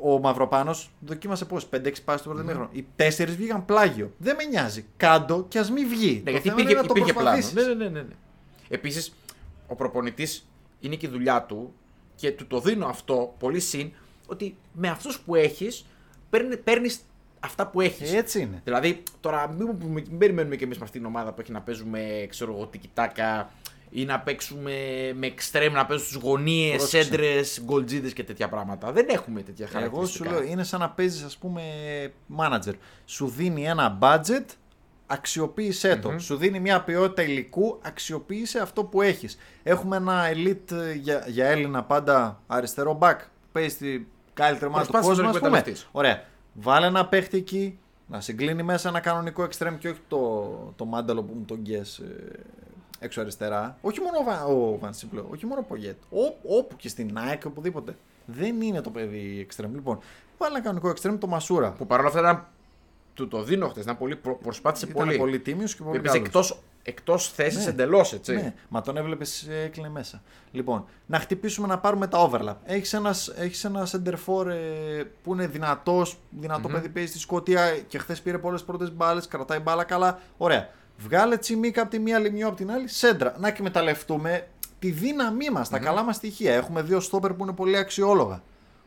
ο 0.02 0.20
Μαυροπάνος 0.20 0.92
δοκίμασε 1.00 1.46
πώς, 1.46 1.70
5-6 1.76 2.04
πάσει 2.06 2.20
στο 2.20 2.30
πρώτο 2.30 2.44
μήχρονο. 2.44 2.70
Οι 2.72 2.86
4 2.98 3.26
βγήκαν 3.28 3.66
πλάγιο. 3.66 4.12
Δεν 4.18 4.36
με 4.36 4.44
νοιάζει. 4.44 4.86
Κάντο 4.98 5.46
και 5.48 5.60
ας 5.60 5.72
μην 5.72 5.88
βγει. 5.90 6.14
Ναι, 6.16 6.24
Το 6.24 6.32
γιατί 6.32 6.48
θέμα 6.50 6.62
υπήρχε, 6.62 6.72
είναι 6.72 6.82
να 6.82 6.88
το 6.88 6.94
υπήρχε 6.96 7.14
πλάνο. 7.14 7.30
προσπαθήσεις. 7.30 7.54
Ναι, 7.68 7.74
ναι, 7.74 7.84
ναι, 7.84 7.90
ναι. 7.90 8.02
ναι. 8.08 8.16
Επίσης, 8.70 9.14
ο 9.68 9.76
προπονητής 9.76 10.48
είναι 10.80 10.96
και 10.96 11.06
η 11.06 11.10
δουλειά 11.10 11.44
του 11.44 11.74
και 12.16 12.32
του 12.32 12.48
το 12.48 12.60
δίνω 12.60 12.86
αυτό 12.88 13.36
πολύ 13.40 13.60
συν 13.60 13.92
ότι 14.28 14.56
με 14.74 14.88
αυτούς 14.90 15.20
που 15.20 15.36
έχεις 15.36 15.86
παίρνεις 16.64 17.00
αυτά 17.40 17.68
που 17.68 17.82
έχεις. 17.82 18.14
Έτσι 18.14 18.40
είναι. 18.42 18.62
Δηλαδή, 18.64 19.04
τώρα 19.20 19.48
μην, 19.58 19.70
μου- 19.80 19.90
μην 20.10 20.18
περιμένουμε 20.18 20.56
κι 20.56 20.64
εμείς 20.64 20.78
με 20.78 20.84
αυτήν 20.86 21.02
την 21.02 21.10
ομάδα 21.10 21.32
που 21.34 21.42
έχει 21.42 21.52
να 21.52 21.62
παίζουμε, 21.62 22.26
ξέρω 22.30 22.54
εγώ, 22.54 22.66
τικιτάκα 22.66 23.50
ή 23.90 24.06
να 24.06 24.20
παίξουμε 24.20 24.72
με 25.16 25.26
εξτρέμ, 25.28 25.74
να 25.74 25.86
παίζουμε 25.86 26.10
στους 26.10 26.22
γωνίε, 26.24 26.76
Πρόσεξε. 26.78 26.98
έντρες, 27.14 27.62
γκολτζίδες 27.64 28.14
και 28.14 28.24
τέτοια 28.24 28.50
πράγματα. 28.50 28.92
Δεν 28.92 29.06
έχουμε 29.10 29.42
τέτοια 29.42 29.66
Εγώ 29.66 29.74
σου 29.74 29.78
χαρακτηριστικά. 29.80 30.30
λέω, 30.32 30.44
είναι 30.44 30.64
σαν 30.64 30.80
να 30.80 30.90
παίζεις, 30.90 31.24
ας 31.24 31.38
πούμε, 31.38 31.62
manager. 32.38 32.74
Σου 33.06 33.28
δίνει 33.28 33.66
ένα 33.66 33.98
budget, 34.02 34.46
αξιοποίησέ 35.08 35.96
το. 35.96 36.20
Σου 36.20 36.36
δίνει 36.38 36.60
μια 36.60 36.82
ποιότητα 36.82 37.22
υλικού, 37.22 37.80
αξιοποίησε 37.82 38.60
αυτό 38.60 38.84
που 38.84 39.02
έχεις. 39.02 39.38
Έχουμε 39.64 39.96
ένα 39.96 40.24
elite 40.34 40.72
ε, 40.72 40.94
για, 40.94 41.24
για 41.28 41.46
Έλληνα 41.48 41.84
πάντα 41.84 42.42
αριστερό 42.48 42.98
back. 43.02 43.16
που 43.18 43.48
Παίζει 43.52 43.76
την 43.78 44.06
καλύτερη 44.34 44.66
ομάδα 44.66 44.86
του 44.86 44.92
Προσπάθησε 44.92 45.22
να 45.22 45.28
κόσμου, 45.28 45.32
το 45.32 45.38
ας 45.38 45.38
πούμε. 45.38 45.48
εκμεταλλευτείς. 45.48 45.90
Ωραία. 45.92 46.24
Βάλε 46.54 46.86
ένα 46.86 47.06
παίχτη 47.08 47.38
εκεί, 47.38 47.80
να 48.08 48.22
συγκλίνει 48.22 48.64
μέσα 48.64 48.90
ένα 48.90 49.00
κανονικό 49.00 49.44
extreme 49.52 49.76
και 49.80 49.90
όχι 49.90 50.00
το, 50.08 50.74
το 50.76 50.86
μάνταλο 50.86 51.24
που 51.24 51.34
μου 51.34 51.46
τον 51.46 51.58
γκες 51.62 51.98
ε, 51.98 52.40
έξω 53.00 53.22
αριστερά. 53.22 53.78
Όχι 53.82 54.00
μόνο 54.00 54.18
ο, 54.20 54.24
Βα- 54.24 54.46
ο 54.46 54.78
Βαν 54.78 54.94
Σιμπλό, 54.94 55.28
όχι 55.32 55.46
μόνο 55.46 55.60
ο 55.60 55.64
Πογέτ. 55.64 55.98
Ό, 56.10 56.56
όπου 56.58 56.76
και 56.76 56.90
στην 56.90 57.18
ΑΕΚ, 57.18 57.46
οπουδήποτε. 57.46 57.96
Δεν 58.26 58.62
είναι 58.62 58.82
το 58.82 58.90
παιδί 58.90 59.48
extreme. 59.50 59.70
Λοιπόν, 59.74 60.00
βάλε 60.38 60.54
ένα 60.56 60.64
κανονικό 60.64 60.90
extreme 60.90 61.18
το 61.20 61.28
Μασούρα. 61.28 61.72
Που 61.72 61.88
παρόλα 61.88 62.08
αυτά 62.08 62.20
ήταν. 62.20 62.46
Του 63.14 63.28
το 63.28 63.44
δίνω 63.44 63.68
χθες. 63.68 63.86
Πολύ, 63.98 64.16
προ- 64.16 64.38
προσπάθησε 64.42 64.86
Ήταν 64.90 65.06
πολύ. 65.06 65.18
πολύ 65.18 65.40
τίμιος 65.40 65.76
και 65.76 65.84
πολύ 65.84 65.98
Έπαιζε 65.98 66.20
καλός. 66.20 66.50
εκτό 66.52 66.58
εκτός 66.84 67.32
θέσης 67.32 67.64
Ναι. 67.64 67.70
εντελώς, 67.72 68.14
έτσι. 68.14 68.34
Ναι, 68.36 68.54
μα 68.70 68.82
τον 68.82 68.98
έβλεπες 68.98 69.48
έκλεινε 69.64 69.90
μέσα. 69.90 70.22
Λοιπόν, 70.52 70.86
να 71.06 71.20
χτυπήσουμε 71.20 71.68
να 71.68 71.80
πάρουμε 71.80 72.08
τα 72.08 72.30
overlap. 72.32 72.56
Έχεις 72.66 72.94
ένα, 72.94 73.16
έχεις 73.38 73.64
ένας 73.64 73.96
center 73.96 74.14
for 74.26 74.46
ε, 74.48 75.04
που 75.24 75.34
είναι 75.34 75.48
δυνατός, 75.48 76.18
δυνατό 76.30 76.68
παιδί, 76.68 76.90
παίζει 76.90 77.10
στη 77.10 77.20
Σκωτία 77.20 77.78
και 77.88 77.98
χθες 77.98 78.22
πήρε 78.22 78.38
πολλές 78.38 78.64
πρώτες 78.64 78.92
μπάλες, 78.92 79.28
κρατάει 79.28 79.60
μπάλα 79.60 79.84
καλά. 79.84 80.20
Ωραία. 80.38 80.70
Βγάλε 80.98 81.38
τσιμίκα 81.38 81.82
από 81.82 81.92
τη 81.92 82.00
μία, 82.00 82.20
λιμιό 82.20 82.48
από 82.48 82.56
την 82.56 82.72
άλλη, 82.72 82.88
σέντρα. 82.88 83.36
Να 83.40 83.48
εκμεταλλευτούμε 83.48 84.48
τη 84.80 84.92
δύναμή 84.92 85.50
μας, 85.50 85.70
τα 85.70 85.80
καλά 85.80 86.04
μας 86.04 86.16
στοιχεία. 86.16 86.54
Έχουμε 86.54 86.82
δύο 86.82 87.00
στόπερ 87.00 87.34
που 87.34 87.44
είναι 87.44 87.54
πολύ 87.54 87.78
αξιόλογα. 87.78 88.36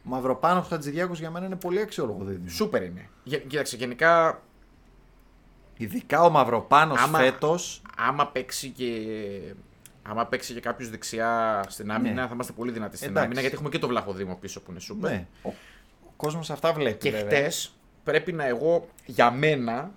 Ο 0.04 0.08
Μαυροπάνος 0.08 0.66
Χατζηδιάκος 0.68 1.18
για 1.18 1.30
μένα 1.30 1.46
είναι 1.46 1.56
πολύ 1.56 1.80
αξιόλογο 1.80 2.24
δίδυμο. 2.24 2.48
Σούπερ 2.48 2.82
είναι. 2.82 3.08
Γε- 3.24 3.46
Κοίταξε, 3.46 3.76
γενικά 3.76 4.42
Ειδικά 5.76 6.22
ο 6.22 6.30
Μαυροπάνος 6.30 7.00
Άμα- 7.02 7.18
φέτος. 7.18 7.82
άμα 7.96 8.26
παίξει 8.26 8.68
και. 8.68 8.86
Άμα 10.02 10.26
παίξει 10.26 10.52
και 10.54 10.61
κάποιος 10.61 10.90
δεξιά 10.90 11.62
στην 11.68 11.90
άμυνα, 11.92 12.14
Ναι. 12.20 12.26
θα 12.26 12.30
είμαστε 12.32 12.52
πολύ 12.52 12.70
δυνατοί 12.72 12.96
στην 12.96 13.08
Εντάξει. 13.08 13.24
άμυνα 13.26 13.40
γιατί 13.40 13.54
έχουμε 13.56 13.70
και 13.70 13.78
το 13.78 13.88
Βλαχοδήμο 13.88 14.34
πίσω 14.34 14.61
που 14.61 14.70
είναι 14.70 14.80
σούπερ. 14.80 15.11
Ναι, 15.11 15.26
ο, 15.42 15.48
ο 16.06 16.12
κόσμος 16.16 16.50
αυτά 16.50 16.72
βλέπει. 16.72 16.98
Και 16.98 17.11
βέβαια. 17.11 17.26
χτες 17.40 17.72
πρέπει 18.04 18.32
να 18.32 18.46
εγώ, 18.46 18.88
για 19.06 19.30
μένα, 19.30 19.90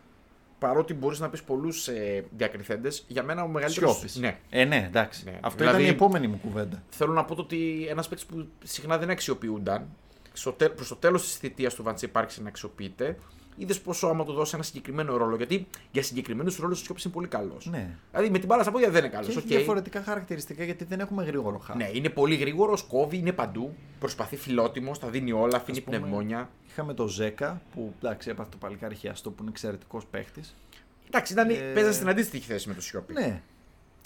παρότι 0.68 0.93
μπορείς 0.93 1.20
να 1.20 1.30
πεις 1.30 1.43
πολλούς 1.43 1.88
ε, 1.88 2.26
διακριθέντες, 2.38 3.03
για 3.07 3.24
μένα 3.24 3.43
ο 3.43 3.47
μεγαλύτερο. 3.47 3.91
Σιώπης. 3.91 4.16
Ναι. 4.16 4.38
Ε, 4.49 4.64
ναι, 4.66 4.86
εντάξει. 4.88 5.24
Ναι. 5.26 5.38
Αυτό 5.41 5.57
Δηλαδή- 5.57 5.82
ήταν 5.82 5.93
η 5.93 5.95
επόμενη 5.95 6.28
μου 6.28 6.39
κουβέντα. 6.41 6.84
Θέλω 6.89 7.14
να 7.14 7.26
πω 7.26 7.36
το 7.36 7.41
ότι 7.41 7.88
ένας 7.89 8.07
παίκτης 8.07 8.28
που 8.28 8.47
συχνά 8.64 8.97
δεν 8.97 9.09
αξιοποιούνταν, 9.09 9.88
προς 10.76 10.88
το 10.88 10.95
τέλος 10.95 11.22
της 11.24 11.36
θητείας 11.36 11.74
του 11.74 11.84
Βαντσί 11.84 12.09
άρχισε 12.11 12.41
να 12.41 12.47
αξιοποιείται. 12.47 13.18
Είδες 13.58 13.82
πόσο 13.82 14.08
άμα 14.08 14.26
του 14.26 14.34
δώσει 14.34 14.51
ένα 14.56 14.64
συγκεκριμένο 14.64 15.18
ρόλο. 15.18 15.36
Γιατί 15.36 15.68
για 15.91 16.04
συγκεκριμένους 16.04 16.58
ρόλους 16.58 16.82
ο 16.82 16.84
Σιώπη 16.84 17.01
είναι 17.06 17.14
πολύ 17.14 17.28
καλός. 17.28 17.66
Ναι. 17.66 17.97
Δηλαδή 18.12 18.30
με 18.30 18.38
την 18.38 18.47
μπάλα 18.47 18.62
στα 18.64 18.72
πόδια 18.72 18.89
δεν 18.89 19.04
είναι 19.04 19.14
καλός. 19.14 19.34
Και 19.34 19.38
έχει 19.38 19.47
διαφορετικά 19.47 20.01
χαρακτηριστικά 20.04 20.64
γιατί 20.64 20.84
δεν 20.84 20.99
έχουμε 20.99 21.24
γρήγορο 21.24 21.58
χάφ. 21.58 21.76
Ναι, 21.76 21.89
είναι 21.93 22.10
πολύ 22.10 22.36
γρήγορος, 22.36 22.82
κόβει, 22.84 23.18
είναι 23.18 23.32
παντού. 23.32 23.76
Προσπαθεί 23.99 24.36
φιλότιμος, 24.36 24.99
τα 24.99 25.08
δίνει 25.08 25.32
όλα, 25.32 25.58
αφήνει 25.58 25.82
πούμε, 25.82 25.97
πνευμόνια. 25.97 26.49
Είχαμε 26.70 26.93
το 26.93 27.08
Ζέκα 27.08 27.62
που 27.74 27.93
εντάξει 27.97 28.30
έπαθε 28.30 28.49
το 28.49 28.58
παλικάρι 28.58 28.95
χιαστό 28.95 29.30
που 29.30 29.38
είναι 29.41 29.49
εξαιρετικός 29.49 30.06
παίχτη. 30.06 30.41
Εντάξει, 31.08 31.34
ήταν, 31.34 31.49
Ε, 31.49 31.54
παίζανε 31.54 31.93
στην 31.93 32.10
αντίστοιχη 32.10 32.45
θέση 32.45 32.68
με 32.68 32.74
το 32.74 32.82
Σιώπη. 32.82 33.14
Ναι. 33.14 33.41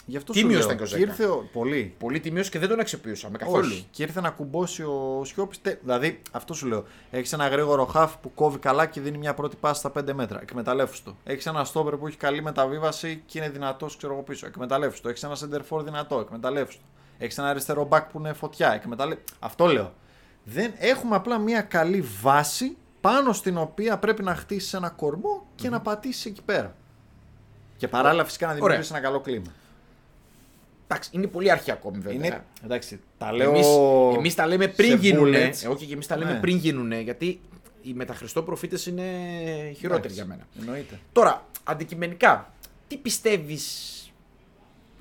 Γι' 0.10 0.18
αυτό 0.18 0.34
Τίμιος 0.34 0.64
σου 0.64 0.68
λέω. 0.68 0.76
ήταν 0.76 0.78
και 0.78 0.84
ο 0.84 0.97
Και 0.97 1.05
Ζέκα. 1.05 1.12
ήρθε 1.12 1.26
ο... 1.26 1.49
Πολύ. 1.53 1.95
Πολύ 1.99 2.20
τιμίο 2.20 2.43
και 2.43 2.60
δεν 2.60 2.70
τον 2.70 2.80
αξιοποιούσαμε 2.80 3.38
καθόλου. 3.38 3.66
Όχι. 3.66 3.88
Και 3.91 4.03
ήρθε 4.03 4.22
να 4.22 4.30
κουμπώσει 4.30 4.84
ο 4.84 5.22
Σιώπης. 5.26 5.60
Δηλαδή, 5.82 6.22
αυτό 6.32 6.53
σου 6.53 6.68
λέω. 6.68 6.84
Έχεις 7.12 7.34
ένα 7.34 7.47
γρήγορο 7.47 7.86
χάφ 7.86 8.18
που 8.18 8.34
κόβει 8.34 8.58
καλά 8.58 8.86
και 8.86 9.01
δίνει 9.01 9.18
μια 9.18 9.34
πρώτη 9.34 9.55
πάση 9.55 9.80
στα 9.80 9.91
5 9.99 10.14
μέτρα. 10.14 10.41
Εκμεταλλεύσου 10.41 11.03
το. 11.03 11.16
Έχεις 11.24 11.45
ένα 11.45 11.64
στόπερ 11.64 11.95
που 11.95 12.08
έχει 12.08 12.18
καλή 12.18 12.41
μεταβίβαση 12.41 13.24
και 13.26 13.38
είναι 13.38 13.49
δυνατός, 13.49 13.97
ξέρω 13.97 14.14
εγώ 14.14 14.22
πίσω. 14.22 14.45
Εκμεταλλεύσου 14.45 15.01
το. 15.01 15.10
Έχεις 15.10 15.24
ένα 15.24 15.36
center 15.36 15.62
for 15.70 15.84
δυνατό. 15.84 16.20
Εκμεταλλεύσου 16.20 16.78
το. 16.78 16.84
Έχεις 17.18 17.38
ένα 17.38 17.49
αριστερό 17.49 17.88
back 17.91 18.03
που 18.12 18.20
είναι 18.20 18.34
φωτιά. 18.34 18.74
Εκμεταλλε... 18.74 19.18
Αυτό 19.39 19.66
λέω. 19.66 19.93
Δεν 20.43 20.74
έχουμε 20.78 21.16
απλά 21.16 21.38
μια 21.38 21.62
καλή 21.62 22.03
βάση 22.22 22.78
πάνω 23.01 23.34
στην 23.34 23.58
οποία 23.58 23.97
πρέπει 23.97 24.24
να 24.24 24.36
χτίσεις 24.36 24.74
ένα 24.74 24.89
κορμό 24.89 25.47
και 25.55 25.70
να 25.70 25.82
πατήσεις 25.82 26.26
εκεί 26.26 26.41
πέρα. 26.41 26.76
Και 27.78 27.88
παράλληλα 27.88 28.26
φυσικά 28.26 28.47
να 28.47 28.53
δημιουργήσεις 28.53 28.89
ένα 28.89 28.99
καλό 28.99 29.20
κλίμα. 29.20 29.51
Εντάξει, 30.90 31.10
είναι 31.14 31.28
πολύ 31.28 31.52
αρχή 31.52 31.72
ακόμη 31.72 31.98
βέβαια. 32.00 32.14
Είναι, 32.28 32.44
εντάξει, 32.64 33.00
τα 33.18 33.32
λέω. 33.34 33.50
Εμείς, 33.54 33.68
εμείς 34.18 34.36
τα 34.36 34.48
λέμε 34.48 34.68
πριν 34.68 34.90
σε 34.90 34.96
γίνουνε. 34.96 35.50
bullets. 35.50 35.64
Ε, 35.64 35.68
όχι, 35.68 35.86
και 35.86 35.94
εμείς 35.94 36.08
τα 36.08 36.18
λέμε 36.18 36.32
Ναι. 36.34 36.40
πριν 36.40 36.58
γίνουνε. 36.58 37.00
Γιατί 37.00 37.40
οι 37.82 37.94
μεταχριστό 37.94 38.44
προφήτες 38.44 38.86
είναι 38.86 39.04
χειρότεροι 39.76 39.98
Εντάξει, 39.98 40.14
για 40.16 40.26
μένα. 40.26 40.48
Εννοείται. 40.60 41.00
Τώρα, 41.12 41.46
αντικειμενικά, 41.64 42.54
τι 42.88 42.98
πιστεύεις 42.98 43.94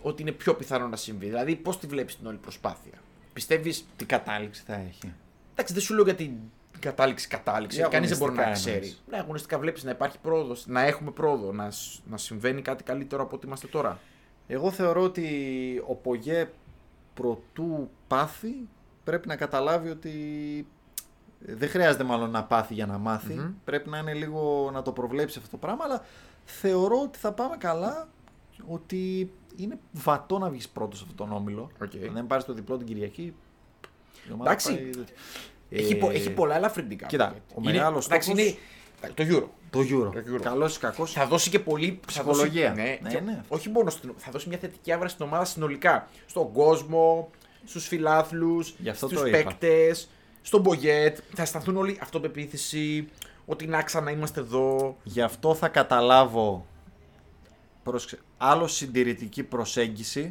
ότι 0.03 0.23
είναι 0.23 0.33
πιο 0.33 0.55
πιθανό 0.55 0.89
να 0.89 0.97
συμβεί, 0.97 1.27
Δηλαδή, 1.27 1.57
πώς 1.57 1.79
τη 1.79 1.87
βλέπεις 1.87 2.17
την 2.17 2.27
όλη 2.27 2.37
προσπάθεια; 2.37 2.93
Πιστεύει. 3.33 3.75
Τι 3.97 4.05
κατάληξη 4.05 4.63
θα 4.67 4.75
έχει; 4.75 5.13
Εντάξει, 5.53 5.73
δεν 5.75 5.83
σου 5.83 5.95
λέω 5.95 6.05
για 6.05 6.15
την 6.15 6.31
κατάληξη 6.79 7.29
κατάληξη. 7.29 7.81
Ή 7.81 7.85
Κανείς 7.91 8.09
δεν 8.09 8.19
μπορεί 8.19 8.33
να 8.33 8.41
αγωνιστικά 8.43 8.71
ξέρει. 8.71 8.87
εννοείς. 8.87 9.03
Ναι, 9.11 9.17
αγωνιστικά 9.19 9.59
βλέπεις 9.59 9.85
να 9.85 9.91
υπάρχει 9.91 10.19
πρόοδος, 10.19 10.67
να 10.67 10.83
έχουμε 10.83 11.11
πρόοδο, 11.11 11.53
να, 11.53 11.71
σ- 11.71 12.01
να 12.11 12.17
συμβαίνει 12.17 12.63
κάτι 12.63 12.83
καλύτερο 12.83 13.23
από 13.23 13.37
ό,τι 13.37 13.47
είμαστε 13.47 13.67
τώρα. 13.67 14.01
Εγώ 14.47 14.71
θεωρώ 14.71 15.03
ότι 15.03 15.29
ο 15.87 15.95
Πογέτ 15.95 16.49
προτού 17.15 17.91
πάθει 18.07 18.69
πρέπει 19.05 19.29
να 19.29 19.37
καταλάβει 19.37 19.89
ότι 19.89 20.13
δεν 21.39 21.69
χρειάζεται 21.69 22.05
μάλλον 22.05 22.31
να 22.31 22.45
πάθει 22.45 22.75
για 22.75 22.87
να 22.87 22.99
μάθει 22.99 23.35
Μμμ. 23.35 23.51
Πρέπει 23.65 23.89
να 23.89 23.99
είναι 23.99 24.15
λίγο 24.15 24.71
να 24.73 24.83
το 24.83 24.93
προβλέψει 24.93 25.39
αυτό 25.39 25.51
το 25.51 25.57
πράγμα, 25.57 25.85
αλλά 25.85 26.05
θεωρώ 26.45 27.01
ότι 27.03 27.19
θα 27.19 27.33
πάμε 27.33 27.57
καλά, 27.57 28.09
ότι 28.69 29.33
είναι 29.57 29.79
βατό 29.93 30.39
να 30.39 30.51
βγεις 30.51 30.69
πρώτος 30.69 30.99
σε 30.99 31.05
αυτόν 31.11 31.27
τον 31.29 31.37
όμιλο. 31.37 31.71
Οκ. 31.83 31.91
Αν 32.09 32.13
δεν 32.15 32.27
πάρεις 32.27 32.45
το 32.45 32.53
διπλό 32.53 32.77
την 32.77 32.87
Κυριακή, 32.87 33.35
η 34.29 34.33
ομάδα 34.33 34.51
Εντάξει. 34.51 34.75
πάει- 34.75 35.05
Έχει, 35.71 35.93
Ε, 35.93 35.97
πο- 35.97 36.11
έχει 36.11 36.31
πολλά 36.31 36.57
ελαφρυντικά. 36.57 37.07
κοίτα, 37.07 37.25
γιατί. 37.33 37.55
ο 37.55 37.61
Είναι- 37.61 37.73
μεγάλος 37.73 38.07
εντάξει, 38.07 38.31
στόχος- 38.33 38.47
είναι 38.47 39.13
το 39.15 39.25
Euro. 39.37 39.49
Το 39.77 39.97
Euro. 39.97 40.11
Το 40.13 40.35
Euro. 40.35 40.41
Καλός 40.43 40.77
ή 40.77 40.79
κακός. 40.81 41.13
Θα 41.13 41.27
δώσει 41.27 41.51
και 41.51 41.59
πολύ 41.59 42.01
Ψυχολογία. 42.07 42.69
Θα 42.69 42.75
δώσει, 42.75 42.83
ναι, 42.83 42.99
Ναι, 43.03 43.11
και 43.11 43.21
ναι. 43.21 43.43
Όχι 43.49 43.69
μόνο 43.69 43.91
στην, 43.91 44.13
θα 44.17 44.31
δώσει 44.31 44.49
μια 44.49 44.59
θετική 44.59 44.93
άβρα 44.93 45.09
στην 45.09 45.25
ομάδα 45.25 45.45
συνολικά. 45.45 46.09
Στον 46.27 46.53
κόσμο, 46.53 47.31
στους 47.65 47.87
φιλάθλους, 47.87 48.75
Γι' 48.79 48.89
αυτό 48.89 49.07
στους 49.07 49.21
το 49.21 49.27
είπα. 49.27 49.37
παίκτες, 49.37 50.09
στον 50.43 50.61
Μπογκέτ. 50.61 51.19
Θα 51.35 51.43
αισθανθούν 51.43 51.77
όλοι 51.77 51.99
αυτοπεποίθηση, 52.03 53.09
ότι 53.47 53.67
να 53.67 53.83
ξανά 53.83 54.11
είμαστε 54.11 54.41
εδώ. 54.41 54.97
Γι' 55.03 55.23
αυτό 55.23 55.55
θα 55.55 55.69
καταλάβω 55.69 56.67
πρόσεξε, 57.83 58.19
άλλο 58.37 58.67
συντηρητική 58.67 59.43
προσέγγιση, 59.43 60.31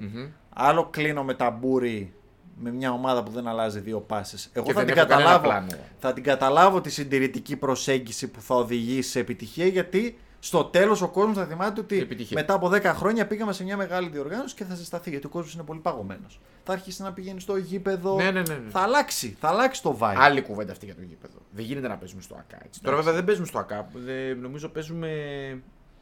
άλλο 0.53 0.85
κλείνω 0.85 1.23
με 1.23 1.33
ταμπούρι 1.33 2.13
με 2.59 2.71
μια 2.71 2.91
ομάδα 2.91 3.23
που 3.23 3.31
δεν 3.31 3.47
αλλάζει 3.47 3.79
δύο 3.79 3.99
πάσες. 3.99 4.49
Εγώ 4.53 4.65
Και 4.65 4.73
θα 4.73 4.79
δεν 4.79 4.87
την, 4.89 4.97
έχω 4.97 5.07
κανένα 5.07 5.29
καταλάβω, 5.29 5.47
πλάνο. 5.67 5.83
θα 5.99 6.13
την 6.13 6.23
καταλάβω 6.23 6.81
τη 6.81 6.89
συντηρητική 6.89 7.55
προσέγγιση 7.55 8.27
που 8.27 8.41
θα 8.41 8.55
οδηγήσει 8.55 9.09
σε 9.09 9.19
επιτυχία 9.19 9.65
γιατί 9.65 10.17
στο 10.39 10.63
τέλος 10.63 11.01
ο 11.01 11.07
κόσμος 11.09 11.37
θα 11.37 11.45
θυμάται 11.45 11.79
ότι 11.81 11.99
Επιτυχία. 11.99 12.37
μετά 12.39 12.53
από 12.53 12.69
10 12.73 12.81
χρόνια 12.83 13.27
πήγαμε 13.27 13.53
σε 13.53 13.63
μια 13.63 13.77
μεγάλη 13.77 14.09
διοργάνωση 14.09 14.55
και 14.55 14.63
θα 14.63 14.75
ζεσταθεί 14.75 15.09
γιατί 15.09 15.25
ο 15.25 15.29
κόσμος 15.29 15.53
είναι 15.53 15.63
πολύ 15.63 15.79
παγωμένος. 15.79 16.39
Θα 16.63 16.73
αρχίσει 16.73 17.01
να 17.01 17.13
πηγαίνει 17.13 17.39
στο 17.39 17.55
γήπεδο, 17.57 18.15
Ναι, 18.15 18.23
ναι, 18.23 18.31
ναι, 18.31 18.39
ναι. 18.53 18.69
θα 18.69 18.79
αλλάξει, 18.79 19.35
θα 19.39 19.47
αλλάξει 19.47 19.81
το 19.81 19.97
vibe. 20.01 20.13
Άλλη 20.17 20.41
κουβέντα 20.41 20.71
αυτή 20.71 20.85
για 20.85 20.95
το 20.95 21.01
γήπεδο. 21.01 21.37
Δεν 21.51 21.65
γίνεται 21.65 21.87
να 21.87 21.97
παίζουμε 21.97 22.21
στο 22.21 22.35
ΑΚΑ. 22.35 22.57
Έτσι. 22.65 22.81
Τώρα 22.81 22.95
βέβαια 22.95 23.13
δεν 23.13 23.23
παίζουμε 23.23 23.47
στο 23.47 23.59
ΑΚΑ. 23.59 23.87
Δεν- 23.93 24.37
νομίζω 24.39 24.69
παίζουμε. 24.69 25.09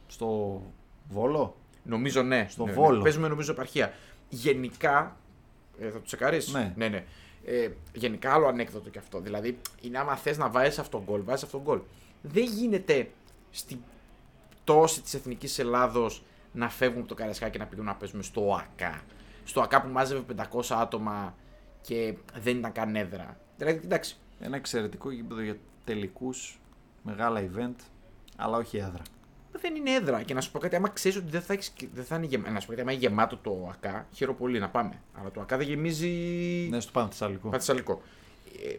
Στο 0.06 0.60
Βόλο. 1.08 1.56
Νομίζω 1.82 2.22
ναι. 2.22 2.46
Στο 2.48 2.64
ναι, 2.64 2.70
ναι. 2.70 2.76
Βόλο. 2.76 3.02
Παίζουμε 3.02 3.28
νομίζω 3.28 3.52
επαρχία. 3.52 3.92
Γενικά. 4.28 5.16
Ε, 5.78 5.84
θα 5.84 5.92
το 5.92 6.02
τσεκάρεις; 6.04 6.52
Ναι. 6.52 6.72
ναι, 6.76 6.88
ναι. 6.88 7.04
Ε, 7.44 7.68
γενικά 7.92 8.32
άλλο 8.32 8.46
ανέκδοτο 8.46 8.90
κι 8.90 8.98
αυτό. 8.98 9.20
Δηλαδή 9.20 9.58
είναι 9.80 9.98
άμα 9.98 10.16
θες 10.16 10.38
να 10.38 10.48
βάζει 10.48 10.80
αυτόν 10.80 10.90
τον 10.90 11.02
γκολ, 11.02 11.24
βάζεις 11.24 11.42
αυτόν 11.42 11.64
τον 11.64 11.72
γκολ. 11.72 11.84
Δεν 12.22 12.44
γίνεται 12.44 13.10
στην 13.50 13.78
πτώση 14.62 15.00
της 15.02 15.14
εθνικής 15.14 15.58
Ελλάδος 15.58 16.22
να 16.52 16.68
φεύγουν 16.68 16.98
από 16.98 17.08
το 17.08 17.14
Καραϊσκάκι 17.14 17.52
και 17.52 17.58
να 17.58 17.64
πηγαίνουν 17.64 17.90
να 17.90 17.96
παίζουμε 17.96 18.22
στο 18.22 18.54
ΑΚΑ. 18.54 19.02
Στο 19.44 19.60
ΑΚΑ 19.60 19.82
που 19.82 19.88
μάζευε 19.88 20.34
500 20.52 20.62
άτομα 20.70 21.34
και 21.80 22.14
δεν 22.40 22.56
ήταν 22.58 22.72
καν 22.72 22.96
έδρα. 22.96 23.36
Δηλαδή, 23.56 23.80
εντάξει, 23.84 24.16
Ένα 24.40 24.56
εξαιρετικό 24.56 25.10
γήπεδο 25.10 25.40
για 25.40 25.56
τελικούς, 25.84 26.60
μεγάλα 27.02 27.48
event, 27.50 27.74
αλλά 28.36 28.56
όχι 28.56 28.76
έδρα. 28.76 29.02
Δεν 29.60 29.74
είναι 29.74 29.90
έδρα. 29.90 30.22
Και 30.22 30.34
να 30.34 30.40
σου 30.40 30.50
πω 30.50 30.58
κάτι, 30.58 30.76
άμα 30.76 30.88
ξέρεις 30.88 31.18
ότι 31.18 31.30
δεν 31.30 31.42
θα, 31.42 31.52
έχεις, 31.52 31.72
δεν 31.94 32.04
θα 32.04 32.16
είναι 32.16 32.26
γεμάτο. 32.26 32.50
Να 32.52 32.60
σου 32.60 32.66
πω 32.66 32.72
κάτι, 32.72 32.82
άμα 32.82 32.92
είναι 32.92 33.00
γεμάτο 33.00 33.36
το 33.36 33.68
ΑΚΑ, 33.72 34.06
χαίρομαι 34.12 34.38
πολύ 34.38 34.58
να 34.58 34.68
πάμε. 34.70 35.00
Αλλά 35.14 35.30
το 35.30 35.40
ΑΚΑ 35.40 35.56
δεν 35.56 35.66
γεμίζει. 35.66 36.08
Ναι, 36.70 36.80
στο 36.80 36.90
πάνω 36.92 37.08
Θεσσαλικό. 37.08 37.48
Πατσαλικό. 37.48 38.02
Ε, 38.64 38.76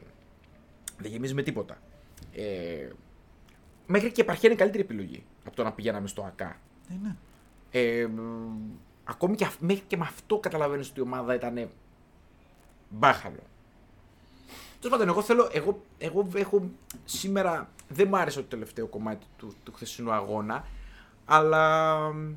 δεν 0.98 1.12
γεμίζει 1.12 1.34
με 1.34 1.42
τίποτα. 1.44 1.78
Ε, 2.34 2.90
μέχρι 3.86 4.08
και 4.12 4.22
η 4.22 4.24
επαρχία 4.24 4.50
είναι 4.50 4.58
καλύτερη 4.58 4.84
επιλογή 4.84 5.24
από 5.46 5.56
το 5.56 5.64
να 5.64 5.72
πηγαίναμε 5.72 6.08
στο 6.08 6.22
ΑΚΑ. 6.24 6.58
Ναι, 6.90 6.98
ναι. 7.04 7.16
Ε, 7.72 8.08
μ, 8.08 8.20
ακόμη 9.04 9.36
και, 9.36 9.46
αυ- 9.46 9.62
μέχρι 9.62 9.84
και 9.88 9.98
με 9.98 10.04
αυτό 10.04 10.38
καταλαβαίνεις 10.38 10.90
ότι 10.90 11.00
η 11.00 11.04
ομάδα 11.04 11.36
ήταν 11.36 11.70
μπάχαλο. 12.90 13.40
Τέλος 14.80 14.98
πάντων, 14.98 15.08
εγώ 15.08 15.22
θέλω. 15.22 15.50
Εγώ, 15.52 15.82
εγώ 15.98 16.28
έχω 16.36 16.70
σήμερα. 17.06 17.70
Δεν 17.90 18.08
μου 18.08 18.18
άρεσε 18.18 18.40
το 18.42 18.46
τελευταίο 18.48 18.88
κομμάτι 18.88 19.26
του, 19.38 19.54
του 19.64 19.74
χθεσινού 19.74 20.12
αγώνα, 20.12 20.66
αλλά. 21.26 21.98
μ, 22.14 22.34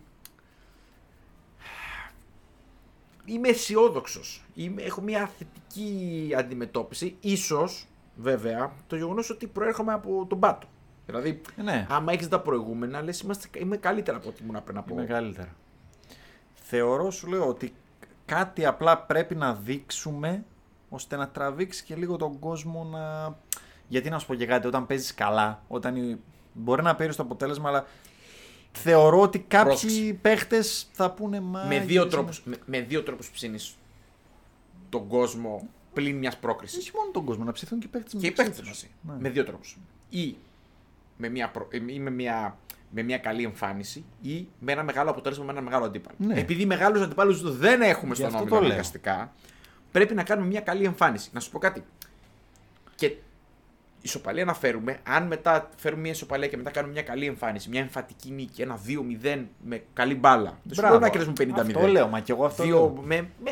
Είμαι 3.25 3.49
αισιόδοξος. 3.49 4.45
Έχω 4.77 5.01
μια 5.01 5.31
θετική 5.39 6.33
αντιμετώπιση. 6.39 7.17
Ίσως, 7.21 7.87
βέβαια, 8.17 8.73
το 8.87 8.97
γεγονός 8.97 9.31
ότι 9.31 9.47
προέρχομαι 9.47 9.93
από 9.93 10.27
τον 10.29 10.41
πάτο. 10.41 10.67
Δηλαδή, 11.07 11.41
Ε, 11.57 11.63
ναι. 11.63 11.87
άμα 11.91 12.13
έχεις 12.13 12.29
τα 12.29 12.41
προηγούμενα, 12.41 13.03
λες 13.03 13.25
είμαι 13.59 13.77
καλύτερα 13.77 14.17
από 14.17 14.29
ό,τι 14.29 14.43
ήμουν 14.43 14.65
πριν 14.65 14.77
από. 14.77 14.93
Είμαι 14.95 15.05
καλύτερα. 15.05 15.55
Θεωρώ, 16.55 17.11
σου 17.11 17.27
λέω, 17.27 17.49
ότι 17.49 17.75
κάτι 18.25 18.65
απλά 18.67 18.99
πρέπει 18.99 19.35
να 19.35 19.55
δείξουμε 19.55 20.45
ώστε 20.89 21.17
να 21.17 21.29
τραβήξει 21.29 21.85
και 21.85 21.95
λίγο 21.95 22.17
τον 22.17 22.39
κόσμο 22.39 22.85
να... 22.85 23.37
Γιατί 23.89 24.11
να 24.11 24.19
σου 24.19 24.27
πω 24.27 24.35
και 24.35 24.47
κάτι, 24.47 24.67
όταν 24.67 24.87
παίζεις 24.87 25.15
καλά, 25.15 25.63
όταν 25.69 25.97
η- 25.97 26.21
μπορεί 26.53 26.83
να 26.83 26.95
παίρνει 26.95 27.15
το 27.15 27.23
αποτέλεσμα, 27.23 27.69
αλλά 27.69 27.87
θεωρώ 28.73 29.21
ότι 29.21 29.39
κάποιοι 29.39 29.65
Πρόσεξε. 29.69 30.19
παίχτες 30.23 30.89
θα 30.93 31.11
πούνε 31.11 31.41
μα... 31.41 31.65
με, 31.65 31.79
δύο 31.79 31.87
γιατί 31.87 32.09
τρόπους, 32.11 32.43
με, 32.45 32.57
με 32.67 32.81
δύο 32.81 33.03
τρόπους 33.03 33.31
ψήνεις 33.31 33.77
τον 34.89 35.07
κόσμο 35.07 35.69
πλην 35.93 36.17
μιας 36.17 36.33
είναι- 36.33 36.43
πρόκρισης. 36.43 36.79
Όχι 36.79 36.91
μόνο 36.97 37.11
τον 37.11 37.25
κόσμο, 37.25 37.45
να 37.45 37.53
ψηθούν 37.53 37.79
και 37.79 37.87
οι 37.87 37.91
παίχτες 37.91 38.13
Και 38.13 38.27
οι 38.27 38.29
μεταξύ 38.29 38.51
παίκτες 38.51 38.71
τους. 38.73 38.83
μαζί. 39.03 39.17
Ναι. 39.19 39.23
Με 39.23 39.29
δύο 39.31 39.45
τρόπους. 39.45 39.79
Ή 40.11 40.37
με 41.17 41.29
μια, 41.29 41.51
προ... 41.51 41.69
ε, 41.71 41.77
ή 41.87 41.99
με 41.99 42.11
μια, 42.11 42.59
με 42.91 43.03
μια 43.03 43.19
καλή 43.19 43.43
εμφάνιση 43.45 44.05
ή 44.23 44.49
με 44.61 44.73
ένα 44.73 44.83
μεγάλο 44.83 45.11
αποτέλεσμα 45.11 45.45
με 45.45 45.51
ένα 45.53 45.61
μεγάλο 45.61 45.85
αντίπαλο. 45.85 46.17
Ναι. 46.21 46.41
Επειδή 46.41 46.67
μεγάλους 46.67 47.03
αντιπάλους 47.03 47.57
δεν 47.59 47.81
έχουμε 47.83 48.15
Γι' 48.15 48.21
στον 48.21 48.27
αυτό 48.27 48.39
όμιλο 48.39 48.55
το 48.55 48.61
λέω. 48.61 48.67
αναγκαστικά, 48.69 49.33
πρέπει 49.93 50.15
να 50.15 50.23
κάνουμε 50.23 50.47
μια 50.49 50.61
καλή 50.61 50.85
εμφάνιση. 50.85 51.31
Να 51.33 51.41
σου 51.41 51.51
πω 51.51 51.59
κάτι. 51.59 51.83
Και 52.95 53.13
ισοπαλία 54.03 54.45
να 54.45 54.55
φέρουμε, 54.55 54.99
αν 55.03 55.27
μετά 55.27 55.71
φέρουμε 55.77 56.01
μια 56.03 56.11
ισοπαλία 56.11 56.49
και 56.49 56.57
μετά 56.57 56.71
κάνουμε 56.71 56.93
μια 56.93 57.03
καλή 57.03 57.27
εμφάνιση, 57.27 57.69
μια 57.69 57.81
εμφατική 57.81 58.31
νίκη, 58.31 58.63
ένα 58.63 58.79
2-0 59.23 59.45
με 59.65 59.83
καλή 59.93 60.15
μπάλα. 60.15 60.59
Δεν 60.63 60.75
σου 60.75 60.83
λέω 60.91 60.99
να 60.99 61.09
κερδίσουμε 61.09 61.53
50-0. 61.57 61.61
Αυτό 61.61 61.87
λέω, 61.87 62.09
μα 62.09 62.21
και 62.21 62.33
εγώ 62.33 62.45
αυτό 62.45 62.63
Δύο, 62.63 62.77
λέω. 62.77 63.03
με, 63.05 63.29
με 63.45 63.51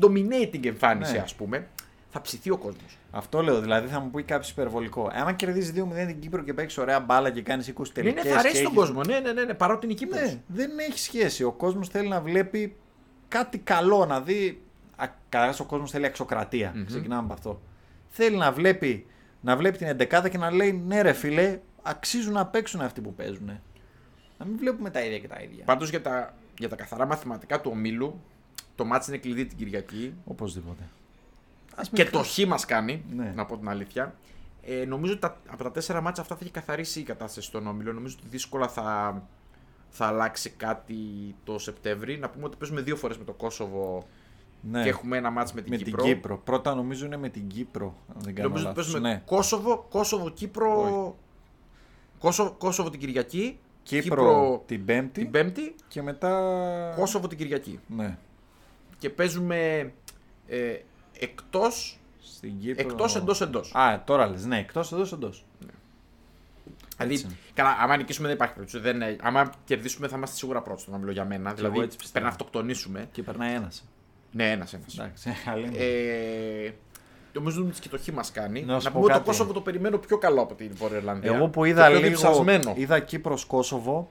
dominating 0.00 0.66
εμφάνιση, 0.66 1.12
Ναι. 1.12 1.18
ας 1.18 1.34
πούμε, 1.34 1.66
θα 2.10 2.20
ψηθεί 2.20 2.50
ο 2.50 2.56
κόσμος. 2.56 2.98
Αυτό 3.10 3.42
λέω, 3.42 3.60
δηλαδή 3.60 3.88
θα 3.88 4.00
μου 4.00 4.10
πει 4.10 4.22
κάποιος 4.22 4.50
υπερβολικό. 4.50 5.10
Άμα 5.14 5.32
κερδίζεις 5.32 5.72
2-0 5.72 6.06
την 6.06 6.20
Κύπρο 6.20 6.42
και 6.42 6.54
παίξεις 6.54 6.78
ωραία 6.78 7.00
μπάλα 7.00 7.30
και 7.30 7.42
κάνεις 7.42 7.68
20 7.68 7.72
Ναι, 7.86 8.02
τελικές. 8.02 8.24
ναι, 8.24 8.30
θα 8.30 8.38
αρέσει 8.38 8.62
τον 8.62 8.74
κόσμο. 8.74 9.02
Ναι, 9.04 9.18
ναι, 9.18 9.32
ναι, 9.32 9.44
ναι 9.44 9.54
παρότι 9.54 9.84
είναι 9.84 9.94
η 9.94 9.96
Κύπρος. 9.96 10.20
Ναι, 10.20 10.38
δεν 10.46 10.70
έχει 10.88 10.98
σχέση. 10.98 11.44
Ο 11.44 11.52
κόσμος 11.52 11.88
θέλει 11.88 12.08
να 12.08 12.20
βλέπει 12.20 12.76
κάτι 13.28 13.58
καλό, 13.58 14.06
να 14.06 14.20
δει. 14.20 14.62
Καταρχά, 15.28 15.62
ο 15.62 15.66
κόσμος 15.66 15.90
θέλει 15.90 16.06
αξιοκρατία. 16.06 16.72
Μμμ. 16.74 16.84
Ξεκινάμε 16.84 17.22
από 17.22 17.32
αυτό. 17.32 17.60
Θέλει 18.08 18.36
να 18.36 18.52
βλέπει, 18.52 19.06
να 19.40 19.56
βλέπει 19.56 19.78
την 19.78 19.96
11 20.00 20.30
και 20.30 20.38
να 20.38 20.50
λέει 20.50 20.72
ναι, 20.72 21.02
ρε 21.02 21.12
φιλέ, 21.12 21.58
αξίζουν 21.82 22.32
να 22.32 22.46
παίξουν 22.46 22.80
αυτοί 22.80 23.00
που 23.00 23.14
παίζουν. 23.14 23.46
Να 24.38 24.44
μην 24.46 24.58
βλέπουμε 24.58 24.90
τα 24.90 25.00
ίδια 25.04 25.18
και 25.18 25.28
τα 25.28 25.40
ίδια. 25.42 25.64
Πάντως 25.64 25.90
για 25.90 26.02
τα, 26.02 26.34
για 26.58 26.68
τα 26.68 26.76
καθαρά 26.76 27.06
μαθηματικά 27.06 27.60
του 27.60 27.70
ομίλου, 27.74 28.20
το 28.74 28.84
μάτς 28.84 29.08
είναι 29.08 29.16
κλειδί 29.16 29.46
την 29.46 29.58
Κυριακή. 29.58 30.14
Οπωσδήποτε. 30.24 30.82
Ας 31.74 31.88
Και 31.88 32.02
μην 32.02 32.12
το 32.12 32.22
χ 32.22 32.38
μας 32.46 32.64
κάνει, 32.64 33.04
Ναι. 33.14 33.32
να 33.36 33.44
πω 33.46 33.56
την 33.58 33.68
αλήθεια. 33.68 34.14
Ε, 34.62 34.84
νομίζω 34.84 35.12
ότι 35.12 35.20
τα, 35.20 35.40
από 35.48 35.62
τα 35.62 35.70
τέσσερα 35.70 36.00
μάτσα 36.00 36.22
αυτά 36.22 36.34
θα 36.34 36.40
έχει 36.42 36.52
καθαρίσει 36.52 37.00
η 37.00 37.02
κατάσταση 37.02 37.46
στον 37.46 37.66
όμιλο. 37.66 37.92
Νομίζω 37.92 38.16
ότι 38.18 38.28
δύσκολα 38.28 38.68
θα, 38.68 39.22
θα 39.88 40.06
αλλάξει 40.06 40.50
κάτι 40.50 40.96
το 41.44 41.58
Σεπτέμβρη. 41.58 42.18
Να 42.18 42.28
πούμε 42.30 42.44
ότι 42.44 42.56
παίζουμε 42.56 42.80
δύο 42.80 42.96
φορές 42.96 43.18
με 43.18 43.24
το 43.24 43.32
Κόσοβο 43.32 44.06
Ναι. 44.62 44.82
και 44.82 44.88
έχουμε 44.88 45.16
ένα 45.16 45.30
μάτς 45.30 45.52
με 45.52 45.60
την 45.60 45.70
με 45.70 45.76
Κύπρο. 45.76 46.02
την 46.02 46.12
Κύπρο. 46.14 46.38
Πρώτα 46.38 46.74
νομίζω 46.74 47.06
είναι 47.06 47.16
με 47.16 47.28
την 47.28 47.46
Κύπρο. 47.46 47.94
Αν 48.14 48.20
δεν 48.22 48.34
κάνω 48.34 48.48
Νομίζω 48.48 48.68
ότι 48.68 48.76
λάθος. 48.78 48.92
παίζουμε 48.92 49.12
Ναι. 49.14 49.22
Κόσοβο, 49.26 49.86
Κόσοβο, 49.90 50.30
Κύπρο. 50.30 50.80
Όχι. 50.82 51.14
Κόσοβο, 52.18 52.50
Κόσοβο 52.50 52.90
την 52.90 53.00
Κυριακή. 53.00 53.58
Κύπρο, 53.82 54.62
την 54.66 54.84
Πέμπτη 54.84 55.20
την 55.20 55.30
Πέμπτη. 55.30 55.74
και 55.88 56.02
μετά. 56.02 56.92
Κόσοβο 56.96 57.28
την 57.28 57.38
Κυριακή. 57.38 57.80
Ναι. 57.86 58.16
Και 58.98 59.10
παίζουμε 59.10 59.92
ε, 60.46 60.76
εκτός, 61.18 61.98
Στην 62.22 62.58
Κύπρο. 62.58 62.82
εκτός 62.88 63.16
εντός 63.16 63.40
εντός. 63.40 63.74
Α, 63.74 64.02
τώρα 64.04 64.26
λες. 64.28 64.44
Ναι, 64.44 64.58
εκτός 64.58 64.92
εντός 64.92 65.12
εντός. 65.12 65.44
Δηλαδή, 66.96 67.14
Έτσι 67.14 67.26
είναι. 67.26 67.36
καλά, 67.54 67.76
άμα 67.80 67.96
νικήσουμε 67.96 68.26
δεν 68.26 68.36
υπάρχει 68.36 68.54
περίπτωση. 68.54 68.82
Δεν, 68.84 68.94
είναι- 68.96 69.16
άμα 69.20 69.52
κερδίσουμε 69.64 70.08
θα 70.08 70.16
είμαστε 70.16 70.36
σίγουρα 70.36 70.62
πρώτοι 70.62 70.80
στον 70.80 70.94
όμιλο 70.94 71.10
για 71.12 71.24
μένα. 71.24 71.52
δηλαδή, 71.54 71.78
έτσι 71.78 71.86
πιστεύω. 71.96 72.10
πρέπει 72.12 72.24
να 72.24 72.30
αυτοκτονήσουμε. 72.30 73.08
Και 73.12 73.22
περνάει 73.22 73.54
ένας. 73.54 73.84
Ναι, 74.32 74.50
ένας 74.50 74.72
ένας. 74.74 74.94
Εντάξει, 74.98 75.34
αλήθεια. 75.52 75.84
Ε, 75.84 76.74
νομίζω 77.32 77.62
ότι 77.62 77.80
και 77.80 77.88
το 77.88 77.98
χ 77.98 78.08
μας 78.08 78.32
κάνει. 78.32 78.62
Να 78.64 78.72
Να, 78.72 78.80
σου 78.80 78.86
πω 78.86 78.92
πούμε 78.92 79.04
ότι 79.04 79.12
το 79.12 79.18
κάτι. 79.18 79.30
Κόσοβο 79.30 79.52
το 79.52 79.60
περιμένω 79.60 79.98
πιο 79.98 80.18
καλό 80.18 80.40
από 80.42 80.54
την 80.54 80.70
Βόρεια 80.74 80.96
Ιρλανδία. 80.96 81.34
Εγώ 81.34 81.48
που 81.48 81.60
Το 81.60 81.64
είδα 81.64 81.86
πιο 81.86 81.96
λίγο. 81.96 82.08
διψασμένο. 82.08 82.72
Είδα 82.76 83.00
Κύπρος 83.00 83.44
Κόσοβο. 83.44 84.10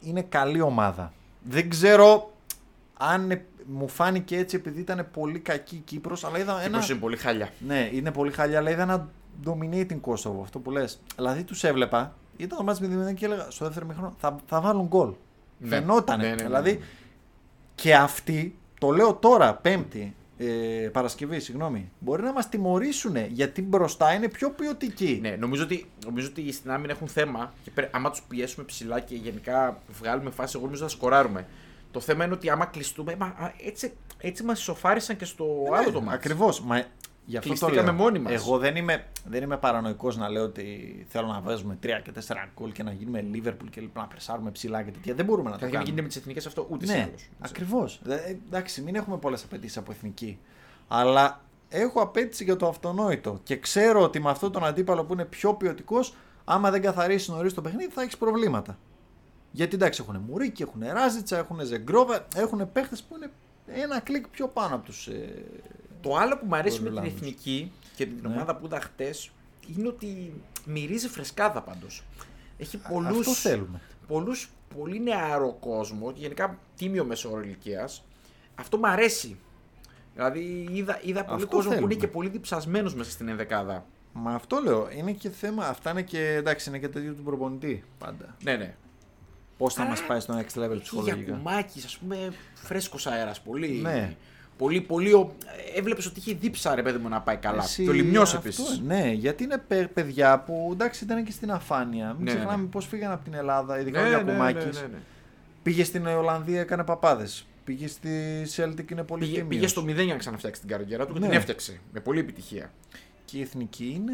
Είναι 0.00 0.22
καλή 0.22 0.60
ομάδα. 0.60 1.12
Δεν 1.42 1.68
ξέρω 1.70 2.32
αν 2.98 3.30
ε- 3.30 3.44
μου 3.66 3.88
φάνηκε 3.88 4.36
έτσι 4.36 4.56
επειδή 4.56 4.80
ήταν 4.80 5.08
πολύ 5.12 5.38
κακή 5.38 5.74
η 5.76 5.78
Κύπρος, 5.78 6.24
αλλά 6.24 6.38
είδα 6.38 6.52
ένα. 6.52 6.64
Κύπρος 6.64 6.90
είναι 6.90 6.98
πολύ 6.98 7.16
χάλια. 7.16 7.48
Ναι, 7.66 7.88
είναι 7.92 8.10
πολύ 8.12 8.32
χαλιά, 8.32 8.58
αλλά 8.58 8.70
είδα 8.70 8.82
ένα 8.82 9.08
dominating 9.44 10.00
Kosovo, 10.00 10.40
αυτό 10.42 10.58
που 10.58 10.70
λες. 10.70 11.00
Δηλαδή 11.16 11.44
τους 11.44 11.64
έβλεπα, 11.64 12.14
ήταν 12.36 12.58
το 12.58 12.64
μάτι 12.64 12.86
με 12.86 13.10
0 13.10 13.14
και 13.14 13.24
έλεγα 13.24 13.46
στο 13.50 13.64
δεύτερο 13.64 13.86
μήχρονο 13.86 14.14
θα, 14.18 14.36
θα 14.46 14.60
βάλουν 14.60 14.86
γκολ. 14.86 15.12
Ναι. 15.58 15.68
Φαινότανε. 15.68 16.22
Ναι, 16.22 16.28
ναι, 16.28 16.34
ναι, 16.34 16.42
δηλαδή 16.42 16.72
ναι. 16.72 16.78
και 17.74 17.94
αυτοί, 17.94 18.58
το 18.82 18.90
λέω 18.90 19.14
τώρα, 19.14 19.54
Πέμπτη, 19.54 20.14
ε, 20.38 20.46
Παρασκευή, 20.92 21.40
συγγνώμη, 21.40 21.90
μπορεί 21.98 22.22
να 22.22 22.32
μας 22.32 22.48
τιμωρήσουν 22.48 23.16
γιατί 23.16 23.62
μπροστά 23.62 24.12
είναι 24.12 24.28
πιο 24.28 24.50
ποιοτικοί. 24.50 25.18
Ναι, 25.22 25.30
νομίζω 25.30 25.62
ότι, 25.62 25.86
νομίζω 26.04 26.28
ότι 26.30 26.52
στην 26.52 26.70
άμυνα 26.70 26.92
έχουν 26.92 27.08
θέμα 27.08 27.52
και 27.64 27.70
πρέ, 27.70 27.90
άμα 27.92 28.10
τους 28.10 28.22
πιέσουμε 28.22 28.64
ψηλά 28.64 29.00
και 29.00 29.14
γενικά 29.14 29.78
βγάλουμε 30.00 30.30
φάση, 30.30 30.52
εγώ 30.56 30.64
νομίζω 30.64 30.82
θα 30.82 30.90
σκοράρουμε. 30.90 31.46
Το 31.90 32.00
θέμα 32.00 32.24
είναι 32.24 32.34
ότι 32.34 32.50
άμα 32.50 32.64
κλειστούμε, 32.64 33.16
μα, 33.16 33.26
α, 33.26 33.52
έτσι, 33.66 33.92
έτσι 34.18 34.42
μας 34.42 34.60
ισοφάρισαν 34.60 35.16
και 35.16 35.24
στο 35.24 35.46
άλλο 35.72 35.90
το 35.90 36.00
μάτι. 36.00 36.14
Ακριβώς. 36.14 36.60
Μα 36.60 36.84
γι' 37.24 37.36
αυτό 37.36 37.48
το 37.48 37.56
Κλειστήκαμε 37.58 37.90
λέω. 37.90 38.00
μόνοι 38.00 38.18
μας. 38.18 38.32
Εγώ 38.32 38.58
δεν 38.58 38.76
είμαι, 38.76 39.06
δεν 39.24 39.42
είμαι 39.42 39.56
παρανοϊκός 39.56 40.16
να 40.16 40.28
λέω 40.28 40.44
ότι 40.44 41.06
θέλω 41.08 41.26
να 41.26 41.40
βάζουμε 41.40 41.78
3 41.82 41.86
και 42.04 42.12
4 42.26 42.34
γκολ 42.58 42.72
και 42.72 42.82
να 42.82 42.92
γίνουμε 42.92 43.24
Liverpool 43.32 43.66
και 43.70 43.88
να 43.94 44.06
πρεσάρουμε 44.06 44.50
ψηλά 44.50 44.82
και 44.82 44.90
τέτοια. 44.90 45.14
Δεν 45.14 45.24
μπορούμε 45.24 45.50
να 45.50 45.56
το 45.58 45.64
Καταρχήν 45.64 45.70
δεν 45.70 45.70
κάνουμε. 45.70 45.84
γίνεται 45.84 46.02
με 46.02 46.08
τις 46.08 46.16
εθνικές 46.16 46.46
αυτό 46.46 46.66
ούτε 46.70 46.86
σε 46.86 46.92
Ναι, 46.96 47.02
άλλους. 47.08 47.28
ακριβώς. 47.40 48.00
Εντάξει, 48.48 48.82
μην 48.82 48.94
έχουμε 48.94 49.16
πολλές 49.16 49.44
απαιτήσεις 49.44 49.76
από 49.76 49.92
εθνική. 49.92 50.38
Αλλά 50.88 51.40
έχω 51.68 52.00
απέτηση 52.00 52.44
για 52.44 52.56
το 52.56 52.68
αυτονόητο. 52.68 53.40
Και 53.42 53.56
ξέρω 53.58 54.02
ότι 54.02 54.20
με 54.20 54.30
αυτόν 54.30 54.52
τον 54.52 54.64
αντίπαλο 54.64 55.04
που 55.04 55.12
είναι 55.12 55.24
πιο 55.24 55.54
ποιοτικός, 55.54 56.14
άμα 56.44 56.70
δεν 56.70 56.82
καθαρίσει 56.82 57.30
νωρίς 57.30 57.54
το 57.54 57.60
παιχνίδι, 57.60 57.90
θα 57.92 58.02
έχεις 58.02 58.16
προβλήματα. 58.16 58.78
Γιατί 59.50 59.74
εντάξει, 59.74 60.04
έχουν 60.08 60.22
Μουρίκη, 60.28 60.62
έχουν 60.62 60.82
Ράζιτσα, 60.92 61.38
έχουν 61.38 61.60
Ζεγκρόβα, 61.60 62.26
έχουν 62.36 62.72
παίχτες 62.72 63.02
που 63.02 63.16
είναι 63.16 63.30
ένα 63.82 64.00
κλικ 64.00 64.28
πιο 64.28 64.48
πάνω 64.48 64.74
από 64.74 64.84
τους. 64.84 65.06
Ε... 65.06 65.44
Το 66.02 66.16
άλλο 66.16 66.38
που 66.38 66.46
μου 66.46 66.54
αρέσει 66.56 66.80
με 66.80 66.88
την 66.88 66.98
Ολλανδούς. 66.98 67.14
εθνική 67.20 67.72
και 67.96 68.06
την 68.06 68.18
Ναι. 68.22 68.28
ομάδα 68.28 68.56
που 68.56 68.66
είδα 68.66 68.80
χτες 68.80 69.30
είναι 69.76 69.88
ότι 69.88 70.32
μυρίζει 70.66 71.08
φρεσκάδα 71.08 71.62
πάντως. 71.62 72.02
Έχει 72.58 72.76
πολλούς. 72.76 73.18
Αυτό 73.18 73.32
θέλουμε. 73.32 73.80
Πολλούς, 74.06 74.50
πολύ 74.76 75.00
νεαρό 75.00 75.56
κόσμο 75.60 76.12
και 76.12 76.20
γενικά 76.20 76.58
τίμιο 76.76 77.04
μεσόωρο 77.04 77.40
ηλικίας. 77.42 78.04
Αυτό 78.54 78.76
μου 78.78 78.86
αρέσει. 78.88 79.38
Δηλαδή 80.14 80.68
είδα, 80.72 81.00
είδα 81.04 81.24
πολύ 81.24 81.42
Αυτό 81.42 81.46
κόσμο 81.56 81.68
που 81.70 81.74
θέλουμε. 81.74 81.92
είναι 81.92 82.00
και 82.02 82.08
πολύ 82.08 82.28
διψασμένος 82.28 82.94
μέσα 82.94 83.10
στην 83.10 83.28
ενδεκάδα. 83.28 83.86
Μα 84.12 84.34
αυτό 84.34 84.60
λέω. 84.64 84.88
Είναι 84.96 85.12
και 85.12 85.30
θέμα. 85.30 85.66
Αυτά 85.66 85.90
είναι 85.90 86.02
και 86.02 86.26
εντάξει, 86.34 86.68
είναι 86.68 86.78
και 86.78 86.88
τέτοιο 86.88 87.12
του 87.12 87.22
προπονητή 87.22 87.84
πάντα. 87.98 88.36
Ναι, 88.42 88.56
ναι. 88.56 88.74
Πώς 89.58 89.74
θα 89.74 89.84
μας 89.84 90.02
πάει 90.06 90.20
στο 90.20 90.34
next 90.34 90.38
level 90.38 90.44
Και 90.52 90.66
για 90.72 90.80
ψυχολογικά. 90.80 91.32
κουμάκι, 91.32 91.82
ας 91.84 91.98
πούμε, 91.98 92.32
φρέσκος 92.54 93.06
αέρας. 93.06 93.40
Πολύ. 93.40 93.68
Ναι. 93.68 94.16
Πολύ, 94.62 94.80
πολύ. 94.80 95.12
ο- 95.12 95.32
Έβλεπες 95.76 96.06
ότι 96.06 96.18
είχε 96.18 96.34
δίψα 96.34 96.74
ρε 96.74 96.82
παιδί 96.82 96.98
μου 96.98 97.08
να 97.08 97.20
πάει 97.20 97.36
καλά. 97.36 97.62
Εσύ, 97.62 97.82
Και 97.84 97.90
ο 97.90 97.92
Λιμιό 97.92 98.22
αυτό, 98.22 98.36
επίση. 98.36 98.62
Ναι, 98.86 99.10
γιατί 99.12 99.44
είναι 99.44 99.58
παι- 99.68 99.88
παιδιά 99.88 100.38
που 100.40 100.68
εντάξει 100.72 101.04
ήταν 101.04 101.24
και 101.24 101.32
στην 101.32 101.50
αφάνεια. 101.50 102.06
Μην 102.06 102.24
Ναι, 102.24 102.30
ναι, 102.30 102.36
ξεχνάμε 102.36 102.62
ναι. 102.62 102.68
πώς 102.68 102.86
φύγαν 102.86 103.12
από 103.12 103.24
την 103.24 103.34
Ελλάδα, 103.34 103.80
ειδικά 103.80 104.00
ο 104.00 104.02
Ναι, 104.02 104.08
ναι, 104.08 104.16
ναι, 104.16 104.22
Γιακουμάκης. 104.22 104.80
ναι, 104.80 104.86
ναι. 104.86 104.98
Πήγε 105.62 105.84
στην 105.84 106.06
Ολλανδία, 106.06 106.60
έκανε 106.60 106.84
παπάδες. 106.84 107.46
Πήγε 107.64 107.86
στη 107.88 108.10
Celtic, 108.56 108.90
είναι 108.90 109.02
πολύ 109.02 109.20
Πήγε, 109.24 109.32
τίμιος. 109.32 109.48
πήγε 109.48 109.66
στο 109.66 109.82
0 109.82 110.02
για 110.04 110.12
να 110.12 110.18
ξαναφτιάξει 110.18 110.60
την 110.60 110.70
καριέρα 110.70 111.06
του 111.06 111.12
και 111.12 111.18
Ναι. 111.18 111.26
την 111.28 111.36
έφτιαξε. 111.36 111.80
Με 111.92 112.00
πολλή 112.00 112.18
επιτυχία. 112.20 112.70
Και 113.24 113.38
η 113.38 113.40
εθνική 113.40 113.92
είναι, 113.96 114.12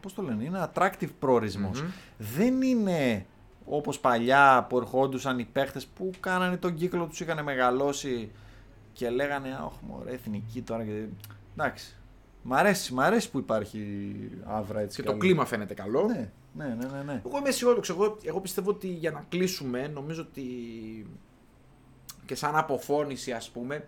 πώς 0.00 0.14
το 0.14 0.22
λένε, 0.22 0.44
είναι 0.44 0.68
attractive 0.74 1.08
προορισμός. 1.18 1.80
Μμμ. 1.82 1.88
Δεν 2.18 2.62
είναι 2.62 3.26
όπως 3.64 3.98
παλιά 3.98 4.66
που 4.68 4.76
ερχόντουσαν 4.78 5.38
οι 5.38 5.44
παίχτες 5.52 5.86
που 5.86 6.10
κάνανε 6.20 6.56
τον 6.56 6.74
κύκλο 6.74 7.04
τους, 7.06 7.20
είχαν 7.20 7.44
μεγαλώσει 7.44 8.30
και 8.98 9.10
λέγανε 9.10 9.48
«Αχ, 9.48 9.72
μωρέ, 9.80 10.12
εθνική 10.12 10.62
τώρα». 10.62 10.84
Και... 10.84 11.04
Εντάξει, 11.56 11.96
μ' 12.42 12.54
αρέσει, 12.54 12.94
μ' 12.94 13.00
αρέσει 13.00 13.30
που 13.30 13.38
υπάρχει 13.38 14.14
άβρα 14.44 14.80
έτσι 14.80 14.96
Και 14.96 15.02
κι 15.02 15.08
το 15.08 15.12
αλλιώς. 15.14 15.26
κλίμα 15.26 15.44
φαίνεται 15.44 15.74
καλό. 15.74 16.06
Ναι, 16.06 16.30
ναι, 16.54 16.66
ναι, 16.74 16.86
ναι. 16.86 17.02
ναι. 17.02 17.22
Εγώ 17.26 17.38
είμαι 17.38 17.48
αισιόδοξο. 17.48 17.92
Εγώ, 17.92 18.16
εγώ 18.22 18.40
πιστεύω 18.40 18.70
ότι 18.70 18.88
για 18.88 19.10
να 19.10 19.24
κλείσουμε, 19.28 19.88
νομίζω 19.88 20.22
ότι 20.22 20.42
και 22.26 22.34
σαν 22.34 22.56
αποφώνηση, 22.56 23.32
ας 23.32 23.50
πούμε, 23.50 23.86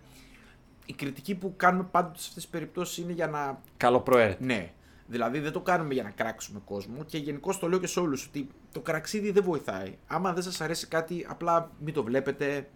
η 0.85 0.93
κριτική 0.93 1.35
που 1.35 1.53
κάνουμε 1.57 1.87
πάντοτε 1.91 2.19
σε 2.19 2.25
αυτές 2.27 2.43
τις 2.43 2.51
περιπτώσεις 2.51 2.97
είναι 2.97 3.11
για 3.11 3.27
να. 3.27 3.61
Καλοπροαίρετη. 3.77 4.43
Ναι. 4.43 4.71
Δηλαδή 5.07 5.39
δεν 5.39 5.51
το 5.51 5.61
κάνουμε 5.61 5.93
για 5.93 6.03
να 6.03 6.09
κράξουμε 6.09 6.61
κόσμο 6.65 7.03
και 7.03 7.17
γενικώ 7.17 7.57
το 7.57 7.69
λέω 7.69 7.79
και 7.79 7.87
σε 7.87 7.99
όλους 7.99 8.25
ότι 8.25 8.47
το 8.71 8.79
κραξίδι 8.79 9.31
δεν 9.31 9.43
βοηθάει. 9.43 9.97
Άμα 10.07 10.33
δεν 10.33 10.43
σας 10.43 10.61
αρέσει 10.61 10.87
κάτι, 10.87 11.25
απλά 11.29 11.71
μην 11.79 11.93
το 11.93 12.03
βλέπετε. 12.03 12.69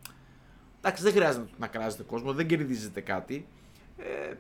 Εντάξει, 0.86 1.04
δεν 1.04 1.14
χρειάζεται 1.14 1.48
να 1.58 1.68
κράζετε 1.68 2.04
κόσμος, 2.04 2.36
δεν 2.36 2.48
κερδίζετε 2.48 3.02
κάτι. 3.02 3.48
Ε, 3.98 4.34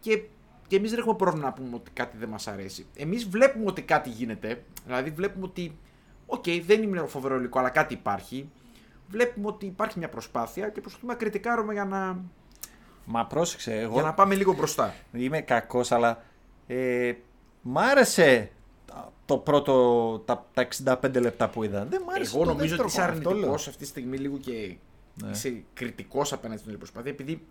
και, 0.00 0.22
και 0.66 0.76
εμείς 0.76 0.90
δεν 0.90 0.98
έχουμε 0.98 1.14
πρόβλημα 1.14 1.46
να 1.46 1.52
πούμε 1.52 1.74
ότι 1.74 1.90
κάτι 1.90 2.16
δεν 2.16 2.28
μας 2.28 2.46
αρέσει. 2.46 2.86
Εμείς 2.96 3.28
βλέπουμε 3.28 3.64
ότι 3.66 3.82
κάτι 3.82 4.10
γίνεται. 4.10 4.62
Δηλαδή, 4.86 5.10
βλέπουμε 5.10 5.44
ότι, 5.44 5.78
οκ, 6.26 6.44
δεν 6.66 6.82
είναι 6.82 7.06
φοβερό 7.06 7.36
υλικό, 7.36 7.58
αλλά 7.58 7.68
κάτι 7.70 7.94
υπάρχει. 7.94 8.50
Βλέπουμε 9.08 9.46
ότι 9.46 9.66
υπάρχει 9.66 9.98
μια 9.98 10.08
προσπάθεια 10.08 10.68
και 10.68 10.80
προσπαθούμε 10.80 11.12
να 11.12 11.18
κριτικάρουμε 11.18 11.72
για 11.72 11.84
να, 11.84 12.20
Μα 13.04 13.26
πρόσεξε, 13.26 13.78
εγώ 13.80 13.92
για 13.92 14.02
να 14.02 14.14
πάμε 14.14 14.34
λίγο 14.34 14.52
μπροστά. 14.54 14.94
είμαι 15.12 15.40
κακός, 15.40 15.92
αλλά 15.92 16.22
ε, 16.66 17.12
μ' 17.62 17.78
άρεσε 17.78 18.50
το 19.24 19.38
πρώτο, 19.38 20.18
τα, 20.24 20.46
τα 20.54 20.68
65 21.02 21.20
λεπτά 21.20 21.48
που 21.48 21.62
είδα. 21.62 21.84
Δεν 21.84 22.02
μ' 22.06 22.10
άρεσε 22.10 22.36
Εγώ 22.36 22.44
το 22.44 22.50
νομίζω 22.52 22.74
ότι 22.74 22.82
δεύτερο 22.82 22.88
είσαι 22.88 22.96
κομμάτι, 23.00 23.16
αυτό 23.18 23.30
λέω. 23.30 23.38
αρνητικό 23.38 23.70
αυτή 23.70 23.76
τη 23.76 23.86
στιγμή 23.86 24.16
λίγο 24.16 24.36
και 24.38 24.76
Ναι. 25.24 25.30
είσαι 25.30 25.62
κριτικός 25.74 26.32
απέναντι 26.32 26.58
στην 26.58 26.70
όλη 26.70 26.78
προσπάθεια, 26.78 27.10
επειδή 27.10 27.46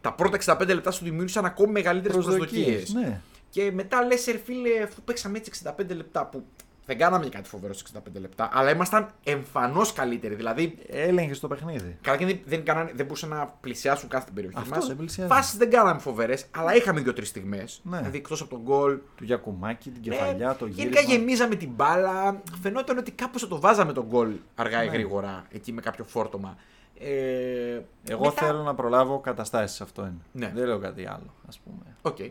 τα 0.00 0.12
πρώτα 0.12 0.38
65 0.44 0.66
λεπτά 0.66 0.90
σου 0.90 1.04
δημιούργησαν 1.04 1.44
ακόμη 1.44 1.72
μεγαλύτερες 1.72 2.16
προσδοκίες. 2.16 2.64
Προσδοκίες, 2.64 2.92
ναι. 2.94 3.20
Και 3.50 3.72
μετά 3.72 4.02
λες, 4.04 4.24
ρε 4.26 4.38
φίλε, 4.38 4.82
αφού 4.82 5.02
παίξαμε 5.02 5.38
έτσι 5.38 5.50
65 5.64 5.94
λεπτά 5.94 6.26
που 6.26 6.44
δεν 6.86 6.98
κάναμε 6.98 7.24
και 7.24 7.30
κάτι 7.30 7.48
φοβερό 7.48 7.72
σε 7.72 7.84
65 7.94 8.00
λεπτά, 8.20 8.48
αλλά 8.52 8.70
ήμασταν 8.70 9.10
εμφανώς 9.24 9.92
καλύτεροι. 9.92 10.34
Δηλαδή, 10.34 10.78
Έλεγχε 10.86 11.34
το 11.34 11.48
παιχνίδι. 11.48 11.98
καταρχήν 12.02 12.26
δεν, 12.26 12.40
δεν, 12.46 12.64
κάνανε, 12.64 12.92
δεν 12.94 13.06
μπορούσαν 13.06 13.28
να 13.28 13.46
πλησιάσουν 13.60 14.08
κάθε 14.08 14.24
την 14.24 14.34
περιοχή 14.34 14.56
Αυτό, 14.58 14.74
μας. 14.74 14.86
δεν 14.86 14.96
πλησιάζουν. 14.96 15.34
Φάσεις 15.36 15.56
δεν 15.56 15.70
κάναμε 15.70 16.00
φοβερές, 16.00 16.46
αλλά 16.50 16.74
είχαμε 16.76 17.00
δύο-τρεις 17.00 17.28
στιγμές. 17.28 17.80
Ναι. 17.84 17.96
Δηλαδή, 17.96 18.16
εκτός 18.16 18.40
από 18.40 18.50
το 18.50 18.60
γκολ. 18.62 18.98
Του 19.16 19.24
Γιακουμάκη, 19.24 19.90
την 19.90 20.00
Ναι, 20.04 20.16
κεφαλιά, 20.16 20.54
το 20.54 20.66
γύρισμα. 20.66 20.82
Γενικά 21.00 21.12
γεμίζαμε 21.12 21.54
την 21.54 21.70
μπάλα. 21.74 22.42
Φαινόταν 22.62 22.98
ότι 22.98 23.10
κάπως 23.10 23.40
θα 23.42 23.48
το 23.48 23.60
βάζαμε 23.60 23.92
το 23.92 24.04
γκολ 24.06 24.30
αργά 24.54 24.82
ή 24.82 24.86
Ναι. 24.86 24.92
γρήγορα 24.92 25.44
εκεί 25.50 25.72
με 25.72 25.80
κάποιο 25.80 26.04
φόρτωμα. 26.04 26.56
Ε, 27.00 27.80
Εγώ 28.08 28.24
μετά- 28.24 28.46
θέλω 28.46 28.62
να 28.62 28.74
προλάβω 28.74 29.18
καταστάσεις, 29.20 29.80
αυτό 29.80 30.02
είναι. 30.02 30.20
Ναι. 30.32 30.52
Δεν 30.54 30.66
λέω 30.66 30.78
κάτι 30.78 31.06
άλλο, 31.06 31.34
ας 31.48 31.58
πούμε. 31.58 31.82
Οκ. 32.02 32.18
Ε, 32.20 32.30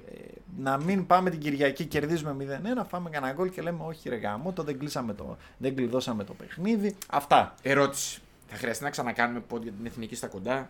να 0.58 0.78
μην 0.78 1.08
πάμε 1.08 1.30
την 1.30 1.40
Κυριακή, 1.40 1.86
κερδίζουμε 1.86 2.32
0-1, 2.34 2.86
φάμε 2.90 3.10
κανένα 3.10 3.34
γκολ 3.34 3.50
και 3.50 3.62
λέμε 3.62 3.84
Όχι, 3.86 4.10
ρε 4.10 4.16
γάμο, 4.16 4.54
το 4.54 4.64
δεν, 4.64 4.80
κλείσαμε 4.80 5.14
το, 5.14 5.38
δεν 5.58 5.76
κλειδώσαμε 5.76 6.24
το 6.24 6.34
παιχνίδι. 6.34 6.96
Αυτά. 7.10 7.56
Ερώτηση. 7.62 8.20
Θα 8.48 8.56
χρειαστεί 8.58 8.84
να 8.84 8.90
ξανακάνουμε 8.90 9.40
πόντ 9.40 9.64
για 9.64 9.72
την 9.72 9.86
εθνική 9.86 10.16
στα 10.16 10.28
κοντά; 10.28 10.70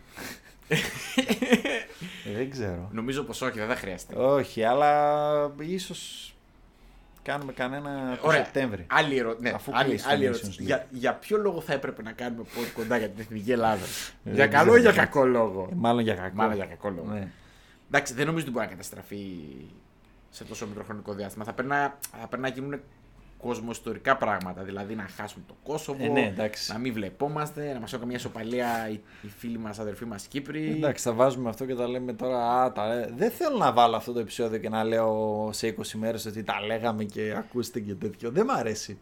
Ε, 0.67 2.33
δεν 2.35 2.49
ξέρω. 2.49 2.89
Νομίζω 2.91 3.23
πως 3.23 3.41
όχι, 3.41 3.59
δεν 3.59 3.67
θα 3.67 3.75
χρειαστεί. 3.75 4.15
Όχι, 4.17 4.63
αλλά 4.63 5.51
ίσως 5.59 6.33
κάνουμε 7.25 7.53
κανένα 7.53 8.17
το 8.21 8.31
Σεπτέμβρη. 8.31 8.85
Άλλη, 8.89 9.17
ερω... 9.17 9.35
ναι, 9.39 9.49
Αφού 9.49 9.71
άλλη, 9.75 9.89
κλείσει 9.89 10.03
το 10.03 10.09
άλλη 10.11 10.21
Nations 10.23 10.27
ερώτηση. 10.27 10.57
League. 10.59 10.65
Για, 10.65 10.85
για 10.89 11.13
ποιο 11.13 11.37
λόγο 11.37 11.61
θα 11.61 11.73
έπρεπε 11.73 12.01
να 12.01 12.11
κάνουμε 12.11 12.43
πόντ 12.55 12.65
κοντά 12.73 12.97
για 12.97 13.09
την 13.09 13.19
εθνική 13.19 13.51
Ελλάδα; 13.51 13.83
Ε, 13.83 13.87
για 14.23 14.33
δεν 14.33 14.49
καλό 14.49 14.71
ξέρω. 14.71 14.77
ή 14.77 14.81
για 14.81 14.91
κακό 14.91 15.25
λόγο; 15.25 15.67
Ε, 15.71 15.75
μάλλον 15.75 16.03
για 16.03 16.15
κακό. 16.15 16.35
Μάλλον 16.35 16.55
για 16.55 16.65
κακό 16.65 16.89
λόγο. 16.89 17.07
Ναι. 17.11 17.27
Εντάξει, 17.87 18.13
δεν 18.13 18.25
νομίζω 18.25 18.43
ότι 18.43 18.53
μπορεί 18.53 18.65
να 18.65 18.71
καταστραφεί 18.71 19.25
σε 20.29 20.43
τόσο 20.43 20.67
μικροχρονικό 20.67 21.13
διάστημα. 21.13 21.45
Θα 21.45 21.53
πρέπει 21.53 21.69
να, 21.69 21.97
θα 22.21 22.27
πρέπει 22.27 22.41
να 22.43 22.49
γίνουν 22.49 22.79
κοσμοϊστορικά 23.47 24.17
πράγματα. 24.17 24.63
Δηλαδή 24.63 24.95
να 24.95 25.07
χάσουμε 25.17 25.43
το 25.47 25.55
Κόσοβο, 25.63 26.03
Ε, 26.03 26.07
ναι, 26.07 26.25
εντάξει. 26.25 26.71
να 26.71 26.77
μην 26.77 26.93
βλεπόμαστε, 26.93 27.73
να 27.73 27.79
μας 27.79 27.93
έχουν 27.93 28.07
μια 28.07 28.15
ισοπαλία 28.17 28.89
οι, 28.89 28.99
οι 29.21 29.27
φίλοι 29.37 29.57
μας, 29.57 29.79
αδερφοί 29.79 30.05
μας 30.05 30.27
Κύπροι. 30.27 30.69
Εντάξει, 30.69 31.03
θα 31.03 31.13
βάζουμε 31.13 31.49
αυτό 31.49 31.65
και 31.65 31.75
τα 31.75 31.87
λέμε 31.87 32.13
τώρα. 32.13 32.61
Α, 32.61 32.71
τα 32.71 32.87
λέ- 32.87 33.09
Δεν 33.15 33.31
θέλω 33.31 33.57
να 33.57 33.73
βάλω 33.73 33.95
αυτό 33.95 34.11
το 34.13 34.19
επεισόδιο 34.19 34.57
και 34.59 34.69
να 34.69 34.83
λέω 34.83 35.49
σε 35.53 35.67
20 35.67 35.97
μέρες 35.97 36.25
ότι 36.25 36.43
τα 36.43 36.61
λέγαμε 36.65 37.03
και 37.03 37.33
ακούστε 37.37 37.79
και 37.79 37.93
τέτοιο. 37.93 38.31
Δεν 38.31 38.45
μ' 38.45 38.51
αρέσει. 38.51 38.97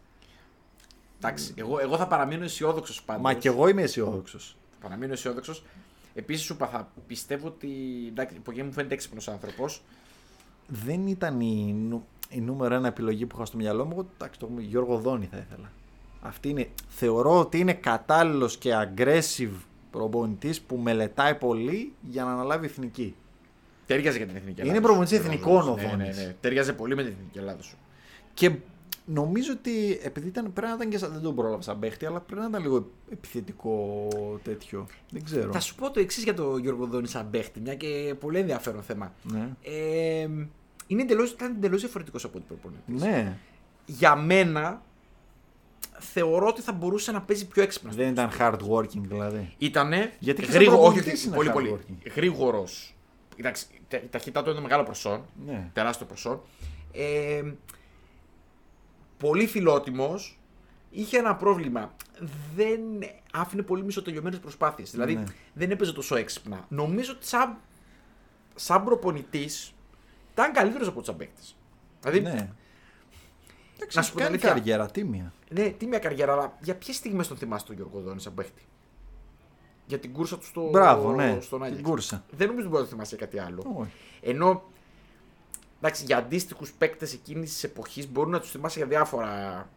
Εντάξει, 1.18 1.52
εγώ, 1.56 1.78
εγώ 1.80 1.96
θα 1.96 2.06
παραμείνω 2.06 2.44
αισιόδοξος 2.44 3.02
πάντως. 3.02 3.22
Μα 3.22 3.34
κι 3.34 3.46
εγώ 3.46 3.68
είμαι 3.68 3.82
αισιόδοξος. 3.82 4.56
Θα 4.70 4.76
παραμείνω 4.88 5.12
αισιόδοξος. 5.12 5.64
Επίσης, 6.14 6.44
σου 6.44 6.52
είπα, 6.52 6.66
θα 6.66 6.92
πιστεύω 7.06 7.46
ότι. 7.46 7.68
Εντάξει, 8.08 8.34
η 8.54 8.62
μου 8.62 8.72
φαίνεται 8.72 8.94
έξυπνος 8.94 9.28
άνθρωπος. 9.28 9.82
Δεν 10.66 11.06
ήταν 11.06 11.40
η, 11.40 11.72
νου- 11.88 12.06
η 12.34 12.40
νούμερο 12.40 12.74
ένα 12.74 12.88
επιλογή 12.88 13.26
που 13.26 13.36
είχα 13.36 13.44
στο 13.44 13.56
μυαλό 13.56 13.84
μου. 13.84 13.90
Εγώ, 13.92 14.06
εντάξει, 14.14 14.38
το 14.38 14.48
Γιώργο 14.58 14.98
Δόνη 14.98 15.26
θα 15.30 15.36
ήθελα. 15.36 15.72
Αυτή 16.22 16.48
είναι, 16.48 16.68
θεωρώ 16.88 17.38
ότι 17.40 17.58
είναι 17.58 17.72
κατάλληλος 17.72 18.56
και 18.58 18.70
aggressive 18.74 19.50
προπονητής 19.90 20.60
που 20.60 20.76
μελετάει 20.76 21.34
πολύ 21.34 21.92
για 22.00 22.24
να 22.24 22.32
αναλάβει 22.32 22.66
εθνική. 22.66 23.14
Τέριαζε 23.86 24.16
για 24.16 24.26
την 24.26 24.36
εθνική 24.36 24.60
Είναι 24.60 24.68
Ελλάδα. 24.70 24.86
προπονητής 24.86 25.18
σου. 25.18 25.24
εθνικών 25.24 25.68
ο 25.68 25.74
Ναι, 25.74 25.82
ναι, 25.82 25.88
Δόνης. 25.90 26.16
ναι. 26.16 26.34
Τέριαζε 26.40 26.72
πολύ 26.72 26.94
με 26.94 27.02
την 27.02 27.12
εθνική 27.12 27.38
Ελλάδα 27.38 27.62
σου. 27.62 27.76
Και 28.34 28.50
νομίζω 29.06 29.52
ότι 29.52 30.00
επειδή 30.02 30.28
ήταν, 30.28 30.52
πρέπει 30.52 30.68
να 30.68 30.74
ήταν 30.74 30.88
και 30.88 30.98
σαν, 30.98 31.12
δεν 31.12 31.22
τον 31.22 31.34
πρόλαβα 31.34 31.62
σαν 31.62 31.78
παίχτη, 31.78 32.06
αλλά 32.06 32.20
πρέπει 32.20 32.40
να 32.40 32.48
ήταν 32.48 32.62
λίγο 32.62 32.90
επιθετικό 33.12 34.08
τέτοιο. 34.42 34.86
Δεν 35.10 35.24
ξέρω. 35.24 35.52
Θα 35.52 35.60
σου 35.60 35.74
πω 35.74 35.90
το 35.90 36.00
εξής 36.00 36.22
για 36.24 36.34
τον 36.34 36.58
Γιώργο 36.58 36.86
Δόνη 36.86 37.06
σαν 37.06 37.30
παίχτη, 37.30 37.60
μια 37.60 37.74
και 37.74 38.14
πολύ 38.20 38.38
ενδιαφέρον 38.38 38.82
θέμα. 38.82 39.12
Ναι. 39.22 39.48
Ε, 39.62 40.28
είναι 40.86 41.02
εντελώς, 41.02 41.30
ήταν 41.30 41.50
εντελώς 41.54 41.80
διαφορετικός 41.80 42.24
από 42.24 42.38
την 42.38 42.46
προπονητής. 42.46 43.02
Ναι. 43.02 43.36
Για 43.86 44.16
μένα, 44.16 44.82
θεωρώ 45.98 46.46
ότι 46.46 46.60
θα 46.60 46.72
μπορούσε 46.72 47.12
να 47.12 47.22
παίζει 47.22 47.46
πιο 47.48 47.62
έξυπνα. 47.62 47.90
Δεν 47.90 48.08
ήταν 48.08 48.30
hard 48.38 48.58
working 48.70 49.00
δηλαδή. 49.00 49.54
Ήτανε 49.58 50.12
Γιατί 50.18 50.40
και 50.40 50.46
σαν 50.46 50.56
γρήγορο, 50.56 50.78
όχι, 50.82 50.86
προπονητής 50.94 51.20
όχι, 51.20 51.26
είναι 51.26 51.36
πολύ, 51.36 51.48
hard 51.48 51.52
πολύ. 51.52 51.78
working. 52.04 52.10
Γρήγορος. 52.14 52.94
Εντάξει, 53.36 53.66
τε- 53.88 54.02
η 54.04 54.06
ταχύτητά 54.08 54.42
του 54.42 54.50
είναι 54.50 54.60
μεγάλο 54.60 54.82
προσόν. 54.84 55.24
Ναι. 55.46 55.70
Τεράστιο 55.72 56.06
προσόν. 56.06 56.40
Ε, 56.92 57.42
πολύ 59.18 59.46
φιλότιμος. 59.46 60.38
Είχε 60.90 61.18
ένα 61.18 61.36
πρόβλημα. 61.36 61.94
Δεν 62.56 62.80
άφηνε 63.32 63.62
πολύ 63.62 63.82
μισοτελειωμένες 63.84 64.38
προσπάθειες. 64.38 64.90
Δηλαδή 64.90 65.14
Ναι. 65.14 65.24
δεν 65.52 65.70
έπαιζε 65.70 65.92
τόσο 65.92 66.16
έξυπνα. 66.16 66.64
Νομίζω 66.68 67.12
ότι 67.16 67.26
σαν, 67.26 67.56
σαν 68.54 68.84
προπονητής 68.84 69.74
ήταν 70.34 70.52
καλύτερος 70.52 70.88
από 70.88 70.98
τους 71.00 71.08
αμπέκτε. 71.08 71.40
Δηλαδή, 72.00 72.20
Ναι. 72.20 72.48
να 73.94 74.02
σου 74.02 74.12
πω 74.12 74.16
την 74.18 74.24
κάνει 74.24 74.26
αλήθεια. 74.26 74.48
καριέρα, 74.48 74.90
τίμια. 74.90 75.32
ναι, 75.50 75.68
τι 75.70 75.86
μια 75.86 75.98
καριέρα, 75.98 76.32
αλλά 76.32 76.56
για 76.60 76.74
ποιες 76.76 76.96
στιγμές 76.96 77.28
τον 77.28 77.36
θυμάσαι 77.36 77.66
τον 77.66 77.74
Γιώργο 77.76 78.00
Δόνης 78.00 78.22
σαν 78.22 78.34
παίχτη. 78.34 78.62
Για 79.86 79.98
την 79.98 80.12
κούρσα 80.12 80.38
του 80.38 80.44
στο, 80.46 80.68
Μπράβο, 80.70 81.12
ναι. 81.12 81.38
στον 81.40 81.58
Την 81.58 81.66
Άγιαξ. 81.68 81.88
κούρσα. 81.88 82.24
Δεν 82.30 82.46
νομίζω 82.48 82.66
ότι 82.66 82.68
μπορεί 82.68 82.82
να 82.82 82.88
το 82.88 82.94
θυμάσαι 82.94 83.16
για 83.16 83.26
κάτι 83.26 83.38
άλλο. 83.38 83.74
Όχι. 83.76 83.90
Ενώ 84.20 84.62
εντάξει, 85.78 86.04
για 86.04 86.16
αντίστοιχους 86.16 86.72
παίκτες 86.72 87.12
εκείνης 87.12 87.50
της 87.52 87.64
εποχής 87.64 88.08
μπορούν 88.10 88.30
να 88.30 88.40
τους 88.40 88.50
θυμάσαι 88.50 88.78
για 88.78 88.86
διάφορα 88.88 89.68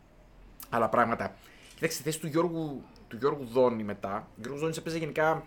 άλλα 0.69 0.89
πράγματα. 0.89 1.35
Κοίταξε, 1.73 1.95
στη 1.95 2.03
θέση 2.03 2.19
του 2.19 2.27
Γιώργου, 2.27 2.83
του 3.07 3.17
Γιώργου 3.17 3.45
Δόνη 3.45 3.83
μετά. 3.83 4.27
Ο 4.29 4.39
Γιώργος 4.39 4.61
Δόνης 4.61 4.77
έπαιζε 4.77 4.97
γενικά 4.97 5.45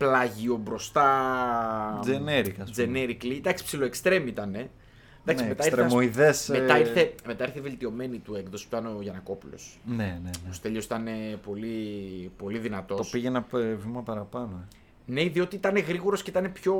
πλάγιο 0.00 0.56
μπροστά. 0.56 2.00
Generic, 2.04 2.52
ας 2.60 2.70
πούμε. 2.70 3.00
Generically. 3.00 3.36
Εντάξει, 3.36 3.64
ψηλό 3.64 3.84
εξτρέμ 3.84 4.26
ήταν. 4.26 4.54
Ε. 4.54 4.70
Εντάξει, 5.24 5.42
Ναι, 5.44 5.48
μετά, 5.48 5.64
ήρθε, 5.64 5.80
εξτρεμοειδές, 5.80 6.48
ε, 6.48 6.60
μετά, 6.60 6.78
ήρθε, 6.78 7.14
μετά 7.26 7.44
ήρθε 7.46 7.60
βελτιωμένη 7.60 8.18
του 8.18 8.34
έκδοση 8.34 8.68
που 8.68 8.76
ήταν 8.76 8.96
ο 8.96 9.02
Γιανακόπουλος. 9.02 9.78
Ναι, 9.84 9.96
ναι, 9.96 10.20
ναι. 10.22 10.30
Ο 10.50 10.52
Στέλιος 10.52 10.84
ήταν 10.84 11.06
ε, 11.06 11.38
πολύ, 11.44 12.30
πολύ 12.36 12.58
δυνατός. 12.58 12.98
Το 12.98 13.08
πήγε 13.10 13.26
ένα 13.28 13.46
ε, 13.54 13.74
βήμα 13.74 14.02
παραπάνω. 14.02 14.64
ε. 14.64 14.74
Ναι, 15.12 15.22
διότι 15.22 15.56
ήταν 15.56 15.76
γρήγορος 15.78 16.22
και 16.22 16.30
ήταν 16.30 16.52
πιο. 16.52 16.74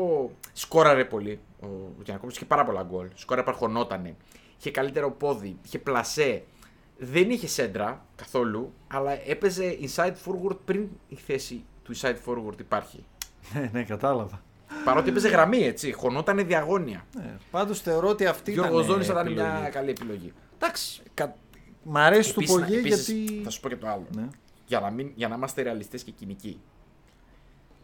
Σκόραρε 0.52 1.04
πολύ. 1.04 1.38
Ο 1.62 1.66
Γιανακόπουλος 2.02 2.36
είχε 2.36 2.44
πάρα 2.44 2.64
πολλά 2.64 2.82
γκολ. 2.82 3.06
Σκόραρε 3.14 3.46
παρχονότανε. 3.46 4.16
Είχε 4.58 4.70
καλύτερο 4.70 5.10
πόδι. 5.10 5.56
Είχε 5.64 5.78
πλασέ. 5.78 6.42
Δεν 6.98 7.30
είχε 7.30 7.46
σέντρα 7.46 8.04
καθόλου, 8.16 8.72
αλλά 8.88 9.28
έπαιζε 9.30 9.78
inside 9.80 10.12
forward 10.24 10.56
πριν 10.64 10.88
η 11.08 11.14
θέση 11.14 11.64
του 11.90 11.96
inside 12.00 12.16
forward 12.26 12.60
υπάρχει. 12.60 13.04
Ναι, 13.54 13.70
ναι, 13.72 13.82
κατάλαβα. 13.82 14.42
Παρότι 14.84 15.08
έπαιζε 15.08 15.28
γραμμή, 15.28 15.58
έτσι. 15.58 15.92
Χωνότανε 15.92 16.42
διαγώνια. 16.42 17.04
Ναι. 17.16 17.36
Πάντως 17.50 17.80
θεωρώ 17.80 18.08
ότι 18.08 18.26
αυτή 18.26 18.52
Γιώργος 18.52 18.84
ήταν. 18.84 18.86
Δόνη 18.92 19.04
θα 19.04 19.12
ήταν 19.12 19.26
επιλογή. 19.26 19.60
μια 19.60 19.68
καλή 19.68 19.90
επιλογή. 19.90 20.32
Εντάξει. 20.54 21.02
Κα... 21.14 21.34
Μ' 21.82 21.96
αρέσει 21.96 22.34
του 22.34 22.40
Επίσης, 22.40 22.56
να- 22.56 22.66
Πογέ 22.66 22.78
επίσης, 22.78 23.08
γιατί. 23.08 23.40
Θα 23.44 23.50
σου 23.50 23.60
πω 23.60 23.68
και 23.68 23.76
το 23.76 23.88
άλλο. 23.88 24.06
Ναι. 24.16 24.28
Για, 24.66 24.80
να 24.80 24.90
μην, 24.90 25.10
για 25.14 25.28
να 25.28 25.34
είμαστε 25.34 25.62
ρεαλιστές 25.62 26.02
και 26.02 26.10
κοινικοί. 26.10 26.60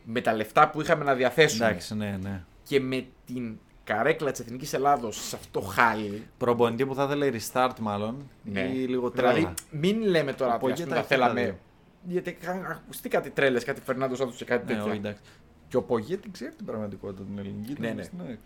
Με 0.04 0.20
τα 0.20 0.34
λεφτά 0.34 0.68
που 0.70 0.80
είχαμε 0.80 1.04
να 1.04 1.14
διαθέσουμε 1.14 1.66
Εντάξει, 1.66 1.94
ναι, 1.94 2.18
ναι. 2.22 2.44
και 2.62 2.80
με 2.80 3.06
την 3.26 3.58
καρέκλα 3.84 4.30
της 4.30 4.40
Εθνικής 4.40 4.72
Ελλάδος 4.72 5.28
σε 5.28 5.36
αυτό 5.36 5.60
το 5.60 5.66
χάλι. 5.66 6.26
Προπονητή 6.38 6.86
που 6.86 6.94
θα 6.94 7.04
ήθελε 7.04 7.30
restart 7.32 7.78
μάλλον. 7.80 8.30
Ναι. 8.42 8.60
Ή 8.60 8.86
λίγο 8.86 9.10
τρέλα. 9.10 9.32
Δηλαδή, 9.32 9.54
μην 9.70 10.02
λέμε 10.02 10.32
τώρα 10.32 10.52
Ο 10.52 10.54
ότι 10.54 10.64
ας 10.72 10.78
Πογέ 10.78 10.82
πούμε, 10.84 10.96
τα 10.96 11.02
θα 11.02 11.14
έχει 11.14 11.20
τα 11.22 11.28
θέλαμε. 11.28 11.58
Δύο. 12.06 12.12
Γιατί 12.12 12.38
είχαν 12.40 12.64
ακουστεί 12.66 13.08
κάτι 13.08 13.30
τρέλες, 13.30 13.64
κάτι 13.64 13.80
Φερνάντος 13.80 14.18
Σάντο 14.18 14.30
και 14.30 14.44
κάτι 14.44 14.64
Ναι, 14.64 14.72
τέτοια. 14.72 14.84
όχι, 14.90 14.96
εντάξει. 14.96 15.20
Και 15.68 15.76
ο 15.76 15.82
Πογέ 15.82 16.16
την 16.16 16.32
ξέρει 16.32 16.54
την 16.54 16.66
πραγματικότητα 16.66 17.22
την 17.24 17.38
ελληνική. 17.38 17.74
Ναι, 17.78 17.86
ήταν 17.86 17.96
ναι. 17.96 18.02
στην 18.02 18.20
ΑΕΚ. 18.26 18.38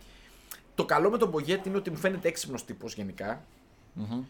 Το 0.74 0.84
καλό 0.84 1.10
με 1.10 1.18
τον 1.18 1.28
Μπογκέτ 1.28 1.66
είναι 1.66 1.76
ότι 1.76 1.90
μου 1.90 1.96
φαίνεται 1.96 2.28
έξυπνος 2.28 2.64
τύπος 2.64 2.94
γενικά 2.94 3.42
Μμμ. 3.92 4.22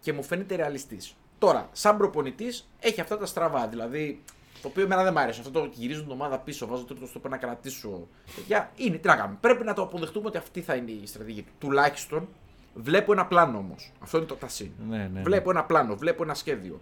και 0.00 0.12
μου 0.12 0.22
φαίνεται 0.22 0.54
ρεαλιστής. 0.56 1.14
Τώρα, 1.38 1.68
σαν 1.72 1.96
προπονητής, 1.96 2.68
έχει 2.80 3.00
αυτά 3.00 3.18
τα 3.18 3.26
στραβά. 3.26 3.68
Δηλαδή, 3.68 4.22
το 4.62 4.68
οποίο 4.68 4.84
εμένα 4.84 5.02
δεν 5.02 5.12
μ' 5.12 5.18
άρεσε. 5.18 5.40
Αυτό 5.40 5.52
το 5.52 5.60
ότι 5.60 5.76
γυρίζουν 5.78 6.02
την 6.02 6.12
ομάδα 6.12 6.38
πίσω, 6.38 6.66
βάζω 6.66 6.84
τρίτο 6.84 7.06
στο 7.06 7.28
να 7.28 7.36
κρατήσω. 7.36 8.06
Παιδιά, 8.36 8.70
είναι, 8.76 8.96
τι 8.96 9.06
να 9.08 9.16
κάνουμε. 9.16 9.38
Πρέπει 9.40 9.64
να 9.64 9.74
το 9.74 9.82
αποδεχτούμε 9.82 10.26
ότι 10.26 10.36
αυτή 10.36 10.60
θα 10.60 10.74
είναι 10.74 10.90
η 10.90 11.06
στρατηγική 11.06 11.42
του. 11.42 11.52
Τουλάχιστον 11.58 12.28
βλέπω 12.74 13.12
ένα 13.12 13.26
πλάνο 13.26 13.58
όμως. 13.58 13.92
Αυτό 14.00 14.18
είναι 14.18 14.26
το 14.26 14.34
τασί. 14.34 14.72
Ναι, 14.88 14.96
ναι, 14.96 15.08
ναι. 15.12 15.22
Βλέπω 15.22 15.50
ένα 15.50 15.64
πλάνο, 15.64 15.96
βλέπω 15.96 16.22
ένα 16.22 16.34
σχέδιο. 16.34 16.80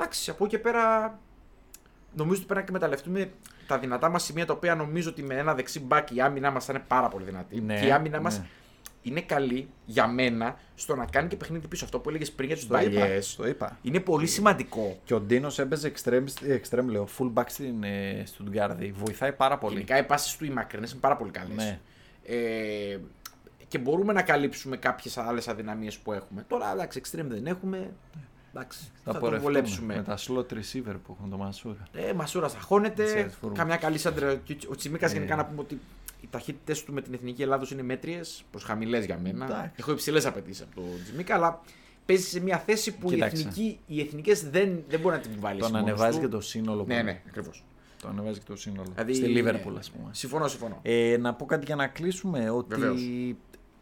Εντάξει, 0.00 0.30
από 0.30 0.44
εκεί 0.44 0.56
και 0.56 0.62
πέρα 0.62 1.18
νομίζω 2.14 2.38
ότι 2.38 2.46
πρέπει 2.46 2.54
να 2.54 2.60
εκμεταλλευτούμε 2.60 3.30
τα 3.66 3.78
δυνατά 3.78 4.08
μας 4.08 4.22
σημεία 4.22 4.46
τα 4.46 4.52
οποία 4.52 4.74
νομίζω 4.74 5.10
ότι 5.10 5.22
με 5.22 5.34
ένα 5.34 5.54
δεξί 5.54 5.80
μπακ 5.80 6.10
η 6.10 6.20
άμυνά 6.20 6.50
μας 6.50 6.64
θα 6.64 6.72
είναι 6.72 6.84
πάρα 6.86 7.08
πολύ 7.08 7.24
δυνατή. 7.24 7.60
Ναι, 7.60 7.80
και 7.80 7.86
η 7.86 7.90
άμυνά 7.90 8.20
μας 8.20 8.38
ναι. 8.38 8.46
είναι 9.02 9.20
καλή 9.20 9.68
για 9.84 10.06
μένα 10.06 10.58
στο 10.74 10.96
να 10.96 11.04
κάνει 11.04 11.28
και 11.28 11.36
παιχνίδι 11.36 11.68
πίσω. 11.68 11.84
Αυτό 11.84 11.98
που 11.98 12.08
έλεγες 12.08 12.32
πριν 12.32 12.48
για 12.48 12.56
τους 12.56 12.66
Το 12.66 12.78
είπα, 12.78 13.00
παλιέ. 13.00 13.18
το 13.36 13.46
είπα. 13.46 13.78
Είναι 13.82 14.00
πολύ 14.00 14.26
σημαντικό. 14.26 14.98
Και 15.04 15.14
ο 15.14 15.20
Ντίνος 15.20 15.58
έπαιζε 15.58 15.92
extreme, 15.96 16.24
extreme 16.48 16.86
λέω, 16.86 17.08
full 17.18 17.32
back 17.34 17.44
στην 17.46 17.82
ε, 17.82 18.24
Stuttgart. 18.26 18.90
Βοηθάει 18.92 19.32
πάρα 19.32 19.58
πολύ. 19.58 19.74
Γενικά 19.74 19.98
οι 19.98 20.04
πάσει 20.04 20.38
του 20.38 20.44
οι 20.44 20.50
μακρινές 20.50 20.90
είναι 20.90 21.00
πάρα 21.00 21.16
πολύ 21.16 21.30
καλές. 21.30 21.56
Ναι. 21.56 21.80
Ε, 22.24 22.98
και 23.68 23.78
μπορούμε 23.78 24.12
να 24.12 24.22
καλύψουμε 24.22 24.76
κάποιες 24.76 25.18
άλλες 25.18 25.48
αδυναμίες 25.48 25.98
που 25.98 26.12
έχουμε. 26.12 26.44
Τώρα 26.48 26.72
εντάξει, 26.72 27.00
extreme 27.04 27.26
δεν 27.28 27.46
έχουμε. 27.46 27.90
Εντάξει, 28.54 28.78
θα, 29.04 29.12
το 29.12 29.18
πορευτούμε 29.18 29.52
βολέψουμε. 29.52 29.94
Με 29.96 30.02
τα 30.02 30.18
slot 30.18 30.52
receiver 30.52 30.94
που 31.06 31.16
έχουν 31.18 31.30
το 31.30 31.36
Μασούρα. 31.36 31.88
Ε, 31.92 32.12
Μασούρα 32.12 32.48
θα 32.48 32.60
χώνεται. 32.60 33.30
Inside 33.42 33.46
forward. 33.46 33.52
Καμιά 33.54 33.76
καλή 33.76 33.98
σάντρα. 33.98 34.34
Και 34.34 34.56
Ο 34.70 34.74
Τσιμίκας 34.74 35.10
Ε. 35.10 35.14
γενικά 35.14 35.36
να 35.36 35.44
πούμε 35.44 35.60
ότι 35.60 35.78
οι 36.20 36.26
ταχύτητε 36.30 36.80
του 36.86 36.92
με 36.92 37.00
την 37.02 37.14
εθνική 37.14 37.42
Ελλάδος 37.42 37.70
είναι 37.70 37.82
μέτριες, 37.82 38.44
προ 38.50 38.60
χαμηλές 38.64 39.04
για 39.04 39.18
μένα. 39.22 39.44
Εντάξει. 39.44 39.70
Έχω 39.76 39.92
υψηλές 39.92 40.26
απαιτήσεις 40.26 40.62
από 40.62 40.74
τον 40.74 40.84
Τσιμίκα, 41.04 41.34
αλλά 41.34 41.60
παίζει 42.06 42.22
σε 42.28 42.40
μια 42.40 42.58
θέση 42.58 42.92
που 42.96 43.10
οι, 43.10 43.14
Κοίταξε. 43.14 43.36
εθνικοί, 43.48 43.78
οι 43.86 44.00
εθνικές 44.00 44.50
δεν, 44.50 44.84
δεν 44.88 45.00
μπορεί 45.00 45.14
να 45.14 45.20
την 45.20 45.30
βάλεις. 45.40 45.62
Τον 45.66 45.76
ανεβάζει 45.76 46.18
και 46.18 46.28
το 46.28 46.40
σύνολο. 46.40 46.84
Ναι, 46.86 46.94
πολύ. 46.94 47.02
ναι, 47.04 47.20
ακριβώς. 47.26 47.64
Το 48.02 48.08
ανεβάζει 48.08 48.38
και 48.38 48.44
το 48.46 48.56
σύνολο. 48.56 48.88
Δηλαδή, 48.92 49.14
Στη 49.14 49.32
Liverpool, 49.36 49.74
ας 49.78 49.90
πούμε. 49.90 50.08
Συμφωνώ, 50.10 50.48
συμφωνώ. 50.48 50.78
Ε, 50.82 51.16
να 51.20 51.34
πω 51.34 51.44
κάτι 51.46 51.64
για 51.64 51.76
να 51.76 51.86
κλείσουμε. 51.86 52.50
Ότι 52.50 52.74
Βεβαίως. 52.74 53.00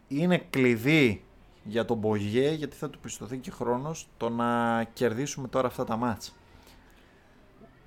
είναι 0.07 0.37
κλειδί 0.49 1.23
για 1.69 1.85
τον 1.85 1.97
Μπογιέ, 1.97 2.51
γιατί 2.51 2.75
θα 2.75 2.89
του 2.89 2.99
πιστωθεί 2.99 3.37
και 3.37 3.51
χρόνος, 3.51 4.07
το 4.17 4.29
να 4.29 4.83
κερδίσουμε 4.93 5.47
τώρα 5.47 5.67
αυτά 5.67 5.83
τα 5.83 5.95
μάτς. 5.95 6.33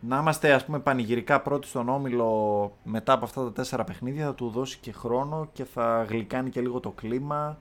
Να 0.01 0.19
είμαστε 0.19 0.53
ας 0.53 0.65
πούμε 0.65 0.79
πανηγυρικά 0.79 1.41
πρώτοι 1.41 1.67
στον 1.67 1.89
Όμιλο 1.89 2.73
μετά 2.85 3.13
από 3.13 3.25
αυτά 3.25 3.43
τα 3.43 3.53
τέσσερα 3.53 3.85
παιχνίδια 3.85 4.25
θα 4.27 4.35
του 4.35 4.49
δώσει 4.49 4.79
και 4.81 4.93
χρόνο 4.93 5.49
και 5.53 5.65
θα 5.65 6.07
γλυκάνει 6.09 6.51
και 6.51 6.61
λίγο 6.61 6.81
το 6.81 6.91
κλίμα. 6.91 7.59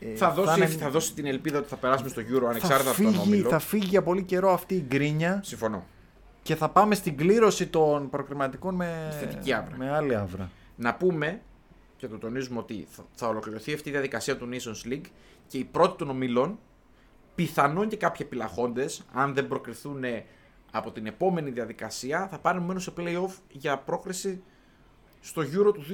Ε, 0.00 0.14
θα, 0.14 0.30
δώσει, 0.30 0.58
είναι- 0.58 0.66
θα 0.68 0.90
δώσει 0.90 1.14
την 1.14 1.26
ελπίδα 1.26 1.58
ότι 1.58 1.68
θα 1.68 1.76
περάσουμε 1.76 2.08
στο 2.08 2.20
Euro 2.22 2.40
θα 2.42 2.48
ανεξάρτητα 2.48 2.90
από 2.90 3.02
τον 3.02 3.12
φύγει, 3.12 3.18
Όμιλο. 3.26 3.48
θα 3.48 3.58
φύγει 3.58 3.86
για 3.86 4.02
πολύ 4.02 4.22
καιρό 4.22 4.52
αυτή 4.52 4.74
η 4.74 4.84
γκρίνια 4.88 5.40
Συμφωνώ. 5.44 5.84
και 6.42 6.56
θα 6.56 6.68
πάμε 6.68 6.94
στην 6.94 7.16
κλήρωση 7.16 7.66
των 7.66 8.10
προκριματικών 8.10 8.74
με, 8.74 9.16
Θετική 9.20 9.52
άβρα. 9.52 9.76
με 9.76 9.90
άλλη 9.90 10.14
άβρα. 10.16 10.50
Να 10.76 10.94
πούμε 10.94 11.40
και 11.96 12.08
το 12.08 12.18
τονίζουμε 12.18 12.58
ότι 12.58 12.86
θα, 12.90 13.04
θα 13.14 13.28
ολοκληρωθεί 13.28 13.72
αυτή 13.72 13.88
η 13.88 13.92
διαδικασία 13.92 14.36
του 14.36 14.48
Nations 14.52 14.92
League 14.92 15.06
και 15.48 15.58
οι 15.58 15.64
πρώτοι 15.64 15.96
των 15.98 16.10
ομιλών, 16.10 16.58
πιθανόν 17.34 17.88
και 17.88 17.96
κάποιοι 17.96 18.26
επιλαχόντες, 18.30 19.02
αν 19.12 19.34
δεν 19.34 19.48
προκριθούν 19.48 20.04
από 20.70 20.90
την 20.90 21.06
επόμενη 21.06 21.50
διαδικασία, 21.50 22.28
θα 22.28 22.38
πάρουν 22.38 22.64
μένω 22.64 22.80
σε 22.80 22.92
playoff 22.96 23.32
για 23.52 23.78
πρόκριση 23.78 24.42
στο 25.20 25.42
Euro 25.42 25.74
του 25.74 25.84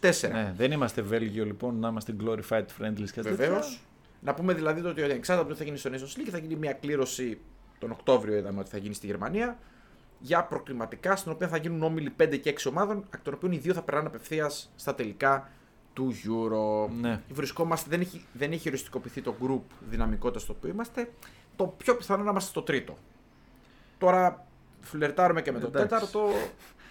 2024. 0.00 0.30
Ναι, 0.32 0.52
δεν 0.56 0.72
είμαστε 0.72 1.02
Βέλγιο 1.02 1.44
λοιπόν 1.44 1.78
να 1.78 1.88
είμαστε 1.88 2.16
glorified 2.24 2.64
friendlies 2.78 3.10
και 3.12 3.20
Βεβαίως. 3.20 3.66
τέτοια. 3.66 3.78
Να 4.20 4.34
πούμε 4.34 4.54
δηλαδή 4.54 4.80
ότι 4.80 5.02
εξάρτητα 5.02 5.34
από 5.38 5.48
το 5.48 5.52
τι 5.52 5.58
θα 5.58 5.64
γίνει 5.64 5.76
στο 5.76 5.90
Nations 5.90 6.18
League 6.20 6.30
θα 6.30 6.38
γίνει 6.38 6.56
μια 6.56 6.72
κλήρωση 6.72 7.38
τον 7.78 7.90
Οκτώβριο, 7.90 8.36
είδαμε 8.36 8.60
ότι 8.60 8.70
θα 8.70 8.78
γίνει 8.78 8.94
στη 8.94 9.06
Γερμανία, 9.06 9.58
για 10.20 10.44
προκριματικά, 10.44 11.16
στην 11.16 11.32
οποία 11.32 11.48
θα 11.48 11.56
γίνουν 11.56 11.82
όμιλοι 11.82 12.12
5 12.22 12.38
και 12.40 12.54
6 12.58 12.66
ομάδων, 12.70 13.04
εκ 13.14 13.20
των 13.22 13.34
οποίων 13.34 13.52
οι 13.52 13.58
δύο 13.58 13.74
θα 13.74 13.82
περνάνε 13.82 14.06
απευθείας 14.06 14.70
στα 14.76 14.94
τελικά 14.94 15.48
του 15.92 16.12
Euro. 16.12 16.90
Ναι. 17.00 17.20
Βρισκόμαστε, 17.30 17.90
δεν 17.90 18.00
έχει, 18.00 18.24
δεν 18.32 18.52
έχει 18.52 18.68
οριστικοποιηθεί 18.68 19.20
το 19.22 19.34
group 19.42 19.74
δυναμικότητας 19.88 20.42
στο 20.42 20.52
οποίο 20.56 20.70
είμαστε. 20.70 21.10
Το 21.56 21.66
πιο 21.66 21.96
πιθανό 21.96 22.22
να 22.22 22.30
είμαστε 22.30 22.50
στο 22.50 22.62
τρίτο. 22.62 22.96
Τώρα 23.98 24.46
φλερτάρουμε 24.80 25.42
και 25.42 25.52
με 25.52 25.58
το 25.58 25.66
Εντάξει. 25.66 25.88
τέταρτο. 25.88 26.28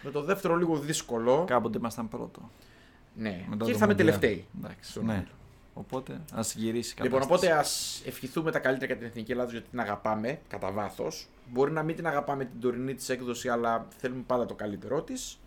Με 0.04 0.12
το 0.12 0.22
δεύτερο 0.24 0.56
λίγο 0.56 0.78
δύσκολο. 0.78 1.44
Κάποτε 1.48 1.78
ήμασταν 1.78 2.08
πρώτο. 2.10 2.50
Ναι, 3.16 3.30
Μετά 3.30 3.50
και 3.52 3.58
το 3.58 3.70
ήρθαμε 3.70 3.94
Mondial. 3.94 3.98
τελευταίοι. 3.98 4.46
Εντάξει, 4.58 4.92
στον 4.92 5.06
ναι. 5.06 5.12
όμιλο. 5.14 5.28
Οπότε 5.74 6.22
ας 6.34 6.56
γυρίσει 6.56 6.96
η 7.00 7.02
Λοιπόν, 7.04 7.20
κατάσταση. 7.20 7.46
οπότε 7.46 7.60
ας 7.60 8.02
ευχηθούμε 8.06 8.52
τα 8.52 8.60
καλύτερα 8.60 8.86
για 8.86 8.96
την 8.98 9.06
Εθνική 9.06 9.32
Ελλάδα 9.32 9.52
γιατί 9.52 9.70
την 9.70 9.80
αγαπάμε 9.80 10.40
κατά 10.48 10.72
βάθος. 10.72 11.28
Μπορεί 11.52 11.72
να 11.72 11.84
μην 11.84 11.96
την 11.96 12.08
αγαπάμε 12.08 12.46
την 12.46 12.60
τωρινή 12.60 12.94
της 12.94 13.10
έκδοση, 13.10 13.50
αλλά 13.50 13.88
θέλουμε 13.98 14.24
πάντα 14.28 14.46
το 14.46 14.54
καλύτερό 14.56 15.02
της. 15.02 15.40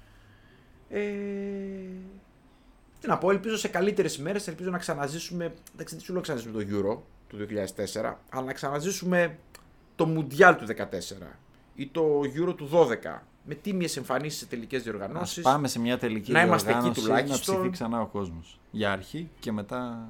Ε... 0.88 1.00
Τι 3.00 3.08
να 3.08 3.18
πω, 3.18 3.30
ελπίζω 3.30 3.56
σε 3.56 3.68
καλύτερες 3.68 4.16
ημέρε, 4.16 4.38
ελπίζω 4.46 4.70
να 4.70 4.78
ξαναζήσουμε. 4.78 5.52
Δεν 5.76 5.84
ξέρω 5.86 6.00
τι 6.00 6.06
σου 6.06 6.12
λέω 6.12 6.20
να 6.20 6.26
ξαναζήσουμε 6.26 6.64
το 6.64 6.70
Euro 6.70 6.98
του 7.28 7.46
2004, 8.02 8.14
αλλά 8.30 8.44
να 8.44 8.52
ξαναζήσουμε 8.52 9.38
το 9.96 10.08
Mundial 10.16 10.56
του 10.58 10.66
2014 11.22 11.26
ή 11.74 11.86
το 11.86 12.20
Euro 12.20 12.56
του 12.56 12.68
12 12.72 13.18
με 13.44 13.54
τίμιες 13.54 13.96
εμφανίσεις 13.96 14.38
σε 14.38 14.46
τελικές 14.46 14.78
Ας 14.78 14.84
διοργανώσει. 14.84 15.40
πάμε 15.40 15.68
σε 15.68 15.78
μια 15.78 15.98
τελική 15.98 16.32
να 16.32 16.42
είμαστε 16.42 16.70
εκεί 16.70 16.78
διοργάνωση, 16.78 17.00
τουλάχιστον. 17.00 17.54
να 17.54 17.60
ψηθεί 17.60 17.72
ξανά 17.72 18.00
ο 18.00 18.06
κόσμος. 18.06 18.60
Για 18.70 18.92
αρχή 18.92 19.30
και 19.40 19.52
μετά 19.52 20.08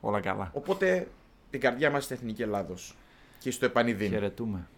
όλα 0.00 0.20
καλά. 0.20 0.50
Οπότε 0.54 1.08
την 1.50 1.60
καρδιά 1.60 1.90
μας 1.90 2.04
στην 2.04 2.16
Εθνική 2.16 2.42
Ελλάδος 2.42 2.94
και 3.38 3.50
στο 3.50 3.64
επανειδήν. 3.64 4.10
Χαιρετούμε. 4.10 4.68